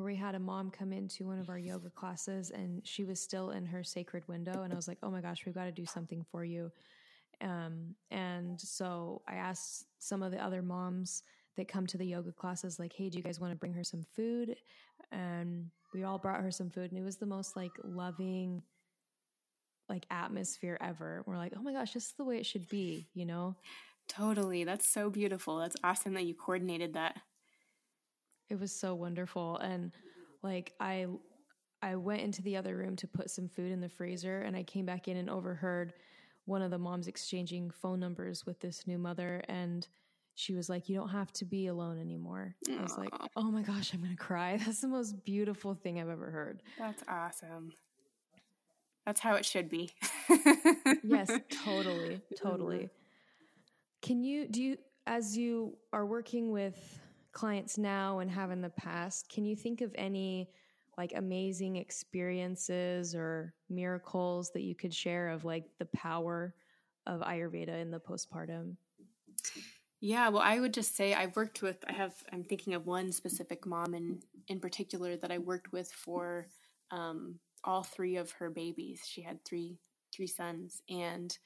where 0.00 0.12
we 0.12 0.16
had 0.16 0.34
a 0.34 0.38
mom 0.38 0.70
come 0.70 0.92
into 0.92 1.26
one 1.26 1.38
of 1.38 1.48
our 1.48 1.58
yoga 1.58 1.90
classes 1.90 2.50
and 2.50 2.80
she 2.86 3.04
was 3.04 3.20
still 3.20 3.50
in 3.50 3.66
her 3.66 3.84
sacred 3.84 4.26
window. 4.28 4.62
And 4.62 4.72
I 4.72 4.76
was 4.76 4.88
like, 4.88 4.98
oh 5.02 5.10
my 5.10 5.20
gosh, 5.20 5.44
we've 5.44 5.54
got 5.54 5.64
to 5.64 5.72
do 5.72 5.84
something 5.84 6.24
for 6.30 6.44
you. 6.44 6.72
Um, 7.42 7.94
and 8.10 8.60
so 8.60 9.22
I 9.28 9.34
asked 9.34 9.86
some 9.98 10.22
of 10.22 10.32
the 10.32 10.42
other 10.42 10.62
moms 10.62 11.22
that 11.56 11.68
come 11.68 11.86
to 11.86 11.98
the 11.98 12.06
yoga 12.06 12.32
classes, 12.32 12.78
like, 12.78 12.92
hey, 12.92 13.08
do 13.08 13.18
you 13.18 13.24
guys 13.24 13.40
want 13.40 13.52
to 13.52 13.58
bring 13.58 13.74
her 13.74 13.84
some 13.84 14.04
food? 14.14 14.56
And 15.12 15.66
we 15.92 16.04
all 16.04 16.18
brought 16.18 16.40
her 16.40 16.50
some 16.50 16.70
food. 16.70 16.92
And 16.92 17.00
it 17.00 17.04
was 17.04 17.16
the 17.16 17.26
most 17.26 17.56
like 17.56 17.72
loving, 17.84 18.62
like 19.88 20.06
atmosphere 20.10 20.78
ever. 20.80 21.22
We're 21.26 21.36
like, 21.36 21.52
oh 21.56 21.62
my 21.62 21.72
gosh, 21.72 21.92
this 21.92 22.06
is 22.06 22.14
the 22.16 22.24
way 22.24 22.38
it 22.38 22.46
should 22.46 22.68
be, 22.68 23.08
you 23.14 23.26
know? 23.26 23.56
Totally. 24.08 24.64
That's 24.64 24.88
so 24.88 25.10
beautiful. 25.10 25.58
That's 25.58 25.76
awesome 25.84 26.14
that 26.14 26.24
you 26.24 26.34
coordinated 26.34 26.94
that. 26.94 27.20
It 28.50 28.58
was 28.58 28.72
so 28.72 28.94
wonderful. 28.94 29.56
And 29.58 29.92
like 30.42 30.74
I 30.80 31.06
I 31.82 31.96
went 31.96 32.20
into 32.20 32.42
the 32.42 32.56
other 32.56 32.76
room 32.76 32.96
to 32.96 33.06
put 33.06 33.30
some 33.30 33.48
food 33.48 33.72
in 33.72 33.80
the 33.80 33.88
freezer 33.88 34.42
and 34.42 34.54
I 34.54 34.62
came 34.64 34.84
back 34.84 35.08
in 35.08 35.16
and 35.16 35.30
overheard 35.30 35.94
one 36.44 36.60
of 36.62 36.70
the 36.70 36.78
moms 36.78 37.06
exchanging 37.06 37.70
phone 37.70 38.00
numbers 38.00 38.44
with 38.44 38.60
this 38.60 38.86
new 38.86 38.98
mother 38.98 39.42
and 39.48 39.86
she 40.34 40.54
was 40.54 40.68
like, 40.68 40.88
You 40.88 40.96
don't 40.96 41.10
have 41.10 41.32
to 41.34 41.44
be 41.44 41.68
alone 41.68 41.98
anymore. 41.98 42.54
Aww. 42.68 42.78
I 42.78 42.82
was 42.82 42.98
like, 42.98 43.14
Oh 43.36 43.50
my 43.50 43.62
gosh, 43.62 43.94
I'm 43.94 44.02
gonna 44.02 44.16
cry. 44.16 44.56
That's 44.64 44.80
the 44.80 44.88
most 44.88 45.24
beautiful 45.24 45.74
thing 45.74 46.00
I've 46.00 46.08
ever 46.08 46.30
heard. 46.30 46.62
That's 46.78 47.02
awesome. 47.08 47.72
That's 49.06 49.20
how 49.20 49.34
it 49.36 49.44
should 49.44 49.68
be. 49.68 49.90
yes, 51.02 51.30
totally. 51.64 52.20
Totally. 52.36 52.76
Mm-hmm. 52.76 52.86
Can 54.02 54.22
you 54.24 54.48
do 54.48 54.62
you 54.62 54.76
as 55.06 55.36
you 55.36 55.76
are 55.92 56.06
working 56.06 56.52
with 56.52 57.00
clients 57.32 57.78
now 57.78 58.18
and 58.18 58.30
have 58.30 58.50
in 58.50 58.60
the 58.60 58.70
past, 58.70 59.28
can 59.28 59.44
you 59.44 59.56
think 59.56 59.80
of 59.80 59.92
any 59.94 60.48
like 60.98 61.12
amazing 61.16 61.76
experiences 61.76 63.14
or 63.14 63.54
miracles 63.68 64.50
that 64.52 64.62
you 64.62 64.74
could 64.74 64.92
share 64.92 65.28
of 65.28 65.44
like 65.44 65.64
the 65.78 65.86
power 65.86 66.54
of 67.06 67.20
Ayurveda 67.20 67.80
in 67.80 67.90
the 67.90 68.00
postpartum? 68.00 68.76
Yeah, 70.00 70.28
well, 70.28 70.42
I 70.42 70.60
would 70.60 70.74
just 70.74 70.96
say 70.96 71.14
I've 71.14 71.36
worked 71.36 71.62
with, 71.62 71.76
I 71.86 71.92
have, 71.92 72.14
I'm 72.32 72.42
thinking 72.42 72.74
of 72.74 72.86
one 72.86 73.12
specific 73.12 73.66
mom 73.66 73.94
in, 73.94 74.20
in 74.48 74.58
particular 74.58 75.16
that 75.16 75.30
I 75.30 75.38
worked 75.38 75.72
with 75.72 75.92
for 75.92 76.46
um, 76.90 77.38
all 77.64 77.82
three 77.82 78.16
of 78.16 78.32
her 78.32 78.50
babies. 78.50 79.02
She 79.06 79.20
had 79.20 79.44
three, 79.44 79.78
three 80.14 80.26
sons. 80.26 80.82
And, 80.88 81.36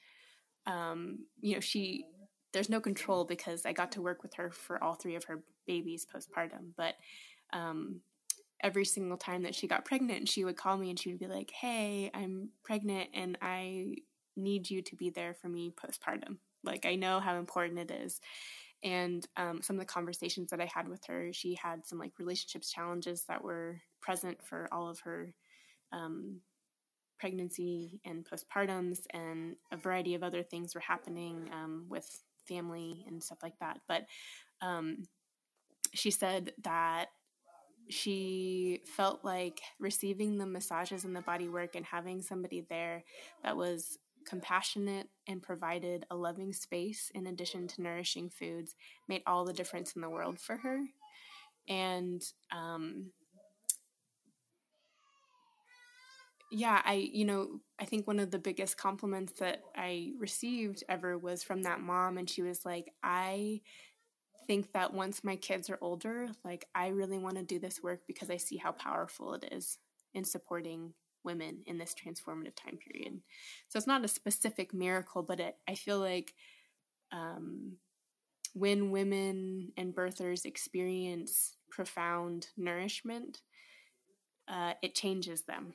um, 0.65 1.25
you 1.41 1.55
know, 1.55 1.59
she, 1.59 2.05
there's 2.53 2.69
no 2.69 2.79
control 2.79 3.25
because 3.25 3.65
I 3.65 3.73
got 3.73 3.91
to 3.93 4.01
work 4.01 4.23
with 4.23 4.35
her 4.35 4.51
for 4.51 4.81
all 4.81 4.95
three 4.95 5.15
of 5.15 5.25
her 5.25 5.43
babies 5.65 6.05
postpartum. 6.05 6.71
But 6.75 6.95
um, 7.53 8.01
every 8.61 8.85
single 8.85 9.17
time 9.17 9.43
that 9.43 9.55
she 9.55 9.67
got 9.67 9.85
pregnant, 9.85 10.29
she 10.29 10.43
would 10.43 10.57
call 10.57 10.77
me 10.77 10.89
and 10.89 10.99
she 10.99 11.09
would 11.09 11.19
be 11.19 11.27
like, 11.27 11.51
Hey, 11.51 12.09
I'm 12.13 12.49
pregnant 12.63 13.09
and 13.13 13.37
I 13.41 13.95
need 14.35 14.69
you 14.69 14.81
to 14.81 14.95
be 14.95 15.09
there 15.09 15.33
for 15.33 15.47
me 15.47 15.71
postpartum. 15.71 16.37
Like, 16.63 16.85
I 16.85 16.95
know 16.95 17.19
how 17.19 17.37
important 17.37 17.79
it 17.79 17.91
is. 17.91 18.19
And 18.83 19.25
um, 19.37 19.61
some 19.61 19.77
of 19.77 19.79
the 19.79 19.85
conversations 19.85 20.51
that 20.51 20.61
I 20.61 20.69
had 20.73 20.87
with 20.87 21.05
her, 21.07 21.31
she 21.33 21.55
had 21.55 21.85
some 21.87 21.97
like 21.97 22.19
relationships 22.19 22.71
challenges 22.71 23.23
that 23.27 23.43
were 23.43 23.81
present 24.01 24.43
for 24.43 24.67
all 24.71 24.89
of 24.89 24.99
her 25.01 25.33
um, 25.91 26.41
pregnancy 27.19 27.99
and 28.05 28.25
postpartums, 28.25 28.99
and 29.11 29.55
a 29.71 29.77
variety 29.77 30.13
of 30.13 30.23
other 30.23 30.43
things 30.43 30.75
were 30.75 30.81
happening 30.81 31.49
um, 31.51 31.85
with 31.89 32.07
family 32.47 33.03
and 33.07 33.23
stuff 33.23 33.39
like 33.41 33.57
that. 33.59 33.79
But 33.87 34.05
um, 34.61 35.07
she 35.95 36.11
said 36.11 36.53
that 36.63 37.07
she 37.89 38.81
felt 38.85 39.23
like 39.23 39.61
receiving 39.79 40.37
the 40.37 40.45
massages 40.45 41.05
and 41.05 41.15
the 41.15 41.21
body 41.21 41.47
work 41.47 41.75
and 41.75 41.85
having 41.85 42.21
somebody 42.21 42.65
there 42.69 43.03
that 43.43 43.55
was 43.55 43.97
compassionate 44.25 45.07
and 45.27 45.41
provided 45.41 46.05
a 46.09 46.15
loving 46.15 46.51
space 46.51 47.11
in 47.13 47.27
addition 47.27 47.67
to 47.67 47.81
nourishing 47.81 48.29
foods 48.29 48.75
made 49.07 49.21
all 49.27 49.45
the 49.45 49.53
difference 49.53 49.93
in 49.93 50.01
the 50.01 50.09
world 50.09 50.39
for 50.39 50.57
her. 50.57 50.83
And 51.69 52.23
um, 52.51 53.11
yeah, 56.51 56.81
I, 56.83 57.09
you 57.13 57.25
know, 57.25 57.59
I 57.79 57.85
think 57.85 58.07
one 58.07 58.19
of 58.19 58.31
the 58.31 58.39
biggest 58.39 58.77
compliments 58.77 59.33
that 59.39 59.61
I 59.75 60.11
received 60.19 60.83
ever 60.89 61.17
was 61.17 61.43
from 61.43 61.63
that 61.63 61.81
mom. 61.81 62.17
And 62.17 62.29
she 62.29 62.41
was 62.41 62.65
like, 62.65 62.91
I 63.03 63.61
think 64.47 64.71
that 64.73 64.93
once 64.93 65.23
my 65.23 65.35
kids 65.35 65.69
are 65.69 65.77
older, 65.81 66.29
like, 66.43 66.65
I 66.73 66.87
really 66.87 67.17
want 67.17 67.37
to 67.37 67.43
do 67.43 67.59
this 67.59 67.81
work 67.81 68.01
because 68.07 68.29
I 68.29 68.37
see 68.37 68.57
how 68.57 68.71
powerful 68.71 69.33
it 69.33 69.49
is 69.51 69.77
in 70.13 70.23
supporting 70.23 70.93
women 71.23 71.63
in 71.65 71.77
this 71.77 71.93
transformative 71.93 72.55
time 72.55 72.77
period. 72.77 73.21
So 73.67 73.77
it's 73.77 73.87
not 73.87 74.05
a 74.05 74.09
specific 74.09 74.73
miracle, 74.73 75.23
but 75.23 75.39
it, 75.39 75.57
I 75.67 75.75
feel 75.75 75.99
like 75.99 76.33
um, 77.11 77.77
when 78.53 78.91
women 78.91 79.71
and 79.77 79.93
birthers 79.93 80.45
experience 80.45 81.57
profound 81.69 82.47
nourishment, 82.55 83.41
uh, 84.47 84.73
it 84.81 84.95
changes 84.95 85.41
them 85.41 85.73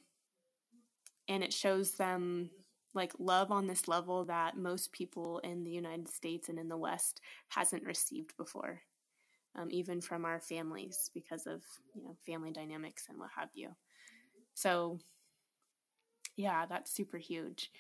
and 1.29 1.43
it 1.43 1.53
shows 1.53 1.93
them 1.93 2.51
like 2.95 3.13
love 3.19 3.51
on 3.51 3.67
this 3.67 3.87
level 3.89 4.25
that 4.25 4.57
most 4.57 4.93
people 4.93 5.39
in 5.41 5.65
the 5.65 5.71
United 5.71 6.09
States 6.09 6.49
and 6.49 6.59
in 6.59 6.69
the 6.69 6.77
West 6.77 7.21
hasn't 7.49 7.85
received 7.85 8.37
before, 8.37 8.81
um, 9.57 9.69
even 9.71 10.01
from 10.01 10.25
our 10.25 10.41
families 10.41 11.11
because 11.15 11.47
of 11.47 11.63
you 11.95 12.03
know 12.03 12.17
family 12.27 12.51
dynamics 12.51 13.07
and 13.09 13.19
what 13.19 13.31
have 13.37 13.51
you. 13.55 13.69
So, 14.55 14.99
yeah, 16.37 16.67
that's 16.67 16.93
super 16.93 17.19
huge. 17.19 17.71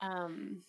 Um, 0.00 0.62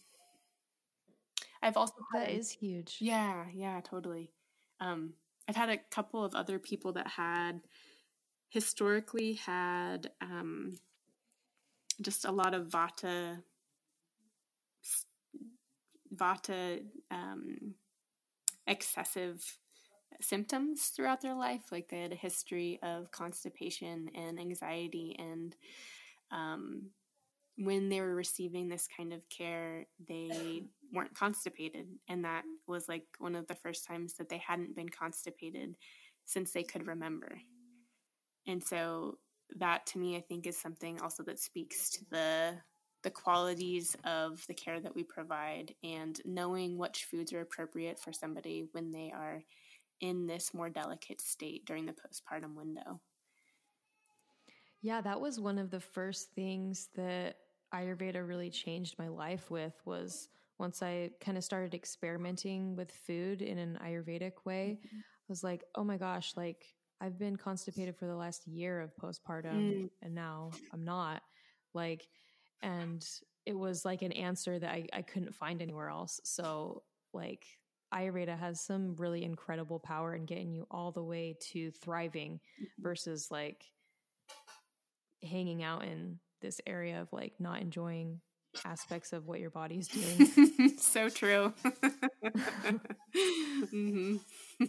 I've 1.61 1.77
also 1.77 1.95
that 2.13 2.29
is 2.29 2.51
huge. 2.51 2.97
Yeah, 2.99 3.45
yeah, 3.53 3.81
totally. 3.83 4.31
Um, 4.79 5.13
I've 5.49 5.55
had 5.55 5.69
a 5.69 5.77
couple 5.77 6.23
of 6.23 6.35
other 6.35 6.59
people 6.59 6.93
that 6.93 7.07
had 7.07 7.61
historically 8.49 9.33
had 9.33 10.11
um, 10.21 10.73
just 12.01 12.25
a 12.25 12.31
lot 12.31 12.53
of 12.53 12.67
vata 12.67 13.39
vata 16.15 16.81
um, 17.11 17.75
excessive 18.65 19.57
symptoms 20.21 20.87
throughout 20.87 21.21
their 21.21 21.35
life. 21.35 21.71
Like 21.71 21.89
they 21.89 22.01
had 22.01 22.11
a 22.11 22.15
history 22.15 22.79
of 22.83 23.11
constipation 23.11 24.09
and 24.15 24.39
anxiety 24.39 25.15
and 25.17 25.55
um, 26.31 26.89
when 27.57 27.89
they 27.89 28.01
were 28.01 28.15
receiving 28.15 28.67
this 28.69 28.87
kind 28.95 29.13
of 29.13 29.27
care 29.29 29.87
they 30.07 30.63
weren't 30.93 31.15
constipated. 31.15 31.87
And 32.07 32.23
that 32.23 32.43
was 32.67 32.87
like 32.87 33.05
one 33.19 33.35
of 33.35 33.47
the 33.47 33.55
first 33.55 33.85
times 33.85 34.13
that 34.15 34.29
they 34.29 34.37
hadn't 34.37 34.75
been 34.75 34.89
constipated 34.89 35.75
since 36.25 36.51
they 36.51 36.63
could 36.63 36.87
remember. 36.87 37.39
And 38.45 38.63
so 38.63 39.17
that 39.57 39.85
to 39.87 39.99
me, 39.99 40.15
I 40.15 40.21
think 40.21 40.45
is 40.45 40.57
something 40.57 40.99
also 41.01 41.23
that 41.23 41.39
speaks 41.39 41.89
to 41.91 42.05
the 42.09 42.53
the 43.03 43.11
qualities 43.11 43.95
of 44.03 44.43
the 44.47 44.53
care 44.53 44.79
that 44.79 44.95
we 44.95 45.03
provide 45.03 45.73
and 45.83 46.19
knowing 46.25 46.77
which 46.77 47.05
foods 47.09 47.31
are 47.31 47.41
appropriate 47.41 47.99
for 47.99 48.11
somebody 48.11 48.65
when 48.71 48.91
they 48.91 49.11
are 49.15 49.43
in 50.01 50.27
this 50.27 50.53
more 50.53 50.69
delicate 50.69 51.21
state 51.21 51.65
during 51.65 51.85
the 51.85 51.93
postpartum 51.93 52.55
window. 52.55 52.99
Yeah, 54.81 55.01
that 55.01 55.19
was 55.19 55.39
one 55.39 55.57
of 55.57 55.71
the 55.71 55.79
first 55.79 56.31
things 56.33 56.89
that 56.95 57.37
Ayurveda 57.73 58.27
really 58.27 58.49
changed 58.49 58.95
my 58.97 59.07
life 59.07 59.49
with 59.49 59.73
was 59.85 60.29
once 60.59 60.81
I 60.81 61.11
kind 61.21 61.37
of 61.37 61.43
started 61.43 61.73
experimenting 61.73 62.75
with 62.75 62.91
food 62.91 63.41
in 63.41 63.57
an 63.57 63.77
Ayurvedic 63.83 64.45
way. 64.45 64.79
Mm-hmm. 64.79 64.97
I 64.97 65.29
was 65.29 65.43
like, 65.43 65.63
"Oh 65.75 65.83
my 65.83 65.97
gosh, 65.97 66.33
like 66.37 66.63
I've 67.01 67.19
been 67.19 67.35
constipated 67.35 67.95
for 67.95 68.05
the 68.05 68.15
last 68.15 68.47
year 68.47 68.81
of 68.81 68.95
postpartum 68.95 69.53
mm. 69.53 69.89
and 70.01 70.15
now 70.15 70.51
I'm 70.73 70.83
not. 70.83 71.21
Like, 71.73 72.07
and 72.61 73.05
it 73.45 73.57
was 73.57 73.85
like 73.85 74.01
an 74.01 74.11
answer 74.11 74.59
that 74.59 74.69
I, 74.69 74.87
I 74.93 75.01
couldn't 75.01 75.35
find 75.35 75.61
anywhere 75.61 75.89
else. 75.89 76.19
So, 76.23 76.83
like, 77.13 77.45
Ayurveda 77.93 78.37
has 78.37 78.61
some 78.61 78.95
really 78.97 79.23
incredible 79.23 79.79
power 79.79 80.13
in 80.15 80.25
getting 80.25 80.51
you 80.51 80.67
all 80.69 80.91
the 80.91 81.03
way 81.03 81.37
to 81.51 81.71
thriving 81.71 82.33
mm-hmm. 82.33 82.83
versus 82.83 83.29
like 83.31 83.63
hanging 85.23 85.63
out 85.63 85.85
in 85.85 86.19
this 86.41 86.59
area 86.67 87.01
of 87.01 87.11
like 87.13 87.33
not 87.39 87.61
enjoying 87.61 88.19
aspects 88.65 89.13
of 89.13 89.25
what 89.27 89.39
your 89.39 89.49
body's 89.49 89.87
doing. 89.87 90.77
so 90.77 91.09
true. 91.09 91.53
mm-hmm. 93.73 94.17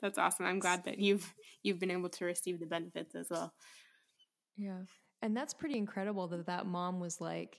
That's 0.00 0.18
awesome. 0.18 0.46
I'm 0.46 0.58
glad 0.58 0.84
that 0.84 0.98
you've 0.98 1.32
you've 1.62 1.78
been 1.78 1.90
able 1.90 2.08
to 2.10 2.24
receive 2.24 2.58
the 2.58 2.66
benefits 2.66 3.14
as 3.14 3.28
well. 3.30 3.52
Yeah. 4.56 4.80
And 5.26 5.36
that's 5.36 5.52
pretty 5.52 5.76
incredible 5.76 6.28
that 6.28 6.46
that 6.46 6.66
mom 6.66 7.00
was 7.00 7.20
like 7.20 7.58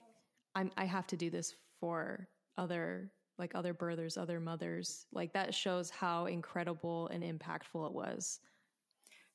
I'm 0.55 0.71
I 0.77 0.85
have 0.85 1.05
to 1.07 1.17
do 1.17 1.29
this 1.29 1.53
for 1.81 2.29
other 2.57 3.11
like 3.37 3.51
other 3.55 3.73
birthers, 3.73 4.17
other 4.17 4.39
mothers. 4.39 5.05
Like 5.11 5.33
that 5.33 5.53
shows 5.53 5.89
how 5.89 6.27
incredible 6.27 7.09
and 7.09 7.23
impactful 7.23 7.85
it 7.85 7.93
was. 7.93 8.39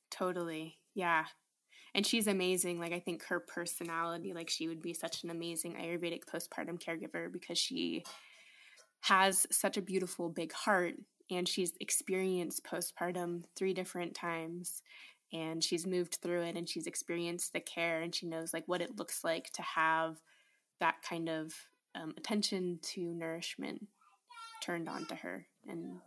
Totally. 0.09 0.77
Yeah 0.95 1.25
and 1.95 2.07
she's 2.07 2.25
amazing. 2.25 2.79
Like 2.79 2.91
I 2.91 2.99
think 2.99 3.23
her 3.25 3.39
personality, 3.39 4.33
like 4.33 4.49
she 4.49 4.67
would 4.67 4.81
be 4.81 4.95
such 4.95 5.23
an 5.23 5.29
amazing 5.29 5.75
Ayurvedic 5.75 6.21
postpartum 6.25 6.81
caregiver 6.81 7.31
because 7.31 7.59
she 7.59 8.03
has 9.01 9.45
such 9.51 9.77
a 9.77 9.81
beautiful 9.81 10.29
big 10.29 10.51
heart 10.53 10.95
and 11.29 11.47
she's 11.47 11.73
experienced 11.79 12.65
postpartum 12.65 13.43
three 13.55 13.75
different 13.75 14.15
times 14.15 14.81
and 15.33 15.63
she's 15.63 15.85
moved 15.85 16.19
through 16.21 16.43
it 16.43 16.55
and 16.55 16.69
she's 16.69 16.87
experienced 16.87 17.51
the 17.51 17.59
care 17.59 18.01
and 18.01 18.13
she 18.13 18.27
knows 18.27 18.53
like 18.53 18.67
what 18.67 18.81
it 18.81 18.97
looks 18.97 19.23
like 19.23 19.51
to 19.51 19.61
have 19.61 20.17
that 20.79 20.95
kind 21.07 21.27
of 21.27 21.53
um, 21.95 22.13
attention 22.17 22.79
to 22.81 23.01
nourishment 23.01 23.85
turned 24.61 24.87
on 24.87 25.05
to 25.07 25.15
her 25.15 25.45
and 25.67 25.97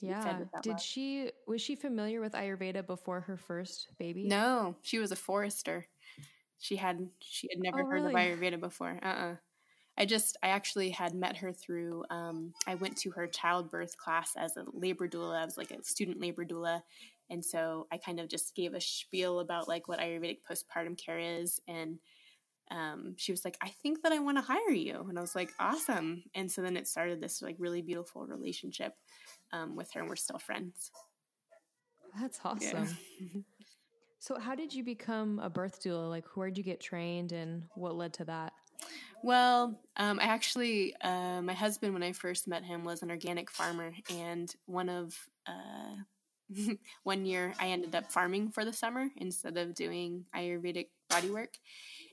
yeah. 0.00 0.38
Did 0.62 0.80
she 0.80 1.30
was 1.46 1.60
she 1.60 1.74
familiar 1.74 2.20
with 2.20 2.32
Ayurveda 2.32 2.86
before 2.86 3.20
her 3.22 3.36
first 3.36 3.88
baby? 3.98 4.26
No, 4.26 4.76
she 4.82 4.98
was 4.98 5.12
a 5.12 5.16
forester. 5.16 5.86
She 6.58 6.76
had 6.76 7.08
she 7.20 7.48
had 7.52 7.60
never 7.60 7.82
oh, 7.82 7.86
heard 7.86 8.04
really? 8.04 8.30
of 8.32 8.38
Ayurveda 8.38 8.60
before. 8.60 8.98
Uh 9.02 9.06
uh-uh. 9.06 9.32
uh 9.32 9.36
I 9.96 10.06
just 10.06 10.36
I 10.42 10.48
actually 10.48 10.90
had 10.90 11.14
met 11.14 11.36
her 11.36 11.52
through 11.52 12.04
um, 12.10 12.52
I 12.66 12.74
went 12.74 12.96
to 12.98 13.10
her 13.10 13.26
childbirth 13.26 13.96
class 13.96 14.32
as 14.36 14.56
a 14.56 14.64
labor 14.72 15.08
doula. 15.08 15.40
I 15.40 15.44
was 15.44 15.56
like 15.56 15.70
a 15.70 15.82
student 15.84 16.20
labor 16.20 16.44
doula. 16.44 16.82
And 17.30 17.44
so 17.44 17.86
I 17.90 17.96
kind 17.96 18.20
of 18.20 18.28
just 18.28 18.54
gave 18.54 18.74
a 18.74 18.80
spiel 18.80 19.40
about 19.40 19.68
like 19.68 19.88
what 19.88 19.98
Ayurvedic 19.98 20.38
postpartum 20.48 20.98
care 20.98 21.18
is 21.18 21.60
and 21.66 21.98
um, 22.70 23.14
she 23.16 23.32
was 23.32 23.44
like, 23.44 23.58
I 23.60 23.68
think 23.68 24.02
that 24.02 24.12
I 24.12 24.18
want 24.18 24.38
to 24.38 24.42
hire 24.42 24.70
you. 24.70 25.06
And 25.08 25.18
I 25.18 25.20
was 25.20 25.34
like, 25.34 25.50
awesome. 25.60 26.24
And 26.34 26.50
so 26.50 26.62
then 26.62 26.76
it 26.76 26.88
started 26.88 27.20
this 27.20 27.42
like 27.42 27.56
really 27.58 27.82
beautiful 27.82 28.26
relationship 28.26 28.94
um, 29.52 29.76
with 29.76 29.92
her, 29.92 30.00
and 30.00 30.08
we're 30.08 30.16
still 30.16 30.38
friends. 30.38 30.90
That's 32.20 32.40
awesome. 32.44 32.96
Yeah. 33.20 33.40
so, 34.18 34.38
how 34.38 34.54
did 34.54 34.72
you 34.72 34.82
become 34.82 35.38
a 35.40 35.50
birth 35.50 35.82
doula? 35.82 36.08
Like, 36.08 36.24
where 36.36 36.48
did 36.48 36.58
you 36.58 36.64
get 36.64 36.80
trained, 36.80 37.32
and 37.32 37.64
what 37.74 37.96
led 37.96 38.14
to 38.14 38.24
that? 38.24 38.52
Well, 39.22 39.80
um, 39.96 40.18
I 40.20 40.24
actually, 40.24 40.94
uh, 41.00 41.40
my 41.42 41.54
husband, 41.54 41.94
when 41.94 42.02
I 42.02 42.12
first 42.12 42.46
met 42.46 42.64
him, 42.64 42.84
was 42.84 43.02
an 43.02 43.10
organic 43.10 43.50
farmer, 43.50 43.92
and 44.10 44.54
one 44.66 44.88
of 44.88 45.16
uh, 45.46 45.96
one 47.04 47.26
year 47.26 47.54
I 47.58 47.68
ended 47.68 47.94
up 47.94 48.12
farming 48.12 48.50
for 48.50 48.64
the 48.64 48.72
summer 48.72 49.08
instead 49.16 49.56
of 49.56 49.74
doing 49.74 50.24
Ayurvedic 50.34 50.88
body 51.08 51.30
work. 51.30 51.58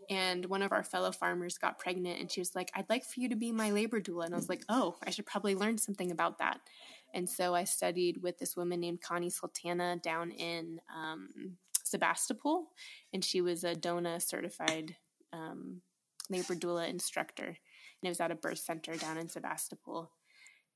And 0.09 0.45
one 0.45 0.61
of 0.61 0.71
our 0.71 0.83
fellow 0.83 1.11
farmers 1.11 1.57
got 1.57 1.79
pregnant, 1.79 2.19
and 2.19 2.31
she 2.31 2.41
was 2.41 2.55
like, 2.55 2.71
"I'd 2.75 2.89
like 2.89 3.05
for 3.05 3.19
you 3.19 3.29
to 3.29 3.35
be 3.35 3.51
my 3.51 3.71
labor 3.71 4.01
doula." 4.01 4.25
And 4.25 4.33
I 4.33 4.37
was 4.37 4.49
like, 4.49 4.63
"Oh, 4.67 4.95
I 5.05 5.09
should 5.09 5.25
probably 5.25 5.55
learn 5.55 5.77
something 5.77 6.11
about 6.11 6.39
that." 6.39 6.59
And 7.13 7.29
so 7.29 7.53
I 7.53 7.65
studied 7.65 8.21
with 8.21 8.37
this 8.37 8.55
woman 8.55 8.79
named 8.79 9.01
Connie 9.01 9.29
Sultana 9.29 9.97
down 9.97 10.31
in 10.31 10.79
um, 10.93 11.57
Sebastopol, 11.83 12.67
and 13.13 13.23
she 13.23 13.41
was 13.41 13.63
a 13.63 13.75
DONA 13.75 14.19
certified 14.21 14.95
um, 15.33 15.81
labor 16.29 16.55
doula 16.55 16.89
instructor, 16.89 17.45
and 17.45 17.55
it 18.03 18.09
was 18.09 18.21
at 18.21 18.31
a 18.31 18.35
birth 18.35 18.59
center 18.59 18.95
down 18.95 19.17
in 19.17 19.29
Sebastopol. 19.29 20.11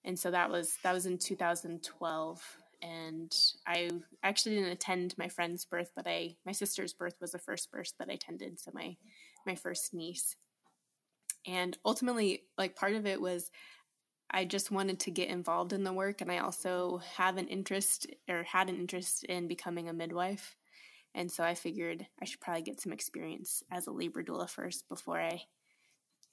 And 0.04 0.20
so 0.20 0.30
that 0.32 0.50
was 0.50 0.78
that 0.84 0.94
was 0.94 1.06
in 1.06 1.18
2012, 1.18 2.58
and 2.82 3.34
I 3.68 3.90
actually 4.24 4.56
didn't 4.56 4.72
attend 4.72 5.16
my 5.18 5.28
friend's 5.28 5.66
birth, 5.66 5.92
but 5.96 6.08
I 6.08 6.36
my 6.46 6.52
sister's 6.52 6.94
birth 6.94 7.16
was 7.22 7.32
the 7.32 7.40
first 7.40 7.72
birth 7.72 7.94
that 8.00 8.10
I 8.10 8.14
attended, 8.14 8.60
so 8.60 8.72
my 8.74 8.98
my 9.46 9.56
first 9.56 9.94
niece. 9.94 10.36
And 11.48 11.78
ultimately, 11.86 12.44
like 12.58 12.76
part 12.76 12.94
of 12.94 13.06
it 13.06 13.22
was 13.22 13.52
I 14.32 14.46
just 14.46 14.72
wanted 14.72 15.00
to 15.02 15.12
get 15.12 15.30
involved 15.30 15.74
in 15.74 15.84
the 15.84 15.94
work, 15.94 16.22
and 16.22 16.32
I 16.32 16.40
also 16.40 17.02
have 17.16 17.38
an 17.38 17.48
interest 17.48 18.08
or 18.30 18.44
had 18.44 18.70
an 18.70 18.76
interest 18.76 19.24
in 19.26 19.48
becoming 19.48 19.88
a 19.90 19.94
midwife. 19.94 20.56
And 21.14 21.32
so 21.32 21.44
I 21.44 21.54
figured 21.54 22.06
I 22.22 22.26
should 22.26 22.42
probably 22.42 22.64
get 22.64 22.82
some 22.82 22.92
experience 22.92 23.64
as 23.72 23.88
a 23.88 23.92
labor 23.92 24.22
doula 24.24 24.50
first 24.50 24.90
before 24.90 25.22
I 25.22 25.44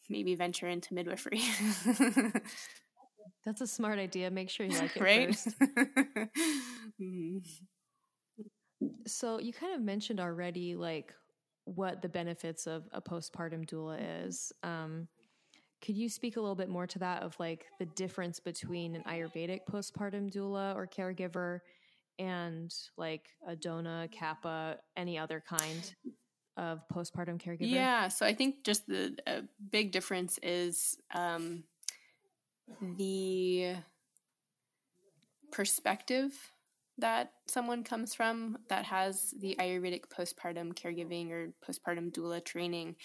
maybe 0.08 0.34
venture 0.34 0.68
into 0.68 0.94
midwifery. 0.94 1.40
That's 3.44 3.60
a 3.60 3.66
smart 3.66 3.98
idea. 3.98 4.30
Make 4.30 4.50
sure 4.50 4.66
you 4.66 4.78
like 4.78 4.96
it 4.96 5.02
right? 5.02 5.28
first. 5.28 5.58
mm-hmm. 7.00 7.38
So 9.06 9.38
you 9.38 9.52
kind 9.52 9.74
of 9.74 9.80
mentioned 9.80 10.20
already 10.20 10.74
like 10.74 11.14
what 11.64 12.02
the 12.02 12.08
benefits 12.08 12.66
of 12.66 12.84
a 12.92 13.00
postpartum 13.00 13.68
doula 13.68 14.26
is. 14.26 14.52
Um, 14.62 15.08
could 15.80 15.96
you 15.96 16.08
speak 16.08 16.36
a 16.36 16.40
little 16.40 16.54
bit 16.54 16.68
more 16.68 16.86
to 16.86 16.98
that 17.00 17.22
of 17.22 17.38
like 17.40 17.66
the 17.78 17.86
difference 17.86 18.38
between 18.38 18.94
an 18.94 19.02
Ayurvedic 19.02 19.60
postpartum 19.70 20.32
doula 20.32 20.76
or 20.76 20.86
caregiver 20.86 21.60
and 22.18 22.72
like 22.96 23.26
a 23.46 23.56
DONA, 23.56 24.08
CAPPA, 24.12 24.76
any 24.96 25.18
other 25.18 25.42
kind 25.46 25.94
of 26.56 26.80
postpartum 26.92 27.40
caregiver? 27.40 27.70
Yeah, 27.70 28.08
so 28.08 28.24
I 28.24 28.34
think 28.34 28.64
just 28.64 28.86
the 28.86 29.16
big 29.70 29.90
difference 29.90 30.38
is 30.42 30.96
um, 31.14 31.64
the 32.96 33.76
perspective 35.50 36.32
that 36.98 37.32
someone 37.46 37.84
comes 37.84 38.14
from 38.14 38.58
that 38.68 38.84
has 38.84 39.34
the 39.38 39.56
Ayurvedic 39.58 40.04
postpartum 40.08 40.72
caregiving 40.74 41.30
or 41.30 41.52
postpartum 41.66 42.12
doula 42.12 42.44
training 42.44 42.96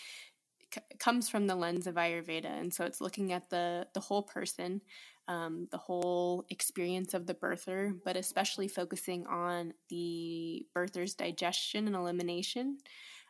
c- 0.74 0.82
comes 1.00 1.30
from 1.30 1.48
the 1.48 1.56
lens 1.56 1.88
of 1.88 1.96
Ayurveda, 1.96 2.60
and 2.60 2.74
so 2.74 2.86
it's 2.86 3.02
looking 3.02 3.34
at 3.34 3.50
the 3.50 3.88
the 3.94 4.00
whole 4.00 4.24
person, 4.24 4.82
um, 5.28 5.68
the 5.72 5.78
whole 5.78 6.46
experience 6.50 7.14
of 7.14 7.26
the 7.28 7.34
birther, 7.34 7.94
but 8.04 8.18
especially 8.18 8.68
focusing 8.68 9.26
on 9.28 9.74
the 9.90 10.66
birther's 10.76 11.16
digestion 11.16 11.88
and 11.88 11.96
elimination. 11.96 12.78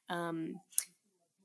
Um, 0.09 0.59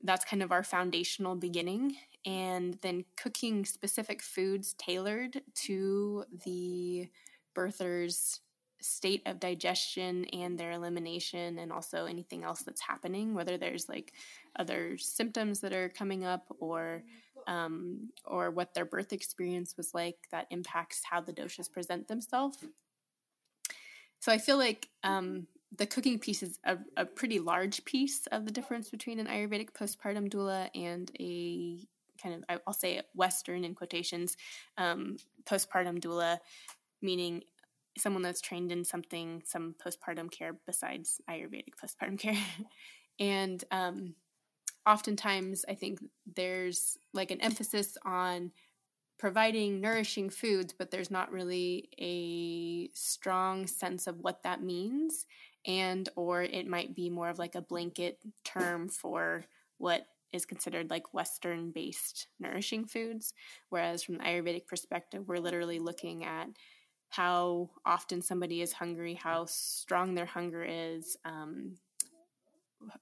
that's 0.03 0.25
kind 0.25 0.43
of 0.43 0.51
our 0.51 0.63
foundational 0.63 1.35
beginning, 1.35 1.95
and 2.25 2.77
then 2.81 3.05
cooking 3.15 3.65
specific 3.65 4.21
foods 4.21 4.73
tailored 4.73 5.41
to 5.55 6.25
the 6.45 7.07
birther's 7.53 8.39
state 8.83 9.21
of 9.25 9.39
digestion 9.39 10.25
and 10.25 10.57
their 10.57 10.71
elimination 10.71 11.57
and 11.57 11.71
also 11.71 12.05
anything 12.05 12.43
else 12.43 12.63
that's 12.63 12.81
happening 12.81 13.33
whether 13.33 13.57
there's 13.57 13.87
like 13.87 14.11
other 14.57 14.97
symptoms 14.97 15.61
that 15.61 15.71
are 15.71 15.87
coming 15.87 16.25
up 16.25 16.53
or 16.59 17.01
um, 17.47 18.09
or 18.25 18.51
what 18.51 18.73
their 18.73 18.85
birth 18.85 19.13
experience 19.13 19.75
was 19.77 19.93
like 19.93 20.17
that 20.31 20.47
impacts 20.49 21.01
how 21.09 21.19
the 21.21 21.33
doshas 21.33 21.71
present 21.71 22.07
themselves. 22.07 22.57
So 24.19 24.31
i 24.31 24.37
feel 24.37 24.57
like 24.57 24.87
um, 25.03 25.47
the 25.77 25.85
cooking 25.85 26.19
piece 26.19 26.43
is 26.43 26.59
a, 26.65 26.77
a, 26.97 27.05
pretty 27.05 27.39
large 27.39 27.83
piece 27.85 28.27
of 28.27 28.45
the 28.45 28.51
difference 28.51 28.89
between 28.89 29.19
an 29.19 29.27
ayurvedic 29.27 29.71
postpartum 29.71 30.29
doula 30.29 30.69
and 30.75 31.11
a 31.19 31.79
kind 32.21 32.35
of 32.49 32.59
i'll 32.67 32.73
say 32.73 33.01
western 33.15 33.63
in 33.63 33.73
quotations 33.73 34.37
um, 34.77 35.17
postpartum 35.45 35.99
doula 35.99 36.37
meaning 37.01 37.43
someone 37.97 38.23
that's 38.23 38.41
trained 38.41 38.71
in 38.71 38.83
something, 38.83 39.41
some 39.45 39.75
postpartum 39.83 40.31
care 40.31 40.57
besides 40.65 41.21
Ayurvedic 41.29 41.73
postpartum 41.81 42.19
care. 42.19 42.37
and 43.19 43.63
um, 43.71 44.15
oftentimes, 44.85 45.65
I 45.67 45.75
think 45.75 45.99
there's 46.35 46.97
like 47.13 47.31
an 47.31 47.41
emphasis 47.41 47.97
on 48.05 48.51
providing 49.19 49.79
nourishing 49.79 50.29
foods, 50.29 50.73
but 50.77 50.91
there's 50.91 51.11
not 51.11 51.31
really 51.31 51.89
a 51.99 52.89
strong 52.93 53.67
sense 53.67 54.07
of 54.07 54.19
what 54.19 54.43
that 54.43 54.61
means. 54.61 55.25
And, 55.65 56.09
or 56.15 56.43
it 56.43 56.67
might 56.67 56.95
be 56.95 57.09
more 57.09 57.29
of 57.29 57.39
like 57.39 57.55
a 57.55 57.61
blanket 57.61 58.19
term 58.43 58.89
for 58.89 59.45
what 59.77 60.05
is 60.33 60.45
considered 60.45 60.89
like 60.89 61.13
Western 61.13 61.71
based 61.71 62.27
nourishing 62.39 62.85
foods. 62.85 63.33
Whereas 63.69 64.03
from 64.03 64.17
the 64.17 64.23
Ayurvedic 64.23 64.67
perspective, 64.67 65.27
we're 65.27 65.37
literally 65.37 65.79
looking 65.79 66.25
at 66.25 66.47
how 67.09 67.69
often 67.85 68.21
somebody 68.21 68.61
is 68.61 68.73
hungry, 68.73 69.13
how 69.13 69.45
strong 69.45 70.15
their 70.15 70.25
hunger 70.25 70.65
is, 70.67 71.15
um, 71.23 71.73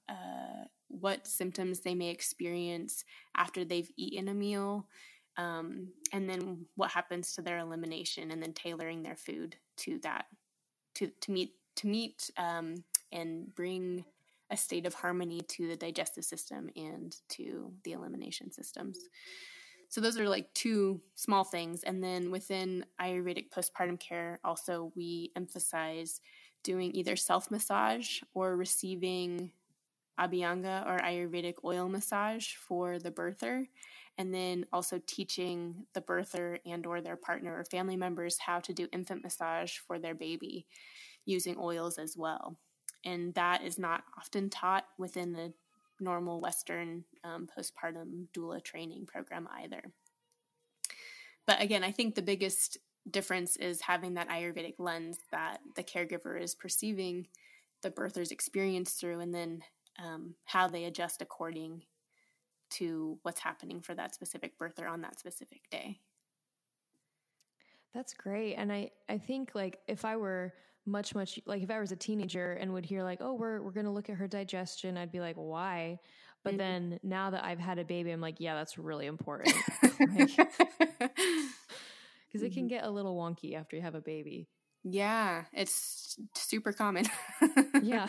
uh, 0.08 0.64
what 0.88 1.26
symptoms 1.26 1.80
they 1.80 1.94
may 1.94 2.10
experience 2.10 3.04
after 3.34 3.64
they've 3.64 3.90
eaten 3.96 4.28
a 4.28 4.34
meal, 4.34 4.86
um, 5.38 5.88
and 6.12 6.28
then 6.28 6.66
what 6.76 6.90
happens 6.90 7.32
to 7.32 7.42
their 7.42 7.58
elimination, 7.58 8.30
and 8.30 8.42
then 8.42 8.52
tailoring 8.52 9.02
their 9.02 9.16
food 9.16 9.56
to 9.78 9.98
that 10.02 10.26
to 10.94 11.08
to 11.22 11.32
meet 11.32 11.54
to 11.76 11.86
meet 11.86 12.30
um, 12.36 12.84
and 13.10 13.54
bring 13.54 14.04
a 14.50 14.56
state 14.56 14.86
of 14.86 14.94
harmony 14.94 15.40
to 15.48 15.66
the 15.66 15.76
digestive 15.76 16.24
system 16.24 16.68
and 16.76 17.16
to 17.30 17.72
the 17.84 17.92
elimination 17.92 18.52
systems. 18.52 18.98
So 19.88 20.00
those 20.00 20.18
are 20.18 20.28
like 20.28 20.52
two 20.54 21.00
small 21.16 21.44
things. 21.44 21.82
And 21.82 22.02
then 22.02 22.30
within 22.30 22.84
Ayurvedic 23.00 23.50
postpartum 23.50 23.98
care, 24.00 24.40
also 24.44 24.92
we 24.94 25.32
emphasize 25.36 26.20
doing 26.62 26.94
either 26.94 27.16
self 27.16 27.50
massage 27.50 28.20
or 28.34 28.56
receiving 28.56 29.52
Abhyanga 30.18 30.86
or 30.86 30.98
Ayurvedic 30.98 31.54
oil 31.64 31.88
massage 31.88 32.54
for 32.54 32.98
the 32.98 33.10
birther 33.10 33.66
and 34.18 34.32
then 34.32 34.66
also 34.72 35.00
teaching 35.06 35.86
the 35.94 36.00
birther 36.00 36.58
and 36.66 36.86
or 36.86 37.00
their 37.00 37.16
partner 37.16 37.56
or 37.56 37.64
family 37.64 37.96
members 37.96 38.38
how 38.38 38.60
to 38.60 38.72
do 38.72 38.88
infant 38.92 39.22
massage 39.22 39.78
for 39.86 39.98
their 39.98 40.14
baby 40.14 40.66
using 41.24 41.56
oils 41.58 41.98
as 41.98 42.16
well 42.16 42.56
and 43.04 43.34
that 43.34 43.62
is 43.62 43.78
not 43.78 44.04
often 44.18 44.48
taught 44.48 44.86
within 44.98 45.32
the 45.32 45.52
normal 46.00 46.40
Western 46.40 47.04
um, 47.24 47.48
postpartum 47.56 48.26
doula 48.36 48.62
training 48.62 49.06
program 49.06 49.48
either. 49.62 49.82
But 51.46 51.60
again, 51.60 51.84
I 51.84 51.90
think 51.90 52.14
the 52.14 52.22
biggest 52.22 52.78
difference 53.10 53.56
is 53.56 53.80
having 53.80 54.14
that 54.14 54.28
Ayurvedic 54.28 54.74
lens 54.78 55.18
that 55.32 55.58
the 55.74 55.82
caregiver 55.82 56.40
is 56.40 56.54
perceiving 56.54 57.26
the 57.82 57.90
birther's 57.90 58.30
experience 58.30 58.92
through, 58.92 59.18
and 59.20 59.34
then 59.34 59.62
um, 60.02 60.36
how 60.44 60.68
they 60.68 60.84
adjust 60.84 61.20
according 61.20 61.82
to 62.70 63.18
what's 63.22 63.40
happening 63.40 63.80
for 63.80 63.94
that 63.94 64.14
specific 64.14 64.56
birther 64.58 64.88
on 64.88 65.00
that 65.00 65.18
specific 65.18 65.62
day. 65.70 65.98
That's 67.92 68.14
great. 68.14 68.54
And 68.54 68.72
I, 68.72 68.90
I 69.08 69.18
think 69.18 69.50
like 69.54 69.80
if 69.86 70.04
I 70.04 70.16
were 70.16 70.54
much 70.86 71.14
much 71.14 71.38
like 71.46 71.62
if 71.62 71.70
I 71.70 71.80
was 71.80 71.92
a 71.92 71.96
teenager 71.96 72.52
and 72.52 72.72
would 72.72 72.84
hear 72.84 73.02
like, 73.02 73.18
"Oh, 73.20 73.34
we're 73.34 73.62
we're 73.62 73.72
going 73.72 73.86
to 73.86 73.92
look 73.92 74.10
at 74.10 74.16
her 74.16 74.26
digestion." 74.26 74.96
I'd 74.96 75.12
be 75.12 75.20
like, 75.20 75.36
"Why?" 75.36 75.98
But 76.44 76.50
mm-hmm. 76.50 76.58
then 76.58 77.00
now 77.02 77.30
that 77.30 77.44
I've 77.44 77.60
had 77.60 77.78
a 77.78 77.84
baby, 77.84 78.10
I'm 78.10 78.20
like, 78.20 78.36
"Yeah, 78.38 78.54
that's 78.54 78.78
really 78.78 79.06
important." 79.06 79.54
Because 79.80 80.36
like, 80.38 80.38
it 82.32 82.40
can 82.40 82.50
mm-hmm. 82.50 82.66
get 82.66 82.84
a 82.84 82.90
little 82.90 83.16
wonky 83.16 83.54
after 83.54 83.76
you 83.76 83.82
have 83.82 83.94
a 83.94 84.00
baby. 84.00 84.48
Yeah, 84.84 85.44
it's 85.52 86.18
super 86.34 86.72
common. 86.72 87.06
yeah. 87.82 88.08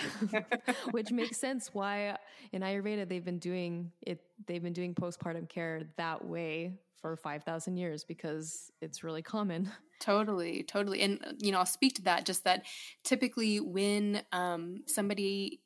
Which 0.90 1.12
makes 1.12 1.38
sense 1.38 1.70
why 1.72 2.18
in 2.52 2.64
Ayurveda 2.64 3.08
they've 3.08 3.24
been 3.24 3.38
doing 3.38 3.92
it 4.02 4.22
they've 4.48 4.64
been 4.64 4.74
doing 4.74 4.96
postpartum 4.96 5.48
care 5.48 5.84
that 5.98 6.26
way 6.26 6.74
for 7.00 7.16
5000 7.16 7.78
years 7.78 8.04
because 8.04 8.72
it's 8.82 9.04
really 9.04 9.22
common. 9.22 9.70
Totally, 10.04 10.64
totally. 10.64 11.02
And, 11.02 11.20
you 11.40 11.52
know, 11.54 11.60
I'll 11.60 11.66
speak 11.66 11.96
to 11.96 12.02
that 12.04 12.26
just 12.26 12.44
that 12.44 12.66
typically 13.06 13.62
when 13.62 14.22
um, 14.34 14.84
somebody 14.86 15.62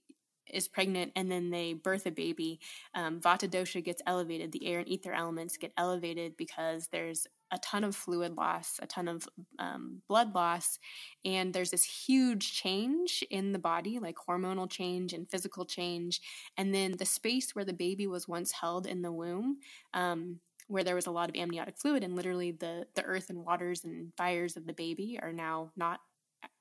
is 0.54 0.68
pregnant 0.68 1.12
and 1.16 1.32
then 1.32 1.50
they 1.50 1.74
birth 1.74 2.06
a 2.06 2.12
baby, 2.12 2.60
um, 2.94 3.20
Vata 3.20 3.50
dosha 3.50 3.84
gets 3.84 4.02
elevated. 4.06 4.52
The 4.52 4.68
air 4.68 4.80
and 4.80 4.88
ether 4.88 5.12
elements 5.12 5.58
get 5.58 5.74
elevated 5.76 6.38
because 6.38 6.88
there's 6.92 7.26
a 7.52 7.58
ton 7.60 7.84
of 7.84 7.96
fluid 7.96 8.36
loss, 8.36 8.80
a 8.82 8.86
ton 8.86 9.08
of 9.08 9.28
um, 9.58 10.04
blood 10.08 10.36
loss, 10.36 10.78
and 11.26 11.52
there's 11.54 11.72
this 11.72 11.84
huge 11.84 12.54
change 12.54 13.24
in 13.32 13.54
the 13.54 13.60
body, 13.60 14.00
like 14.00 14.18
hormonal 14.30 14.70
change 14.70 15.14
and 15.14 15.30
physical 15.32 15.66
change. 15.66 16.22
And 16.58 16.76
then 16.76 16.94
the 16.98 17.06
space 17.06 17.56
where 17.56 17.66
the 17.66 17.74
baby 17.74 18.06
was 18.06 18.28
once 18.28 18.52
held 18.52 18.86
in 18.86 19.02
the 19.02 19.12
womb 19.12 19.58
um, 19.94 20.42
where 20.68 20.84
there 20.84 20.96
was 20.96 21.08
a 21.08 21.12
lot 21.12 21.30
of 21.30 21.36
amniotic 21.36 21.78
fluid 21.78 22.04
and 22.04 22.16
literally 22.16 22.52
the 22.52 22.86
the 22.96 23.04
earth 23.04 23.30
and 23.30 23.44
waters 23.44 23.84
and 23.84 24.12
fires 24.18 24.58
of 24.58 24.66
the 24.66 24.74
baby 24.74 25.20
are 25.22 25.34
now 25.34 25.72
not 25.76 26.02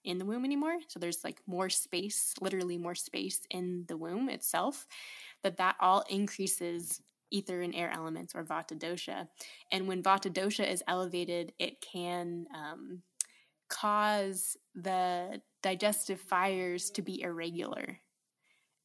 in 0.04 0.18
the 0.18 0.24
womb 0.24 0.44
anymore. 0.44 0.76
So 0.88 0.98
there's 0.98 1.24
like 1.24 1.40
more 1.46 1.68
space 1.68 2.32
literally 2.40 2.78
more 2.78 2.94
space 2.94 3.40
in 3.50 3.84
the 3.88 3.96
womb 3.96 4.28
itself 4.28 4.86
that 5.42 5.58
that 5.58 5.76
all 5.80 6.04
increases 6.08 7.00
ether 7.30 7.60
and 7.60 7.74
air 7.74 7.90
elements 7.92 8.34
or 8.34 8.44
vata 8.44 8.78
dosha. 8.78 9.28
And 9.72 9.88
when 9.88 10.02
vata 10.02 10.32
dosha 10.32 10.70
is 10.70 10.82
elevated 10.86 11.52
it 11.58 11.80
can 11.80 12.46
um, 12.54 13.02
cause 13.68 14.56
the 14.74 15.42
digestive 15.62 16.20
fires 16.20 16.90
to 16.90 17.02
be 17.02 17.20
irregular. 17.20 17.98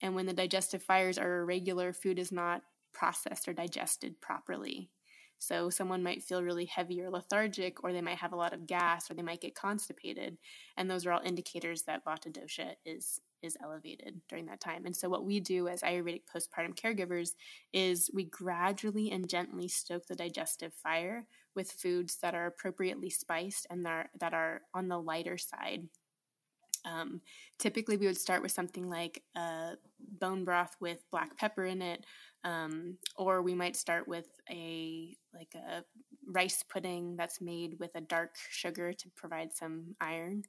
And 0.01 0.15
when 0.15 0.25
the 0.25 0.33
digestive 0.33 0.81
fires 0.81 1.19
are 1.19 1.41
irregular 1.41 1.93
food 1.93 2.17
is 2.17 2.31
not 2.31 2.63
processed 2.93 3.47
or 3.47 3.53
digested 3.53 4.19
properly 4.19 4.89
so 5.41 5.71
someone 5.71 6.03
might 6.03 6.21
feel 6.21 6.43
really 6.43 6.65
heavy 6.65 7.01
or 7.01 7.09
lethargic, 7.09 7.83
or 7.83 7.91
they 7.91 8.01
might 8.01 8.19
have 8.19 8.31
a 8.31 8.35
lot 8.35 8.53
of 8.53 8.67
gas, 8.67 9.09
or 9.09 9.15
they 9.15 9.23
might 9.23 9.41
get 9.41 9.55
constipated, 9.55 10.37
and 10.77 10.87
those 10.89 11.03
are 11.03 11.11
all 11.11 11.21
indicators 11.25 11.81
that 11.83 12.05
Vata 12.05 12.31
dosha 12.31 12.75
is 12.85 13.21
is 13.41 13.57
elevated 13.63 14.21
during 14.29 14.45
that 14.45 14.61
time. 14.61 14.85
And 14.85 14.95
so 14.95 15.09
what 15.09 15.25
we 15.25 15.39
do 15.39 15.67
as 15.67 15.81
Ayurvedic 15.81 16.21
postpartum 16.31 16.75
caregivers 16.75 17.31
is 17.73 18.11
we 18.13 18.25
gradually 18.25 19.09
and 19.09 19.27
gently 19.27 19.67
stoke 19.67 20.05
the 20.05 20.13
digestive 20.13 20.75
fire 20.75 21.25
with 21.55 21.71
foods 21.71 22.17
that 22.17 22.35
are 22.35 22.45
appropriately 22.45 23.09
spiced 23.09 23.65
and 23.71 23.83
that 23.83 23.91
are, 23.91 24.09
that 24.19 24.33
are 24.35 24.61
on 24.75 24.89
the 24.89 24.99
lighter 24.99 25.39
side. 25.39 25.87
Um, 26.85 27.21
typically, 27.57 27.97
we 27.97 28.05
would 28.05 28.17
start 28.17 28.43
with 28.43 28.51
something 28.51 28.89
like 28.89 29.23
a 29.35 29.71
bone 29.99 30.43
broth 30.43 30.75
with 30.79 31.09
black 31.09 31.35
pepper 31.35 31.65
in 31.65 31.81
it, 31.81 32.05
um, 32.43 32.97
or 33.15 33.41
we 33.41 33.53
might 33.53 33.75
start 33.75 34.07
with 34.07 34.27
a 34.49 35.15
like 35.33 35.53
a 35.55 35.83
rice 36.27 36.63
pudding 36.63 37.15
that's 37.15 37.41
made 37.41 37.77
with 37.79 37.91
a 37.95 38.01
dark 38.01 38.35
sugar 38.49 38.93
to 38.93 39.09
provide 39.15 39.53
some 39.53 39.95
iron 39.99 40.43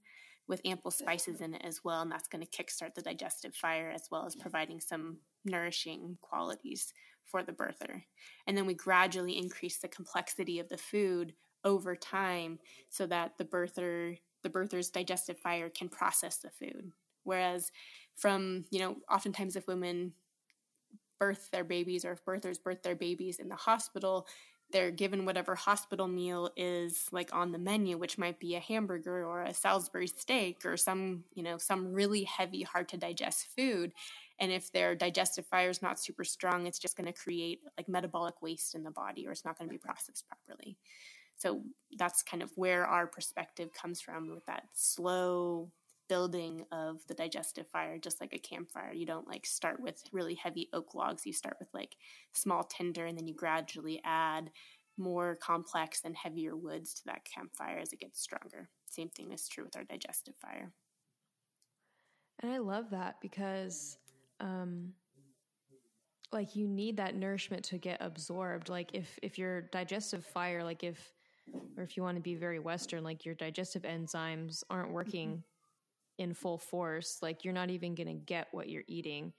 with 0.49 0.61
ample 0.65 0.91
spices 0.91 1.41
in 1.41 1.55
it 1.55 1.63
as 1.65 1.81
well 1.85 2.03
and 2.03 2.11
that's 2.11 2.29
going 2.29 2.45
to 2.45 2.63
kickstart 2.63 2.95
the 2.95 3.03
digestive 3.03 3.55
fire 3.55 3.91
as 3.95 4.09
well 4.11 4.27
as 4.27 4.35
providing 4.35 4.81
some 4.81 5.19
nourishing 5.45 6.17
qualities 6.21 6.93
for 7.25 7.43
the 7.43 7.53
birther. 7.53 8.03
And 8.47 8.57
then 8.57 8.67
we 8.67 8.75
gradually 8.75 9.39
increase 9.39 9.79
the 9.79 9.89
complexity 9.89 10.59
of 10.59 10.69
the 10.69 10.77
food 10.77 11.35
over 11.65 11.95
time 11.97 12.59
so 12.91 13.07
that 13.07 13.39
the 13.39 13.45
birther 13.45 14.19
the 14.43 14.51
birther's 14.51 14.91
digestive 14.91 15.39
fire 15.39 15.71
can 15.71 15.89
process 15.89 16.39
the 16.39 16.51
food. 16.51 16.91
Whereas 17.23 17.71
from 18.17 18.65
you 18.71 18.81
know 18.81 18.97
oftentimes 19.11 19.57
if 19.57 19.67
women 19.67 20.13
birth 21.23 21.49
their 21.53 21.63
babies 21.63 22.05
or 22.05 22.11
if 22.11 22.25
birthers 22.25 22.61
birth 22.61 22.83
their 22.83 22.97
babies 22.97 23.39
in 23.39 23.49
the 23.49 23.55
hospital, 23.55 24.27
they're 24.73 24.91
given 24.91 25.25
whatever 25.25 25.55
hospital 25.55 26.09
meal 26.09 26.51
is 26.57 27.07
like 27.13 27.33
on 27.33 27.53
the 27.53 27.59
menu, 27.59 27.97
which 27.97 28.19
might 28.19 28.41
be 28.41 28.57
a 28.57 28.61
hamburger 28.61 29.25
or 29.25 29.43
a 29.43 29.55
Salisbury 29.55 30.09
steak 30.09 30.65
or 30.65 30.77
some, 30.77 31.23
you 31.33 31.45
know, 31.45 31.59
some 31.59 31.93
really 31.93 32.25
heavy, 32.25 32.63
hard 32.63 32.89
to 32.89 32.97
digest 32.97 33.47
food. 33.57 33.93
And 34.41 34.51
if 34.51 34.73
their 34.73 34.97
digestive 34.97 35.47
fire 35.47 35.71
is 35.71 35.81
not 35.81 36.01
super 36.01 36.25
strong, 36.25 36.67
it's 36.67 36.81
just 36.81 36.97
going 36.97 37.07
to 37.07 37.13
create 37.13 37.61
like 37.79 37.89
metabolic 37.89 38.43
waste 38.43 38.75
in 38.75 38.83
the 38.83 38.91
body 38.91 39.29
or 39.29 39.31
it's 39.31 39.45
not 39.45 39.57
going 39.57 39.69
to 39.69 39.73
be 39.73 39.79
processed 39.79 40.25
properly. 40.27 40.77
So 41.37 41.63
that's 41.97 42.25
kind 42.25 42.43
of 42.43 42.51
where 42.57 42.85
our 42.85 43.07
perspective 43.07 43.73
comes 43.73 44.01
from 44.01 44.29
with 44.29 44.45
that 44.47 44.65
slow 44.73 45.71
building 46.13 46.63
of 46.71 47.01
the 47.07 47.15
digestive 47.15 47.67
fire, 47.67 47.97
just 47.97 48.21
like 48.21 48.35
a 48.35 48.39
campfire. 48.39 48.93
You 48.93 49.07
don't 49.07 49.27
like 49.27 49.47
start 49.47 49.81
with 49.81 50.03
really 50.13 50.35
heavy 50.35 50.69
oak 50.75 50.95
logs. 50.95 51.25
You 51.25 51.33
start 51.33 51.57
with 51.59 51.71
like 51.73 51.97
small 52.35 52.65
tinder 52.65 53.07
and 53.07 53.17
then 53.17 53.27
you 53.27 53.35
gradually 53.35 53.99
add 54.05 54.51
more 54.99 55.37
complex 55.37 56.03
and 56.05 56.15
heavier 56.15 56.55
woods 56.55 56.93
to 56.93 57.05
that 57.07 57.25
campfire 57.25 57.79
as 57.79 57.95
it 57.95 58.01
gets 58.01 58.21
stronger. 58.21 58.69
Same 58.91 59.09
thing 59.09 59.33
is 59.33 59.49
true 59.49 59.65
with 59.65 59.75
our 59.75 59.85
digestive 59.85 60.35
fire. 60.37 60.71
And 62.43 62.53
I 62.53 62.59
love 62.59 62.91
that 62.91 63.15
because 63.23 63.97
um 64.39 64.93
like 66.31 66.55
you 66.55 66.69
need 66.69 66.99
that 66.99 67.15
nourishment 67.15 67.65
to 67.65 67.79
get 67.79 68.03
absorbed. 68.03 68.69
Like 68.69 68.91
if 68.93 69.19
if 69.23 69.39
your 69.39 69.63
digestive 69.63 70.27
fire 70.27 70.63
like 70.63 70.85
if 70.85 71.15
or 71.79 71.83
if 71.83 71.97
you 71.97 72.03
want 72.03 72.19
to 72.19 72.23
be 72.23 72.35
very 72.35 72.59
western 72.59 73.03
like 73.03 73.25
your 73.25 73.35
digestive 73.35 73.85
enzymes 73.85 74.63
aren't 74.69 74.93
working 74.93 75.29
mm-hmm 75.31 75.52
in 76.19 76.35
full 76.35 76.59
force, 76.59 77.19
like 77.23 77.45
you're 77.45 77.55
not 77.55 77.71
even 77.71 77.95
going 77.95 78.07
to 78.07 78.15
get 78.15 78.49
what 78.53 78.69
you're 78.69 78.85
eating. 78.87 79.33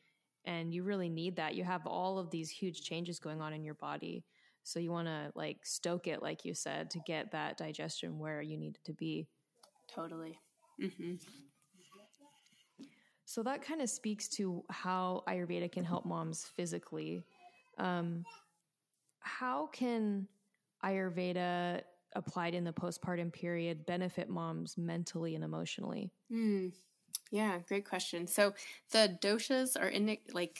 And 0.46 0.74
you 0.74 0.84
really 0.84 1.10
need 1.10 1.38
that. 1.38 1.56
You 1.56 1.64
have 1.64 1.88
all 1.88 2.20
of 2.20 2.30
these 2.30 2.50
huge 2.50 2.82
changes 2.82 3.20
going 3.20 3.42
on 3.42 3.54
in 3.54 3.64
your 3.64 3.76
body. 3.76 4.26
So 4.64 4.80
you 4.80 4.92
want 4.92 5.08
to 5.08 5.32
like 5.36 5.66
stoke 5.66 6.08
it, 6.08 6.22
like 6.22 6.46
you 6.46 6.54
said, 6.54 6.90
to 6.92 7.00
get 7.06 7.32
that 7.32 7.58
digestion 7.58 8.20
where 8.20 8.42
you 8.42 8.58
need 8.58 8.76
it 8.76 8.84
to 8.86 8.94
be. 8.94 9.28
Totally. 9.94 10.38
Mm-hmm. 10.82 11.16
So 13.26 13.44
that 13.44 13.62
kind 13.62 13.82
of 13.82 13.90
speaks 13.90 14.28
to 14.30 14.64
how 14.70 15.24
Ayurveda 15.28 15.72
can 15.72 15.84
help 15.84 16.06
moms 16.06 16.44
physically. 16.56 17.24
Um, 17.78 18.26
how 19.20 19.68
can 19.68 20.28
Ayurveda 20.84 21.82
applied 22.16 22.54
in 22.54 22.64
the 22.64 22.74
postpartum 22.74 23.32
period 23.32 23.86
benefit 23.86 24.30
moms 24.30 24.78
mentally 24.78 25.36
and 25.36 25.44
emotionally? 25.44 26.12
Mm, 26.32 26.74
yeah, 27.32 27.60
great 27.68 27.88
question. 27.88 28.28
So 28.28 28.54
the 28.92 29.18
doshas 29.22 29.80
are 29.80 29.88
in 29.88 30.18
like 30.34 30.60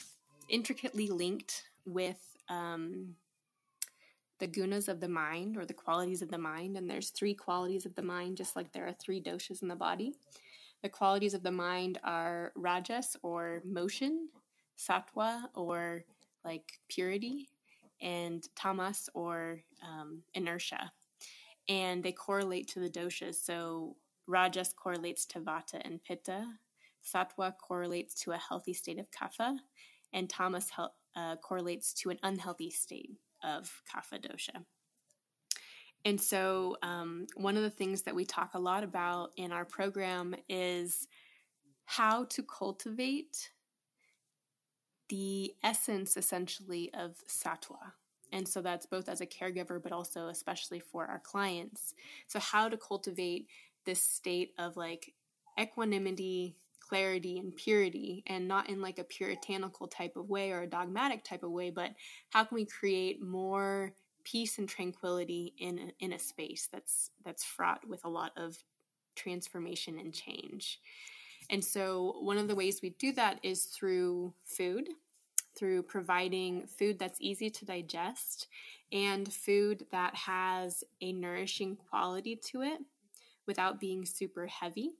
intricately 0.50 1.08
linked 1.08 1.64
with 1.86 2.20
um, 2.50 3.16
the 4.40 4.48
gunas 4.48 4.88
of 4.88 5.00
the 5.00 5.08
mind 5.08 5.58
or 5.58 5.66
the 5.66 5.74
qualities 5.74 6.22
of 6.22 6.30
the 6.30 6.38
mind, 6.38 6.78
and 6.78 6.90
there's 6.90 7.10
three 7.10 7.34
qualities 7.34 7.86
of 7.86 7.96
the 7.96 8.02
mind, 8.02 8.38
just 8.38 8.56
like 8.56 8.72
there 8.72 8.88
are 8.88 8.94
three 8.94 9.22
doshas 9.22 9.62
in 9.62 9.68
the 9.68 9.76
body. 9.76 10.14
The 10.82 10.90
qualities 10.90 11.34
of 11.34 11.44
the 11.44 11.52
mind 11.52 12.00
are 12.04 12.52
rajas 12.56 13.16
or 13.22 13.62
motion, 13.64 14.30
sattva 14.78 15.44
or 15.56 16.04
like 16.44 16.80
purity, 16.90 17.50
and 18.02 18.46
tamas 18.56 19.10
or 19.14 19.62
um, 19.82 20.24
inertia 20.34 20.92
and 21.70 22.04
they 22.04 22.12
correlate 22.12 22.68
to 22.70 22.80
the 22.80 22.90
doshas. 22.90 23.36
So 23.36 23.96
Rajas 24.28 24.74
correlates 24.74 25.26
to 25.28 25.40
Vata 25.40 25.82
and 25.84 26.04
Pitta, 26.04 26.46
Sattva 27.04 27.54
correlates 27.58 28.14
to 28.22 28.32
a 28.32 28.38
healthy 28.38 28.74
state 28.74 29.00
of 29.00 29.08
Kapha, 29.12 29.58
and 30.14 30.30
Tamas 30.30 30.72
uh, 31.16 31.36
correlates 31.38 31.94
to 31.96 32.10
an 32.10 32.20
unhealthy 32.24 32.70
state 32.70 33.12
of 33.44 33.82
Kapha 33.94 34.20
dosha. 34.20 34.64
And 36.06 36.20
so, 36.20 36.78
um, 36.84 37.28
one 37.36 37.56
of 37.56 37.64
the 37.64 37.70
things 37.70 38.02
that 38.04 38.16
we 38.16 38.26
talk 38.26 38.52
a 38.54 38.60
lot 38.60 38.84
about 38.84 39.32
in 39.38 39.52
our 39.52 39.64
program 39.64 40.36
is 40.50 41.08
how 41.86 42.26
to 42.26 42.44
cultivate 42.44 43.52
the 45.10 45.54
essence 45.64 46.18
essentially 46.18 46.92
of 46.94 47.16
sattva 47.28 47.94
and 48.34 48.48
so 48.48 48.62
that's 48.62 48.86
both 48.86 49.08
as 49.08 49.22
a 49.22 49.26
caregiver, 49.26 49.82
but 49.82 49.92
also 49.92 50.28
especially 50.28 50.80
for 50.80 51.06
our 51.06 51.20
clients. 51.20 51.94
So, 52.28 52.40
how 52.40 52.68
to 52.68 52.76
cultivate 52.76 53.48
this 53.86 54.02
state 54.02 54.54
of 54.58 54.76
like 54.76 55.14
equanimity, 55.60 56.58
clarity, 56.80 57.38
and 57.38 57.56
purity, 57.56 58.24
and 58.28 58.48
not 58.48 58.70
in 58.70 58.82
like 58.82 59.00
a 59.00 59.04
puritanical 59.04 59.88
type 59.88 60.18
of 60.18 60.30
way 60.30 60.52
or 60.52 60.62
a 60.62 60.68
dogmatic 60.68 61.24
type 61.24 61.44
of 61.44 61.52
way, 61.52 61.70
but 61.70 61.92
how 62.32 62.44
can 62.44 62.56
we 62.56 62.66
create 62.66 63.22
more 63.22 63.94
peace 64.24 64.58
and 64.58 64.68
tranquility 64.68 65.54
in 65.58 65.80
a, 65.80 66.04
in 66.06 66.14
a 66.14 66.20
space 66.20 66.68
that's 66.72 67.12
that's 67.24 67.44
fraught 67.44 67.88
with 67.88 68.04
a 68.06 68.10
lot 68.10 68.32
of 68.36 68.58
transformation 69.16 70.00
and 70.00 70.14
change. 70.14 70.80
And 71.50 71.64
so 71.64 72.18
one 72.22 72.38
of 72.38 72.48
the 72.48 72.56
ways 72.56 72.80
we 72.82 72.92
do 72.92 73.12
that 73.14 73.40
is 73.44 73.66
through 73.66 74.34
food 74.46 74.88
through 75.56 75.84
providing 75.84 76.66
food 76.68 77.00
that's 77.00 77.22
easy 77.22 77.50
to 77.50 77.66
digest 77.66 78.48
and 78.92 79.32
food 79.32 79.86
that 79.92 80.16
has 80.16 80.84
a 81.02 81.14
nourishing 81.14 81.76
quality 81.76 82.36
to 82.36 82.62
it 82.62 82.80
without 83.46 83.80
being 83.80 84.06
super 84.06 84.48
heavy. 84.48 84.92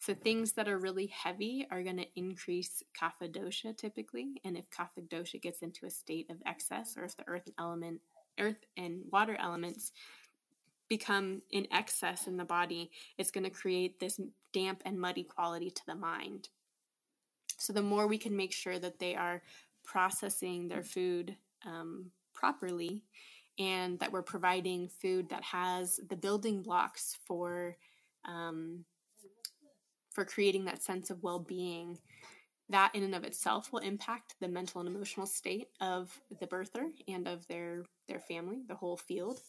So 0.00 0.14
things 0.14 0.52
that 0.52 0.68
are 0.68 0.78
really 0.78 1.06
heavy 1.06 1.66
are 1.70 1.82
going 1.82 1.96
to 1.98 2.06
increase 2.16 2.82
kapha 2.98 3.30
dosha 3.30 3.76
typically, 3.76 4.40
and 4.44 4.56
if 4.56 4.70
kapha 4.70 5.06
dosha 5.08 5.40
gets 5.40 5.60
into 5.62 5.86
a 5.86 5.90
state 5.90 6.30
of 6.30 6.36
excess, 6.46 6.96
or 6.96 7.04
if 7.04 7.16
the 7.16 7.26
earth 7.26 7.48
element, 7.58 8.00
earth 8.38 8.64
and 8.76 9.02
water 9.10 9.36
elements 9.40 9.92
become 10.88 11.42
in 11.50 11.66
excess 11.72 12.26
in 12.26 12.36
the 12.36 12.44
body, 12.44 12.90
it's 13.18 13.30
going 13.30 13.44
to 13.44 13.50
create 13.50 14.00
this 14.00 14.20
damp 14.52 14.82
and 14.84 15.00
muddy 15.00 15.24
quality 15.24 15.70
to 15.70 15.82
the 15.86 15.94
mind. 15.94 16.48
So 17.58 17.72
the 17.72 17.82
more 17.82 18.06
we 18.06 18.18
can 18.18 18.36
make 18.36 18.52
sure 18.52 18.78
that 18.78 19.00
they 19.00 19.16
are 19.16 19.42
processing 19.88 20.68
their 20.68 20.82
food 20.82 21.34
um, 21.66 22.10
properly 22.34 23.02
and 23.58 23.98
that 23.98 24.12
we're 24.12 24.22
providing 24.22 24.86
food 24.86 25.28
that 25.30 25.42
has 25.42 25.98
the 26.10 26.16
building 26.16 26.62
blocks 26.62 27.18
for 27.26 27.76
um, 28.24 28.84
for 30.12 30.24
creating 30.24 30.64
that 30.66 30.82
sense 30.82 31.10
of 31.10 31.22
well-being. 31.22 31.98
That 32.70 32.94
in 32.94 33.02
and 33.02 33.14
of 33.14 33.24
itself 33.24 33.72
will 33.72 33.80
impact 33.80 34.34
the 34.40 34.48
mental 34.48 34.80
and 34.80 34.88
emotional 34.88 35.26
state 35.26 35.68
of 35.80 36.20
the 36.38 36.46
birther 36.46 36.90
and 37.08 37.26
of 37.26 37.46
their 37.48 37.84
their 38.08 38.20
family 38.20 38.58
the 38.68 38.74
whole 38.74 38.98
field 38.98 39.40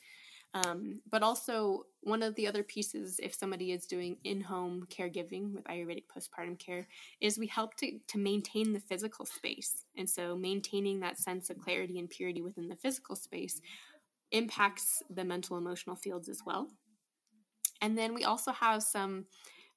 um, 0.54 1.02
but 1.10 1.22
also, 1.22 1.84
one 2.02 2.24
of 2.24 2.34
the 2.36 2.48
other 2.48 2.64
pieces, 2.64 3.20
if 3.22 3.36
somebody 3.36 3.72
is 3.72 3.86
doing 3.86 4.18
in 4.24 4.42
home 4.42 4.88
caregiving 4.90 5.54
with 5.54 5.64
Ayurvedic 5.66 6.06
postpartum 6.08 6.58
care, 6.58 6.88
is 7.22 7.38
we 7.38 7.46
help 7.46 7.76
to, 7.76 8.00
to 8.08 8.18
maintain 8.18 8.74
the 8.74 8.80
physical 8.80 9.26
space. 9.26 9.86
And 9.96 10.10
so, 10.10 10.36
maintaining 10.36 11.02
that 11.02 11.20
sense 11.20 11.52
of 11.52 11.60
clarity 11.60 12.00
and 12.00 12.10
purity 12.10 12.42
within 12.42 12.68
the 12.68 12.76
physical 12.76 13.16
space 13.16 13.62
impacts 14.32 15.04
the 15.10 15.24
mental 15.24 15.58
emotional 15.58 15.96
fields 15.96 16.30
as 16.30 16.42
well. 16.46 16.68
And 17.82 17.98
then 17.98 18.14
we 18.14 18.24
also 18.24 18.52
have 18.52 18.82
some 18.82 19.26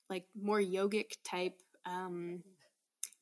like 0.09 0.25
more 0.41 0.61
yogic 0.61 1.16
type 1.25 1.59
um, 1.85 2.43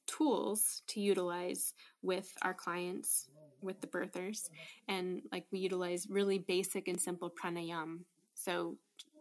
tools 0.07 0.83
to 0.89 1.01
utilize 1.01 1.75
with 2.03 2.33
our 2.43 2.55
clients 2.55 3.29
with 3.63 3.81
the 3.81 3.87
birthers 3.87 4.51
and 4.89 5.23
like 5.33 5.47
we 5.51 5.59
utilize 5.59 6.07
really 6.09 6.39
basic 6.39 6.89
and 6.89 7.01
simple 7.01 7.31
pranayam. 7.31 8.01
So 8.35 8.77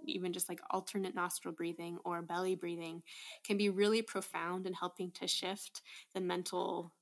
even 0.05 0.33
just 0.33 0.49
like 0.49 0.61
alternate 0.71 1.15
nostril 1.15 1.53
breathing 1.53 1.97
or 2.05 2.21
belly 2.21 2.55
breathing 2.55 3.03
can 3.43 3.57
be 3.57 3.69
really 3.69 4.01
profound 4.01 4.65
in 4.65 4.73
helping 4.73 5.11
to 5.11 5.27
shift 5.27 5.81
the 6.13 6.21
mental 6.21 6.93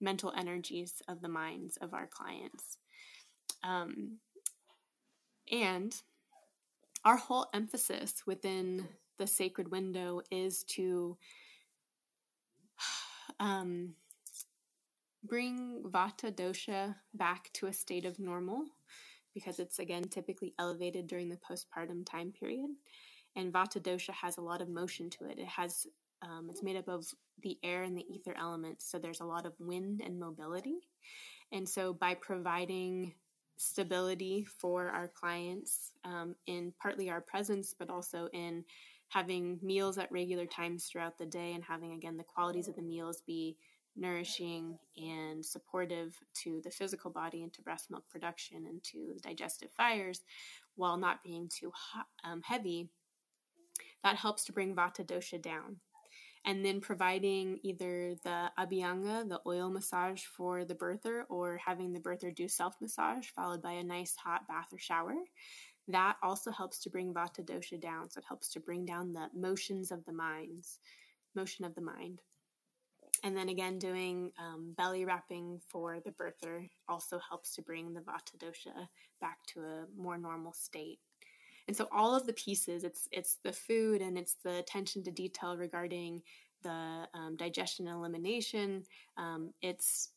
mental 0.00 0.32
energies 0.36 1.00
of 1.08 1.22
the 1.22 1.28
minds 1.28 1.78
of 1.78 1.94
our 1.94 2.06
clients. 2.06 2.78
Um, 3.62 4.18
and 5.50 5.94
our 7.04 7.16
whole 7.16 7.46
emphasis 7.54 8.22
within 8.26 8.88
the 9.18 9.26
sacred 9.26 9.70
window 9.70 10.20
is 10.30 10.64
to 10.64 11.16
um, 13.40 13.94
bring 15.24 15.82
vata 15.86 16.30
dosha 16.30 16.94
back 17.14 17.50
to 17.54 17.66
a 17.66 17.72
state 17.72 18.04
of 18.04 18.18
normal 18.18 18.64
because 19.32 19.58
it's 19.58 19.78
again 19.78 20.04
typically 20.04 20.54
elevated 20.58 21.06
during 21.06 21.28
the 21.28 21.38
postpartum 21.38 22.04
time 22.04 22.32
period. 22.32 22.70
And 23.36 23.52
vata 23.52 23.80
dosha 23.80 24.12
has 24.12 24.36
a 24.36 24.42
lot 24.42 24.62
of 24.62 24.68
motion 24.68 25.10
to 25.10 25.24
it. 25.24 25.38
It 25.38 25.48
has 25.48 25.86
um, 26.22 26.48
it's 26.50 26.62
made 26.62 26.76
up 26.76 26.88
of 26.88 27.06
the 27.42 27.58
air 27.62 27.82
and 27.82 27.96
the 27.96 28.06
ether 28.08 28.34
elements 28.38 28.88
so 28.88 28.98
there's 28.98 29.20
a 29.20 29.24
lot 29.24 29.46
of 29.46 29.52
wind 29.58 30.00
and 30.04 30.18
mobility. 30.18 30.78
And 31.52 31.68
so 31.68 31.92
by 31.92 32.14
providing 32.14 33.14
stability 33.56 34.44
for 34.44 34.88
our 34.88 35.08
clients 35.08 35.92
um, 36.04 36.34
in 36.46 36.72
partly 36.80 37.08
our 37.10 37.20
presence 37.20 37.74
but 37.78 37.88
also 37.88 38.28
in 38.32 38.64
having 39.08 39.60
meals 39.62 39.96
at 39.96 40.10
regular 40.10 40.46
times 40.46 40.86
throughout 40.86 41.18
the 41.18 41.26
day 41.26 41.52
and 41.52 41.62
having 41.62 41.92
again 41.92 42.16
the 42.16 42.24
qualities 42.24 42.68
of 42.68 42.74
the 42.74 42.82
meals 42.82 43.22
be 43.26 43.56
nourishing 43.96 44.78
and 44.96 45.44
supportive 45.44 46.16
to 46.42 46.60
the 46.64 46.70
physical 46.70 47.10
body 47.10 47.42
and 47.42 47.52
to 47.52 47.62
breast 47.62 47.90
milk 47.90 48.04
production 48.10 48.66
and 48.66 48.82
to 48.82 49.16
digestive 49.22 49.70
fires 49.72 50.22
while 50.76 50.96
not 50.96 51.22
being 51.22 51.48
too 51.48 51.70
hot, 51.74 52.06
um, 52.24 52.42
heavy, 52.42 52.88
that 54.02 54.16
helps 54.16 54.44
to 54.44 54.52
bring 54.52 54.74
vata 54.74 55.04
dosha 55.04 55.40
down. 55.40 55.76
And 56.46 56.62
then 56.62 56.80
providing 56.80 57.58
either 57.62 58.16
the 58.22 58.50
abhyanga, 58.58 59.26
the 59.26 59.40
oil 59.46 59.70
massage 59.70 60.22
for 60.24 60.64
the 60.66 60.74
birther, 60.74 61.22
or 61.30 61.58
having 61.64 61.92
the 61.92 62.00
birther 62.00 62.34
do 62.34 62.48
self 62.48 62.74
massage 62.82 63.28
followed 63.28 63.62
by 63.62 63.72
a 63.72 63.82
nice 63.82 64.14
hot 64.14 64.46
bath 64.46 64.68
or 64.72 64.78
shower. 64.78 65.14
That 65.88 66.16
also 66.22 66.50
helps 66.50 66.80
to 66.80 66.90
bring 66.90 67.14
vata 67.14 67.42
dosha 67.42 67.80
down. 67.80 68.10
So 68.10 68.18
it 68.18 68.24
helps 68.28 68.50
to 68.50 68.60
bring 68.60 68.84
down 68.84 69.14
the 69.14 69.28
motions 69.34 69.90
of 69.90 70.04
the 70.04 70.12
minds, 70.12 70.78
motion 71.34 71.64
of 71.64 71.74
the 71.74 71.80
mind. 71.80 72.20
And 73.24 73.34
then 73.34 73.48
again, 73.48 73.78
doing 73.78 74.30
um, 74.38 74.74
belly 74.76 75.06
wrapping 75.06 75.58
for 75.66 75.98
the 76.04 76.12
birther 76.12 76.68
also 76.88 77.18
helps 77.26 77.54
to 77.54 77.62
bring 77.62 77.94
the 77.94 78.00
vata 78.00 78.36
dosha 78.38 78.86
back 79.20 79.38
to 79.54 79.60
a 79.60 79.86
more 79.96 80.18
normal 80.18 80.52
state. 80.52 80.98
And 81.66 81.74
so 81.76 81.88
all 81.90 82.14
of 82.14 82.26
the 82.26 82.34
pieces, 82.34 82.84
it's 82.84 83.08
it's 83.10 83.38
the 83.42 83.52
food 83.52 84.02
and 84.02 84.18
it's 84.18 84.36
the 84.44 84.58
attention 84.58 85.02
to 85.04 85.10
detail 85.10 85.56
regarding 85.56 86.20
the 86.62 87.08
um, 87.14 87.36
digestion 87.36 87.88
and 87.88 87.96
elimination. 87.96 88.84
Um, 89.16 89.54
it's 89.62 90.10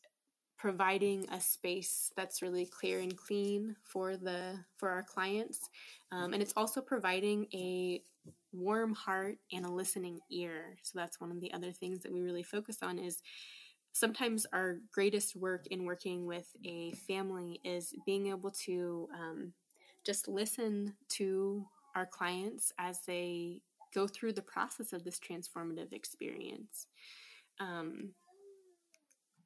providing 0.58 1.26
a 1.30 1.40
space 1.40 2.10
that's 2.16 2.42
really 2.42 2.66
clear 2.66 2.98
and 2.98 3.16
clean 3.16 3.74
for 3.84 4.18
the 4.18 4.58
for 4.76 4.90
our 4.90 5.02
clients, 5.02 5.70
um, 6.12 6.34
and 6.34 6.42
it's 6.42 6.54
also 6.56 6.82
providing 6.82 7.46
a 7.54 8.02
warm 8.52 8.94
heart 8.94 9.36
and 9.52 9.64
a 9.64 9.70
listening 9.70 10.20
ear. 10.30 10.76
So 10.82 10.98
that's 10.98 11.20
one 11.20 11.30
of 11.30 11.40
the 11.40 11.52
other 11.52 11.72
things 11.72 12.02
that 12.02 12.12
we 12.12 12.22
really 12.22 12.42
focus 12.42 12.78
on 12.82 12.98
is 12.98 13.22
sometimes 13.92 14.46
our 14.52 14.78
greatest 14.92 15.36
work 15.36 15.66
in 15.68 15.84
working 15.84 16.26
with 16.26 16.48
a 16.64 16.92
family 17.06 17.60
is 17.64 17.92
being 18.06 18.28
able 18.28 18.50
to 18.50 19.08
um, 19.14 19.52
just 20.04 20.28
listen 20.28 20.94
to 21.08 21.64
our 21.94 22.06
clients 22.06 22.72
as 22.78 23.00
they 23.06 23.60
go 23.94 24.06
through 24.06 24.32
the 24.32 24.42
process 24.42 24.92
of 24.92 25.04
this 25.04 25.18
transformative 25.18 25.92
experience. 25.92 26.86
Um, 27.60 28.10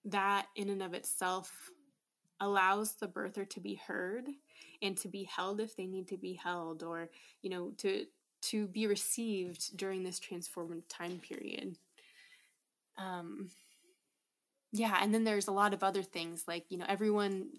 that 0.05 0.47
in 0.57 0.69
and 0.69 0.83
of 0.83 0.95
itself 0.95 1.71
allows 2.41 2.95
the 2.95 3.07
birther 3.07 3.49
to 3.49 3.61
be 3.61 3.77
heard 3.87 4.29
and 4.83 4.97
to 4.97 5.09
be 5.09 5.25
held 5.25 5.61
if 5.61 5.77
they 5.77 5.87
need 5.87 6.09
to 6.09 6.17
be 6.17 6.35
held 6.35 6.83
or 6.83 7.09
you 7.41 7.49
know 7.49 7.71
to 7.79 8.05
to 8.43 8.67
be 8.67 8.87
received 8.87 9.77
during 9.77 10.03
this 10.03 10.21
transformative 10.21 10.89
time 10.89 11.21
period. 11.21 11.77
Um, 12.99 13.51
yeah, 14.73 14.99
and 15.01 15.15
then 15.15 15.25
there's 15.25 15.49
a 15.49 15.53
lot 15.53 15.75
of 15.75 15.83
other 15.83 16.03
things 16.03 16.45
like, 16.49 16.65
you 16.69 16.79
know, 16.79 16.87
everyone 16.89 17.51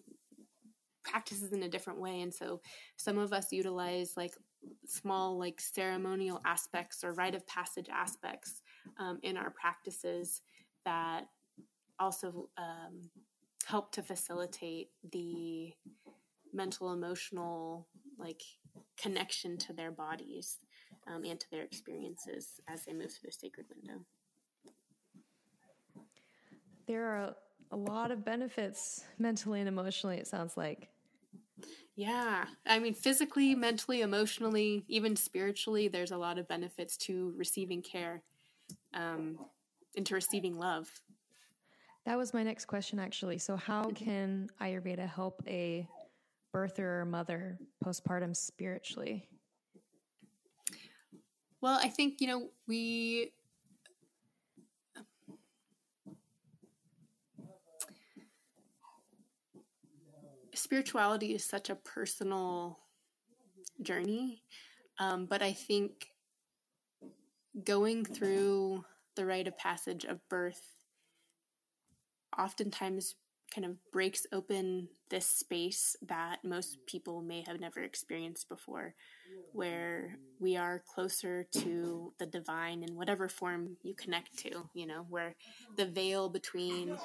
practices 1.04 1.54
in 1.54 1.64
a 1.64 1.70
different 1.70 2.00
way. 2.00 2.22
And 2.22 2.34
so 2.34 2.62
some 2.98 3.18
of 3.18 3.34
us 3.34 3.52
utilize 3.52 4.14
like 4.18 4.36
small, 4.88 5.38
like 5.38 5.60
ceremonial 5.62 6.42
aspects 6.46 7.04
or 7.04 7.14
rite 7.14 7.36
of 7.36 7.46
passage 7.46 7.88
aspects 7.92 8.62
um, 8.98 9.20
in 9.22 9.38
our 9.38 9.52
practices 9.52 10.42
that 10.86 11.26
also 12.00 12.50
um, 12.58 13.10
help 13.66 13.92
to 13.92 14.02
facilitate 14.02 14.90
the 15.12 15.74
mental, 16.54 16.94
emotional, 16.94 17.88
like 18.18 18.42
connection 18.98 19.58
to 19.58 19.74
their 19.74 19.92
bodies 19.92 20.58
um, 21.08 21.24
and 21.26 21.40
to 21.40 21.50
their 21.52 21.64
experiences 21.64 22.62
as 22.68 22.84
they 22.86 22.94
move 22.94 23.12
through 23.12 23.30
the 23.30 23.32
sacred 23.32 23.66
window. 23.76 24.02
There 26.88 27.06
are 27.06 27.36
a 27.72 27.78
lot 27.78 28.12
of 28.12 28.26
benefits 28.26 29.04
mentally 29.18 29.60
and 29.60 29.68
emotionally, 29.68 30.18
it 30.18 30.28
sounds 30.28 30.58
like. 30.58 30.90
Yeah. 31.96 32.46
I 32.66 32.80
mean, 32.80 32.94
physically, 32.94 33.56
mentally, 33.56 34.02
emotionally, 34.02 34.84
even 34.88 35.16
spiritually, 35.16 35.88
there's 35.88 36.12
a 36.12 36.18
lot 36.18 36.38
of 36.38 36.48
benefits 36.48 36.98
to 36.98 37.34
receiving 37.38 37.82
care 37.82 38.24
um, 38.94 39.38
and 39.96 40.06
to 40.06 40.16
receiving 40.16 40.58
love. 40.58 40.90
That 42.06 42.18
was 42.18 42.34
my 42.34 42.44
next 42.44 42.66
question, 42.66 43.00
actually. 43.00 43.38
So, 43.38 43.56
how 43.56 43.84
mm-hmm. 43.84 44.06
can 44.06 44.50
Ayurveda 44.62 45.08
help 45.08 45.42
a 45.48 45.88
birther 46.54 47.02
or 47.02 47.06
mother 47.06 47.58
postpartum 47.84 48.36
spiritually? 48.36 49.28
Well, 51.64 51.80
I 51.82 51.88
think, 51.88 52.20
you 52.20 52.28
know, 52.28 52.50
we 52.68 53.32
spirituality 60.54 61.34
is 61.34 61.46
such 61.46 61.70
a 61.70 61.76
personal 61.76 62.80
journey. 63.82 64.44
Um, 65.00 65.26
but 65.26 65.42
I 65.42 65.54
think 65.54 66.10
going 67.64 68.04
through 68.04 68.84
the 69.16 69.26
rite 69.26 69.48
of 69.48 69.58
passage 69.58 70.04
of 70.04 70.20
birth 70.28 70.76
oftentimes 72.38 73.16
kind 73.54 73.66
of 73.66 73.78
breaks 73.92 74.26
open 74.32 74.88
this 75.10 75.28
space 75.28 75.96
that 76.08 76.40
most 76.44 76.78
people 76.88 77.22
may 77.22 77.44
have 77.46 77.60
never 77.60 77.82
experienced 77.82 78.50
before, 78.50 78.96
where 79.52 80.18
we 80.40 80.58
are 80.58 80.84
closer 80.94 81.46
to 81.52 82.14
the 82.20 82.26
divine 82.26 82.84
in 82.84 82.96
whatever 82.96 83.30
form 83.30 83.78
you 83.84 83.94
connect 83.94 84.38
to, 84.40 84.70
you 84.74 84.88
know, 84.88 85.06
where 85.10 85.36
the 85.78 85.86
veil 85.86 86.30
between 86.30 86.98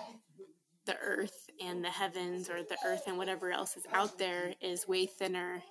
the 0.86 0.96
earth 1.04 1.50
and 1.62 1.84
the 1.84 1.90
heavens 1.90 2.48
or 2.48 2.62
the 2.62 2.78
earth 2.86 3.02
and 3.06 3.18
whatever 3.18 3.52
else 3.52 3.76
is 3.76 3.84
out 3.92 4.18
there 4.18 4.54
is 4.60 4.88
way 4.88 5.04
thinner 5.04 5.62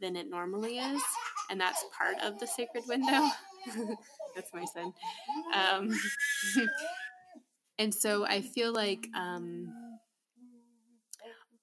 than 0.00 0.16
it 0.16 0.30
normally 0.30 0.78
is. 0.78 1.02
And 1.50 1.60
that's 1.60 1.84
part 1.96 2.16
of 2.22 2.38
the 2.38 2.46
sacred 2.46 2.84
window. 2.86 3.28
that's 4.36 4.54
my 4.54 4.64
son. 4.64 4.92
Um, 5.52 5.90
and 7.78 7.92
so 7.92 8.24
I 8.24 8.42
feel 8.42 8.72
like 8.72 9.08
um, 9.14 9.89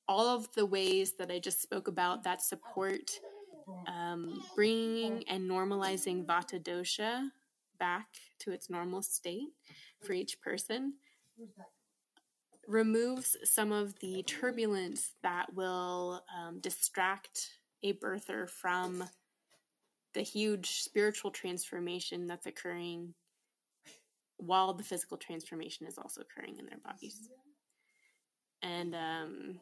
all 0.08 0.28
of 0.28 0.54
the 0.56 0.66
ways 0.66 1.14
that 1.14 1.32
I 1.32 1.40
just 1.40 1.62
spoke 1.62 1.88
about 1.88 2.24
that 2.24 2.42
support 2.42 3.12
um, 3.88 4.42
bringing 4.56 5.24
and 5.28 5.50
normalizing 5.50 6.26
vata 6.26 6.62
dosha 6.62 7.30
back 7.80 8.08
to 8.40 8.52
its 8.52 8.70
normal 8.70 9.02
state 9.02 9.50
for 10.02 10.14
each 10.14 10.42
person 10.42 10.94
removes 12.68 13.38
some 13.44 13.72
of 13.72 13.98
the 14.00 14.24
turbulence 14.24 15.12
that 15.24 15.54
will 15.54 16.24
um, 16.38 16.60
distract 16.60 17.60
a 17.84 17.94
birther 17.94 18.50
from 18.50 19.04
the 20.14 20.22
huge 20.22 20.82
spiritual 20.82 21.32
transformation 21.32 22.28
that's 22.28 22.46
occurring 22.46 23.14
while 24.38 24.74
the 24.74 24.84
physical 24.84 25.18
transformation 25.18 25.88
is 25.88 25.98
also 25.98 26.22
occurring 26.22 26.58
in 26.58 26.66
their 26.66 26.80
bodies. 26.80 27.30
And 28.62 28.96
um, 28.96 29.60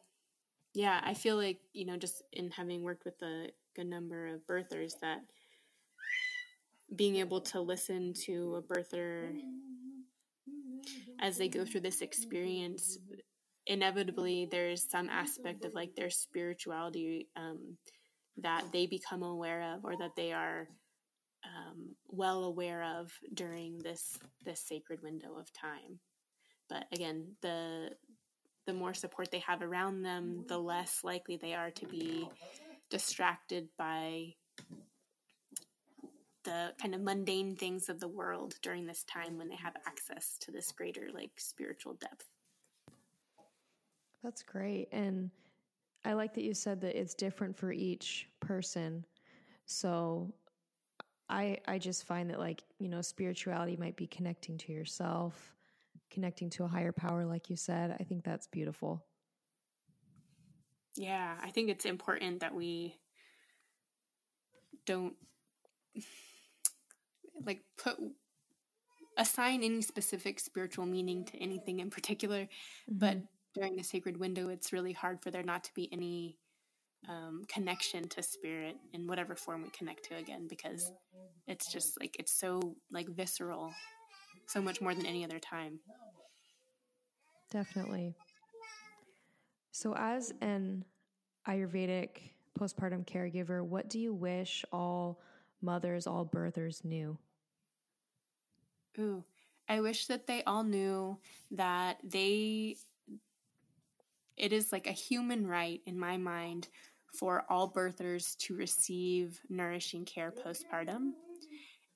yeah, 0.76 1.00
I 1.04 1.14
feel 1.14 1.38
like, 1.38 1.60
you 1.74 1.86
know, 1.86 1.96
just 1.96 2.22
in 2.34 2.52
having 2.52 2.84
worked 2.84 3.06
with 3.06 3.22
a 3.24 3.48
good 3.76 3.88
number 3.88 4.28
of 4.28 4.46
birthers, 4.46 5.00
that 5.02 5.20
being 6.94 7.16
able 7.16 7.40
to 7.42 7.62
listen 7.62 8.14
to 8.26 8.56
a 8.56 8.62
birther 8.62 9.32
as 11.22 11.38
they 11.38 11.48
go 11.48 11.64
through 11.64 11.80
this 11.80 12.02
experience, 12.02 12.98
inevitably 13.66 14.48
there's 14.52 14.90
some 14.90 15.10
aspect 15.10 15.64
of 15.64 15.74
like 15.74 15.96
their 15.96 16.10
spirituality 16.10 17.30
um, 17.38 17.78
that 18.38 18.66
they 18.74 18.86
become 18.86 19.24
aware 19.24 19.74
of 19.74 19.86
or 19.86 19.96
that 19.98 20.16
they 20.18 20.34
are 20.34 20.68
um, 21.46 21.96
well 22.08 22.44
aware 22.44 22.84
of 23.00 23.12
during 23.34 23.80
this 23.80 24.20
this 24.44 24.60
sacred 24.68 25.02
window 25.02 25.38
of 25.40 25.52
time. 25.54 26.00
But 26.68 26.86
again, 26.92 27.36
the 27.42 27.92
the 28.66 28.74
more 28.74 28.94
support 28.94 29.32
they 29.32 29.40
have 29.40 29.62
around 29.62 30.02
them, 30.02 30.46
the 30.48 30.58
less 30.58 31.04
likely 31.04 31.38
they 31.38 31.54
are 31.54 31.72
to 31.72 31.86
be 31.88 32.30
distracted 32.90 33.68
by 33.78 34.34
the 36.44 36.74
kind 36.80 36.94
of 36.94 37.02
mundane 37.02 37.56
things 37.56 37.90
of 37.90 38.00
the 38.00 38.08
world 38.08 38.56
during 38.62 38.86
this 38.86 39.04
time 39.04 39.38
when 39.38 39.50
they 39.50 39.56
have 39.56 39.76
access 39.88 40.38
to 40.40 40.52
this 40.52 40.72
greater 40.72 41.10
like 41.14 41.32
spiritual 41.38 41.96
depth. 41.96 42.26
That's 44.24 44.44
great. 44.44 44.88
And 44.92 45.32
I 46.04 46.14
like 46.14 46.34
that 46.36 46.44
you 46.44 46.54
said 46.54 46.82
that 46.82 47.00
it's 47.00 47.16
different 47.16 47.58
for 47.58 47.72
each 47.72 48.30
person. 48.40 49.06
So 49.66 50.34
I 51.30 51.58
I 51.68 51.80
just 51.80 52.06
find 52.06 52.30
that 52.30 52.40
like, 52.40 52.64
you 52.80 52.90
know, 52.90 53.02
spirituality 53.02 53.76
might 53.76 53.96
be 53.96 54.08
connecting 54.08 54.58
to 54.60 54.72
yourself 54.72 55.55
connecting 56.16 56.50
to 56.52 56.64
a 56.64 56.68
higher 56.68 56.92
power, 56.92 57.26
like 57.26 57.50
you 57.52 57.56
said. 57.56 57.96
I 58.00 58.04
think 58.04 58.24
that's 58.24 58.48
beautiful. 58.48 59.06
Yeah, 60.96 61.36
I 61.44 61.52
think 61.52 61.70
it's 61.70 61.86
important 61.86 62.40
that 62.40 62.56
we 62.56 62.96
don't 64.86 65.14
like 67.46 67.62
put 67.78 67.98
assign 69.18 69.64
any 69.64 69.82
specific 69.82 70.40
spiritual 70.40 70.86
meaning 70.86 71.26
to 71.26 71.38
anything 71.38 71.80
in 71.80 71.90
particular, 71.90 72.42
mm-hmm. 72.42 72.98
but 72.98 73.18
during 73.54 73.76
the 73.76 73.84
sacred 73.84 74.18
window, 74.18 74.50
it's 74.50 74.74
really 74.74 74.94
hard 74.94 75.22
for 75.22 75.32
there 75.32 75.44
not 75.44 75.64
to 75.66 75.74
be 75.74 75.90
any 75.92 76.38
um, 77.08 77.44
connection 77.48 78.08
to 78.10 78.24
spirit 78.24 78.76
in 78.94 79.08
whatever 79.08 79.36
form 79.36 79.64
we 79.64 79.70
connect 79.70 80.06
to 80.06 80.16
again, 80.16 80.48
because 80.50 80.92
it's 81.48 81.72
just 81.72 82.00
like 82.00 82.16
it's 82.20 82.38
so 82.38 82.76
like 82.92 83.08
visceral, 83.10 83.74
so 84.48 84.62
much 84.62 84.82
more 84.82 84.94
than 84.94 85.06
any 85.06 85.24
other 85.24 85.40
time. 85.40 85.80
Definitely. 87.52 88.16
So, 89.72 89.94
as 89.96 90.34
an 90.42 90.86
Ayurvedic 91.48 92.10
postpartum 92.60 93.06
caregiver, 93.06 93.64
what 93.64 93.90
do 93.90 94.00
you 94.00 94.14
wish 94.14 94.64
all 94.72 95.20
mothers, 95.62 96.08
all 96.08 96.26
birthers 96.26 96.84
knew? 96.84 97.18
Ooh, 98.98 99.24
I 99.68 99.82
wish 99.82 100.08
that 100.08 100.28
they 100.28 100.44
all 100.44 100.64
knew 100.64 101.18
that 101.52 101.98
they, 102.04 102.78
it 104.38 104.54
is 104.54 104.72
like 104.72 104.88
a 104.88 104.94
human 104.94 105.46
right 105.46 105.82
in 105.86 106.00
my 106.00 106.18
mind 106.18 106.70
for 107.12 107.46
all 107.50 107.72
birthers 107.72 108.38
to 108.38 108.56
receive 108.56 109.40
nourishing 109.50 110.06
care 110.06 110.32
postpartum. 110.32 111.12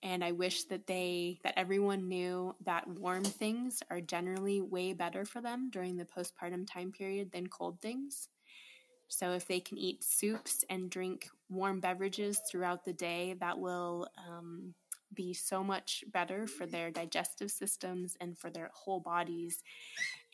And 0.01 0.23
I 0.23 0.31
wish 0.31 0.63
that 0.65 0.87
they, 0.87 1.39
that 1.43 1.55
everyone 1.57 2.07
knew 2.07 2.55
that 2.65 2.87
warm 2.87 3.23
things 3.23 3.83
are 3.89 3.99
generally 3.99 4.61
way 4.61 4.93
better 4.93 5.25
for 5.25 5.41
them 5.41 5.69
during 5.71 5.97
the 5.97 6.05
postpartum 6.05 6.65
time 6.65 6.91
period 6.91 7.31
than 7.31 7.47
cold 7.47 7.81
things. 7.81 8.29
So 9.09 9.31
if 9.31 9.47
they 9.47 9.59
can 9.59 9.77
eat 9.77 10.03
soups 10.03 10.63
and 10.69 10.89
drink 10.89 11.29
warm 11.49 11.79
beverages 11.79 12.39
throughout 12.49 12.85
the 12.85 12.93
day, 12.93 13.35
that 13.39 13.59
will 13.59 14.07
um, 14.17 14.73
be 15.13 15.33
so 15.33 15.63
much 15.63 16.03
better 16.13 16.47
for 16.47 16.65
their 16.65 16.91
digestive 16.91 17.51
systems 17.51 18.15
and 18.21 18.37
for 18.37 18.49
their 18.49 18.69
whole 18.73 18.99
bodies. 18.99 19.63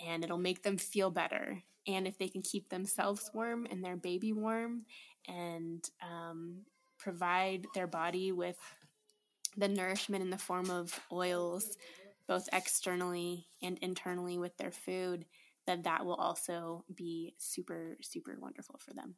And 0.05 0.24
it'll 0.24 0.38
make 0.38 0.61
them 0.61 0.78
feel 0.78 1.09
better. 1.09 1.63
And 1.88 2.05
if 2.05 2.18
they 2.18 2.28
can 2.28 2.41
keep 2.41 2.70
themselves 2.70 3.32
warm 3.34 3.66
and 3.72 3.84
their 3.84 3.95
baby 3.95 4.34
warm 4.34 4.86
and 5.28 5.88
um, 6.01 6.57
provide 6.97 7.66
their 7.74 7.88
body 7.88 8.32
with 8.32 8.57
the 9.58 9.68
nourishment 9.68 10.24
in 10.24 10.30
the 10.30 10.38
form 10.38 10.70
of 10.70 10.99
oils, 11.12 11.78
both 12.28 12.49
externally 12.51 13.47
and 13.62 13.78
internally 13.80 14.38
with 14.38 14.58
their 14.58 14.72
food, 14.72 15.26
then 15.68 15.82
that 15.84 16.06
will 16.06 16.16
also 16.16 16.84
be 16.93 17.34
super, 17.38 17.97
super 18.01 18.36
wonderful 18.39 18.80
for 18.80 18.93
them. 18.93 19.16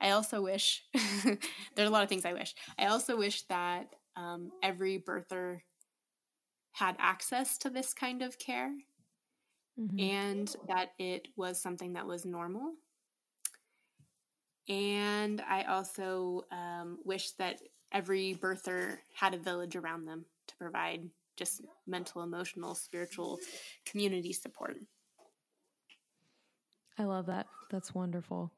I 0.00 0.10
also 0.10 0.42
wish, 0.42 0.82
there's 1.24 1.88
a 1.88 1.90
lot 1.90 2.02
of 2.02 2.08
things 2.08 2.24
I 2.24 2.32
wish. 2.32 2.54
I 2.78 2.86
also 2.86 3.16
wish 3.16 3.42
that 3.42 3.94
um, 4.16 4.50
every 4.62 4.98
birther 4.98 5.60
had 6.72 6.96
access 6.98 7.56
to 7.58 7.70
this 7.70 7.94
kind 7.94 8.22
of 8.22 8.38
care 8.38 8.72
mm-hmm. 9.78 10.00
and 10.00 10.56
that 10.68 10.90
it 10.98 11.28
was 11.36 11.60
something 11.60 11.92
that 11.92 12.06
was 12.06 12.24
normal. 12.24 12.72
And 14.68 15.42
I 15.42 15.64
also 15.64 16.42
um, 16.50 16.98
wish 17.04 17.32
that 17.32 17.60
every 17.94 18.34
birther 18.34 18.98
had 19.14 19.32
a 19.32 19.38
village 19.38 19.76
around 19.76 20.04
them 20.04 20.26
to 20.48 20.56
provide 20.56 21.08
just 21.36 21.62
mental, 21.86 22.22
emotional, 22.22 22.74
spiritual 22.74 23.38
community 23.86 24.32
support. 24.32 24.76
I 26.98 27.04
love 27.04 27.26
that. 27.26 27.46
That's 27.70 27.94
wonderful. 27.94 28.52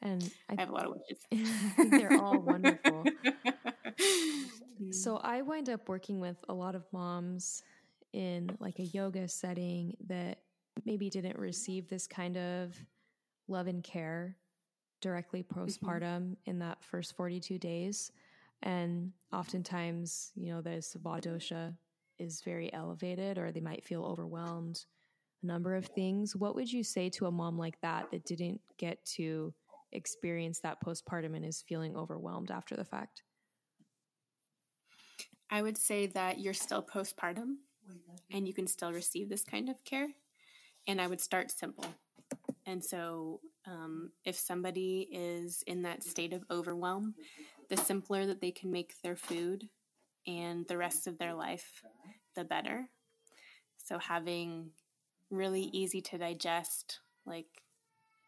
And 0.00 0.30
I, 0.48 0.54
I 0.56 0.60
have 0.60 0.70
a 0.70 0.72
lot 0.72 0.86
of 0.86 0.94
wishes. 0.94 1.50
they're 1.90 2.20
all 2.20 2.40
wonderful. 2.40 3.04
so 4.92 5.16
I 5.16 5.42
wind 5.42 5.68
up 5.68 5.88
working 5.88 6.20
with 6.20 6.36
a 6.48 6.54
lot 6.54 6.76
of 6.76 6.84
moms 6.92 7.62
in 8.12 8.56
like 8.60 8.78
a 8.78 8.84
yoga 8.84 9.28
setting 9.28 9.96
that 10.06 10.38
maybe 10.84 11.10
didn't 11.10 11.36
receive 11.36 11.88
this 11.88 12.06
kind 12.06 12.36
of 12.36 12.76
love 13.48 13.66
and 13.66 13.82
care 13.82 14.36
directly 15.00 15.42
mm-hmm. 15.42 15.60
postpartum 15.60 16.00
mm-hmm. 16.02 16.50
in 16.50 16.58
that 16.60 16.82
first 16.82 17.16
42 17.16 17.58
days. 17.58 18.12
And 18.62 19.12
oftentimes, 19.32 20.32
you 20.34 20.52
know, 20.52 20.60
the 20.60 20.82
Vata 21.02 21.22
dosha 21.22 21.74
is 22.18 22.42
very 22.42 22.72
elevated 22.72 23.38
or 23.38 23.52
they 23.52 23.60
might 23.60 23.84
feel 23.84 24.04
overwhelmed. 24.04 24.84
A 25.42 25.46
number 25.46 25.76
of 25.76 25.86
things. 25.86 26.34
What 26.34 26.56
would 26.56 26.72
you 26.72 26.82
say 26.82 27.08
to 27.10 27.26
a 27.26 27.30
mom 27.30 27.56
like 27.56 27.80
that 27.82 28.10
that 28.10 28.24
didn't 28.24 28.60
get 28.76 29.04
to 29.16 29.54
experience 29.92 30.60
that 30.60 30.82
postpartum 30.84 31.36
and 31.36 31.44
is 31.44 31.62
feeling 31.62 31.96
overwhelmed 31.96 32.50
after 32.50 32.74
the 32.74 32.84
fact? 32.84 33.22
I 35.50 35.62
would 35.62 35.78
say 35.78 36.06
that 36.08 36.40
you're 36.40 36.54
still 36.54 36.82
postpartum 36.82 37.56
and 38.30 38.46
you 38.46 38.52
can 38.52 38.66
still 38.66 38.92
receive 38.92 39.28
this 39.28 39.44
kind 39.44 39.68
of 39.68 39.82
care. 39.84 40.08
And 40.86 41.00
I 41.00 41.06
would 41.06 41.20
start 41.20 41.50
simple. 41.50 41.86
And 42.66 42.84
so, 42.84 43.40
um, 43.68 44.10
if 44.24 44.36
somebody 44.36 45.08
is 45.12 45.62
in 45.66 45.82
that 45.82 46.02
state 46.02 46.32
of 46.32 46.44
overwhelm, 46.50 47.14
the 47.68 47.76
simpler 47.76 48.26
that 48.26 48.40
they 48.40 48.50
can 48.50 48.72
make 48.72 48.94
their 49.02 49.16
food 49.16 49.68
and 50.26 50.66
the 50.68 50.76
rest 50.76 51.06
of 51.06 51.18
their 51.18 51.34
life, 51.34 51.82
the 52.34 52.44
better. 52.44 52.88
So, 53.84 53.98
having 53.98 54.70
really 55.30 55.70
easy 55.72 56.00
to 56.02 56.18
digest, 56.18 57.00
like 57.26 57.62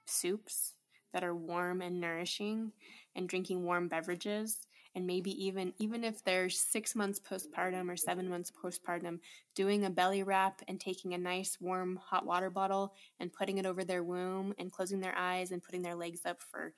soups 0.07 0.75
that 1.13 1.25
are 1.25 1.35
warm 1.35 1.81
and 1.81 2.01
nourishing, 2.01 2.73
and 3.17 3.29
drinking 3.29 3.65
warm 3.65 3.89
beverages 3.89 4.59
and 4.95 5.07
maybe 5.07 5.31
even 5.45 5.73
even 5.79 6.05
if 6.05 6.23
they're 6.25 6.51
six 6.51 6.95
months 6.95 7.21
postpartum 7.21 7.91
or 7.91 7.97
seven 7.97 8.29
months 8.29 8.51
postpartum 8.51 9.19
doing 9.55 9.85
a 9.85 9.91
belly 9.91 10.23
wrap 10.23 10.63
and 10.69 10.81
taking 10.81 11.15
a 11.15 11.19
nice 11.19 11.59
warm 11.61 11.99
hot 12.03 12.27
water 12.27 12.51
bottle 12.51 12.93
and 13.21 13.33
putting 13.33 13.59
it 13.59 13.67
over 13.67 13.85
their 13.85 14.03
womb 14.03 14.55
and 14.59 14.73
closing 14.73 15.01
their 15.01 15.17
eyes 15.17 15.53
and 15.53 15.63
putting 15.63 15.83
their 15.83 15.95
legs 15.95 16.21
up 16.25 16.41
for 16.43 16.75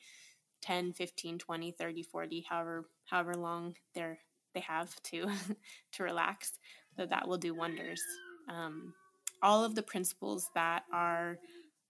10 0.61 0.93
15 0.93 1.39
20 1.39 1.71
30 1.73 2.03
40 2.03 2.47
however 2.49 2.85
however 3.07 3.35
long 3.35 3.75
they're 3.95 4.19
they 4.55 4.61
have 4.61 5.03
to 5.03 5.27
to 5.93 6.03
relax 6.03 6.59
that 6.97 7.11
that 7.11 7.27
will 7.27 7.39
do 7.39 7.55
wonders. 7.55 8.03
Um, 8.49 8.95
all 9.43 9.65
of 9.65 9.75
the 9.75 9.83
principles 9.83 10.51
that 10.55 10.85
are 10.93 11.39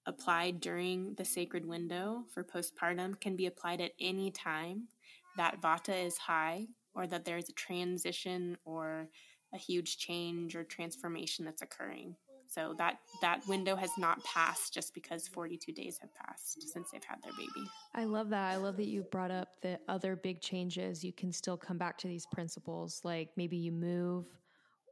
applied 0.07 0.61
during 0.61 1.15
the 1.15 1.25
sacred 1.25 1.67
window 1.67 2.25
for 2.33 2.43
postpartum 2.43 3.21
can 3.21 3.37
be 3.37 3.47
applied 3.47 3.81
at 3.81 3.93
any 4.01 4.31
time 4.31 4.89
that 5.37 5.61
vata 5.61 6.05
is 6.07 6.19
high 6.19 6.67
or 6.95 7.07
that 7.07 7.25
there's 7.25 7.49
a 7.49 7.53
transition 7.53 8.57
or 8.65 9.09
a 9.55 9.59
huge 9.59 9.99
change 9.99 10.57
or 10.57 10.65
transformation 10.65 11.45
that's 11.45 11.63
occurring. 11.63 12.17
So 12.49 12.75
that 12.77 12.99
that 13.23 13.41
window 13.49 13.77
has 13.77 13.91
not 13.97 14.23
passed 14.25 14.75
just 14.75 14.93
because 14.93 15.27
42 15.27 15.73
days 15.73 15.97
have 16.03 16.15
passed 16.15 16.71
since 16.71 16.91
they've 16.91 17.03
had 17.03 17.23
their 17.23 17.33
baby. 17.33 17.67
I 17.95 18.05
love 18.05 18.29
that. 18.29 18.53
I 18.53 18.57
love 18.57 18.77
that 18.77 18.89
you 18.89 19.05
brought 19.05 19.31
up 19.31 19.49
the 19.63 19.79
other 19.89 20.17
big 20.17 20.43
changes. 20.43 21.03
You 21.03 21.15
can 21.15 21.33
still 21.33 21.57
come 21.57 21.79
back 21.79 21.97
to 21.99 22.09
these 22.09 22.27
principles 22.27 23.01
like 23.05 23.31
maybe 23.37 23.57
you 23.57 23.73
move 23.73 24.27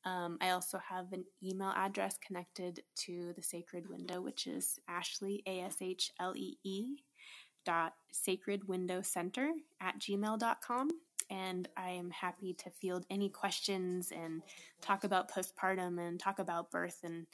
Um, 0.04 0.38
I 0.40 0.50
also 0.50 0.78
have 0.90 1.12
an 1.12 1.24
email 1.42 1.72
address 1.74 2.18
connected 2.24 2.82
to 3.06 3.32
the 3.36 3.42
Sacred 3.42 3.88
Window, 3.88 4.20
which 4.20 4.46
is 4.46 4.78
Ashlee, 4.88 5.42
A 5.46 5.60
S 5.60 5.76
H 5.80 6.12
L 6.20 6.34
E 6.36 6.58
E, 6.62 6.98
sacredwindowcenter 7.66 9.50
at 9.80 9.98
gmail.com 9.98 10.88
and 11.30 11.68
I 11.76 11.90
am 11.90 12.10
happy 12.10 12.54
to 12.54 12.70
field 12.70 13.06
any 13.10 13.28
questions 13.28 14.12
and 14.14 14.42
talk 14.80 15.04
about 15.04 15.30
postpartum 15.30 15.98
and 15.98 16.20
talk 16.20 16.38
about 16.38 16.70
birth 16.70 16.98
and 17.02 17.26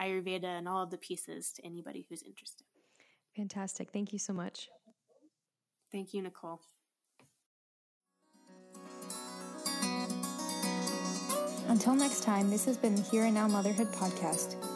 Ayurveda 0.00 0.44
and 0.44 0.68
all 0.68 0.82
of 0.82 0.90
the 0.90 0.98
pieces 0.98 1.52
to 1.52 1.64
anybody 1.64 2.06
who's 2.08 2.22
interested. 2.22 2.66
Fantastic. 3.36 3.90
Thank 3.92 4.12
you 4.12 4.18
so 4.18 4.32
much. 4.32 4.68
Thank 5.90 6.12
you, 6.12 6.22
Nicole. 6.22 6.60
Until 11.68 11.94
next 11.94 12.22
time, 12.22 12.50
this 12.50 12.64
has 12.64 12.76
been 12.76 12.94
the 12.94 13.02
Here 13.02 13.24
and 13.24 13.34
Now 13.34 13.46
Motherhood 13.46 13.88
podcast. 13.88 14.67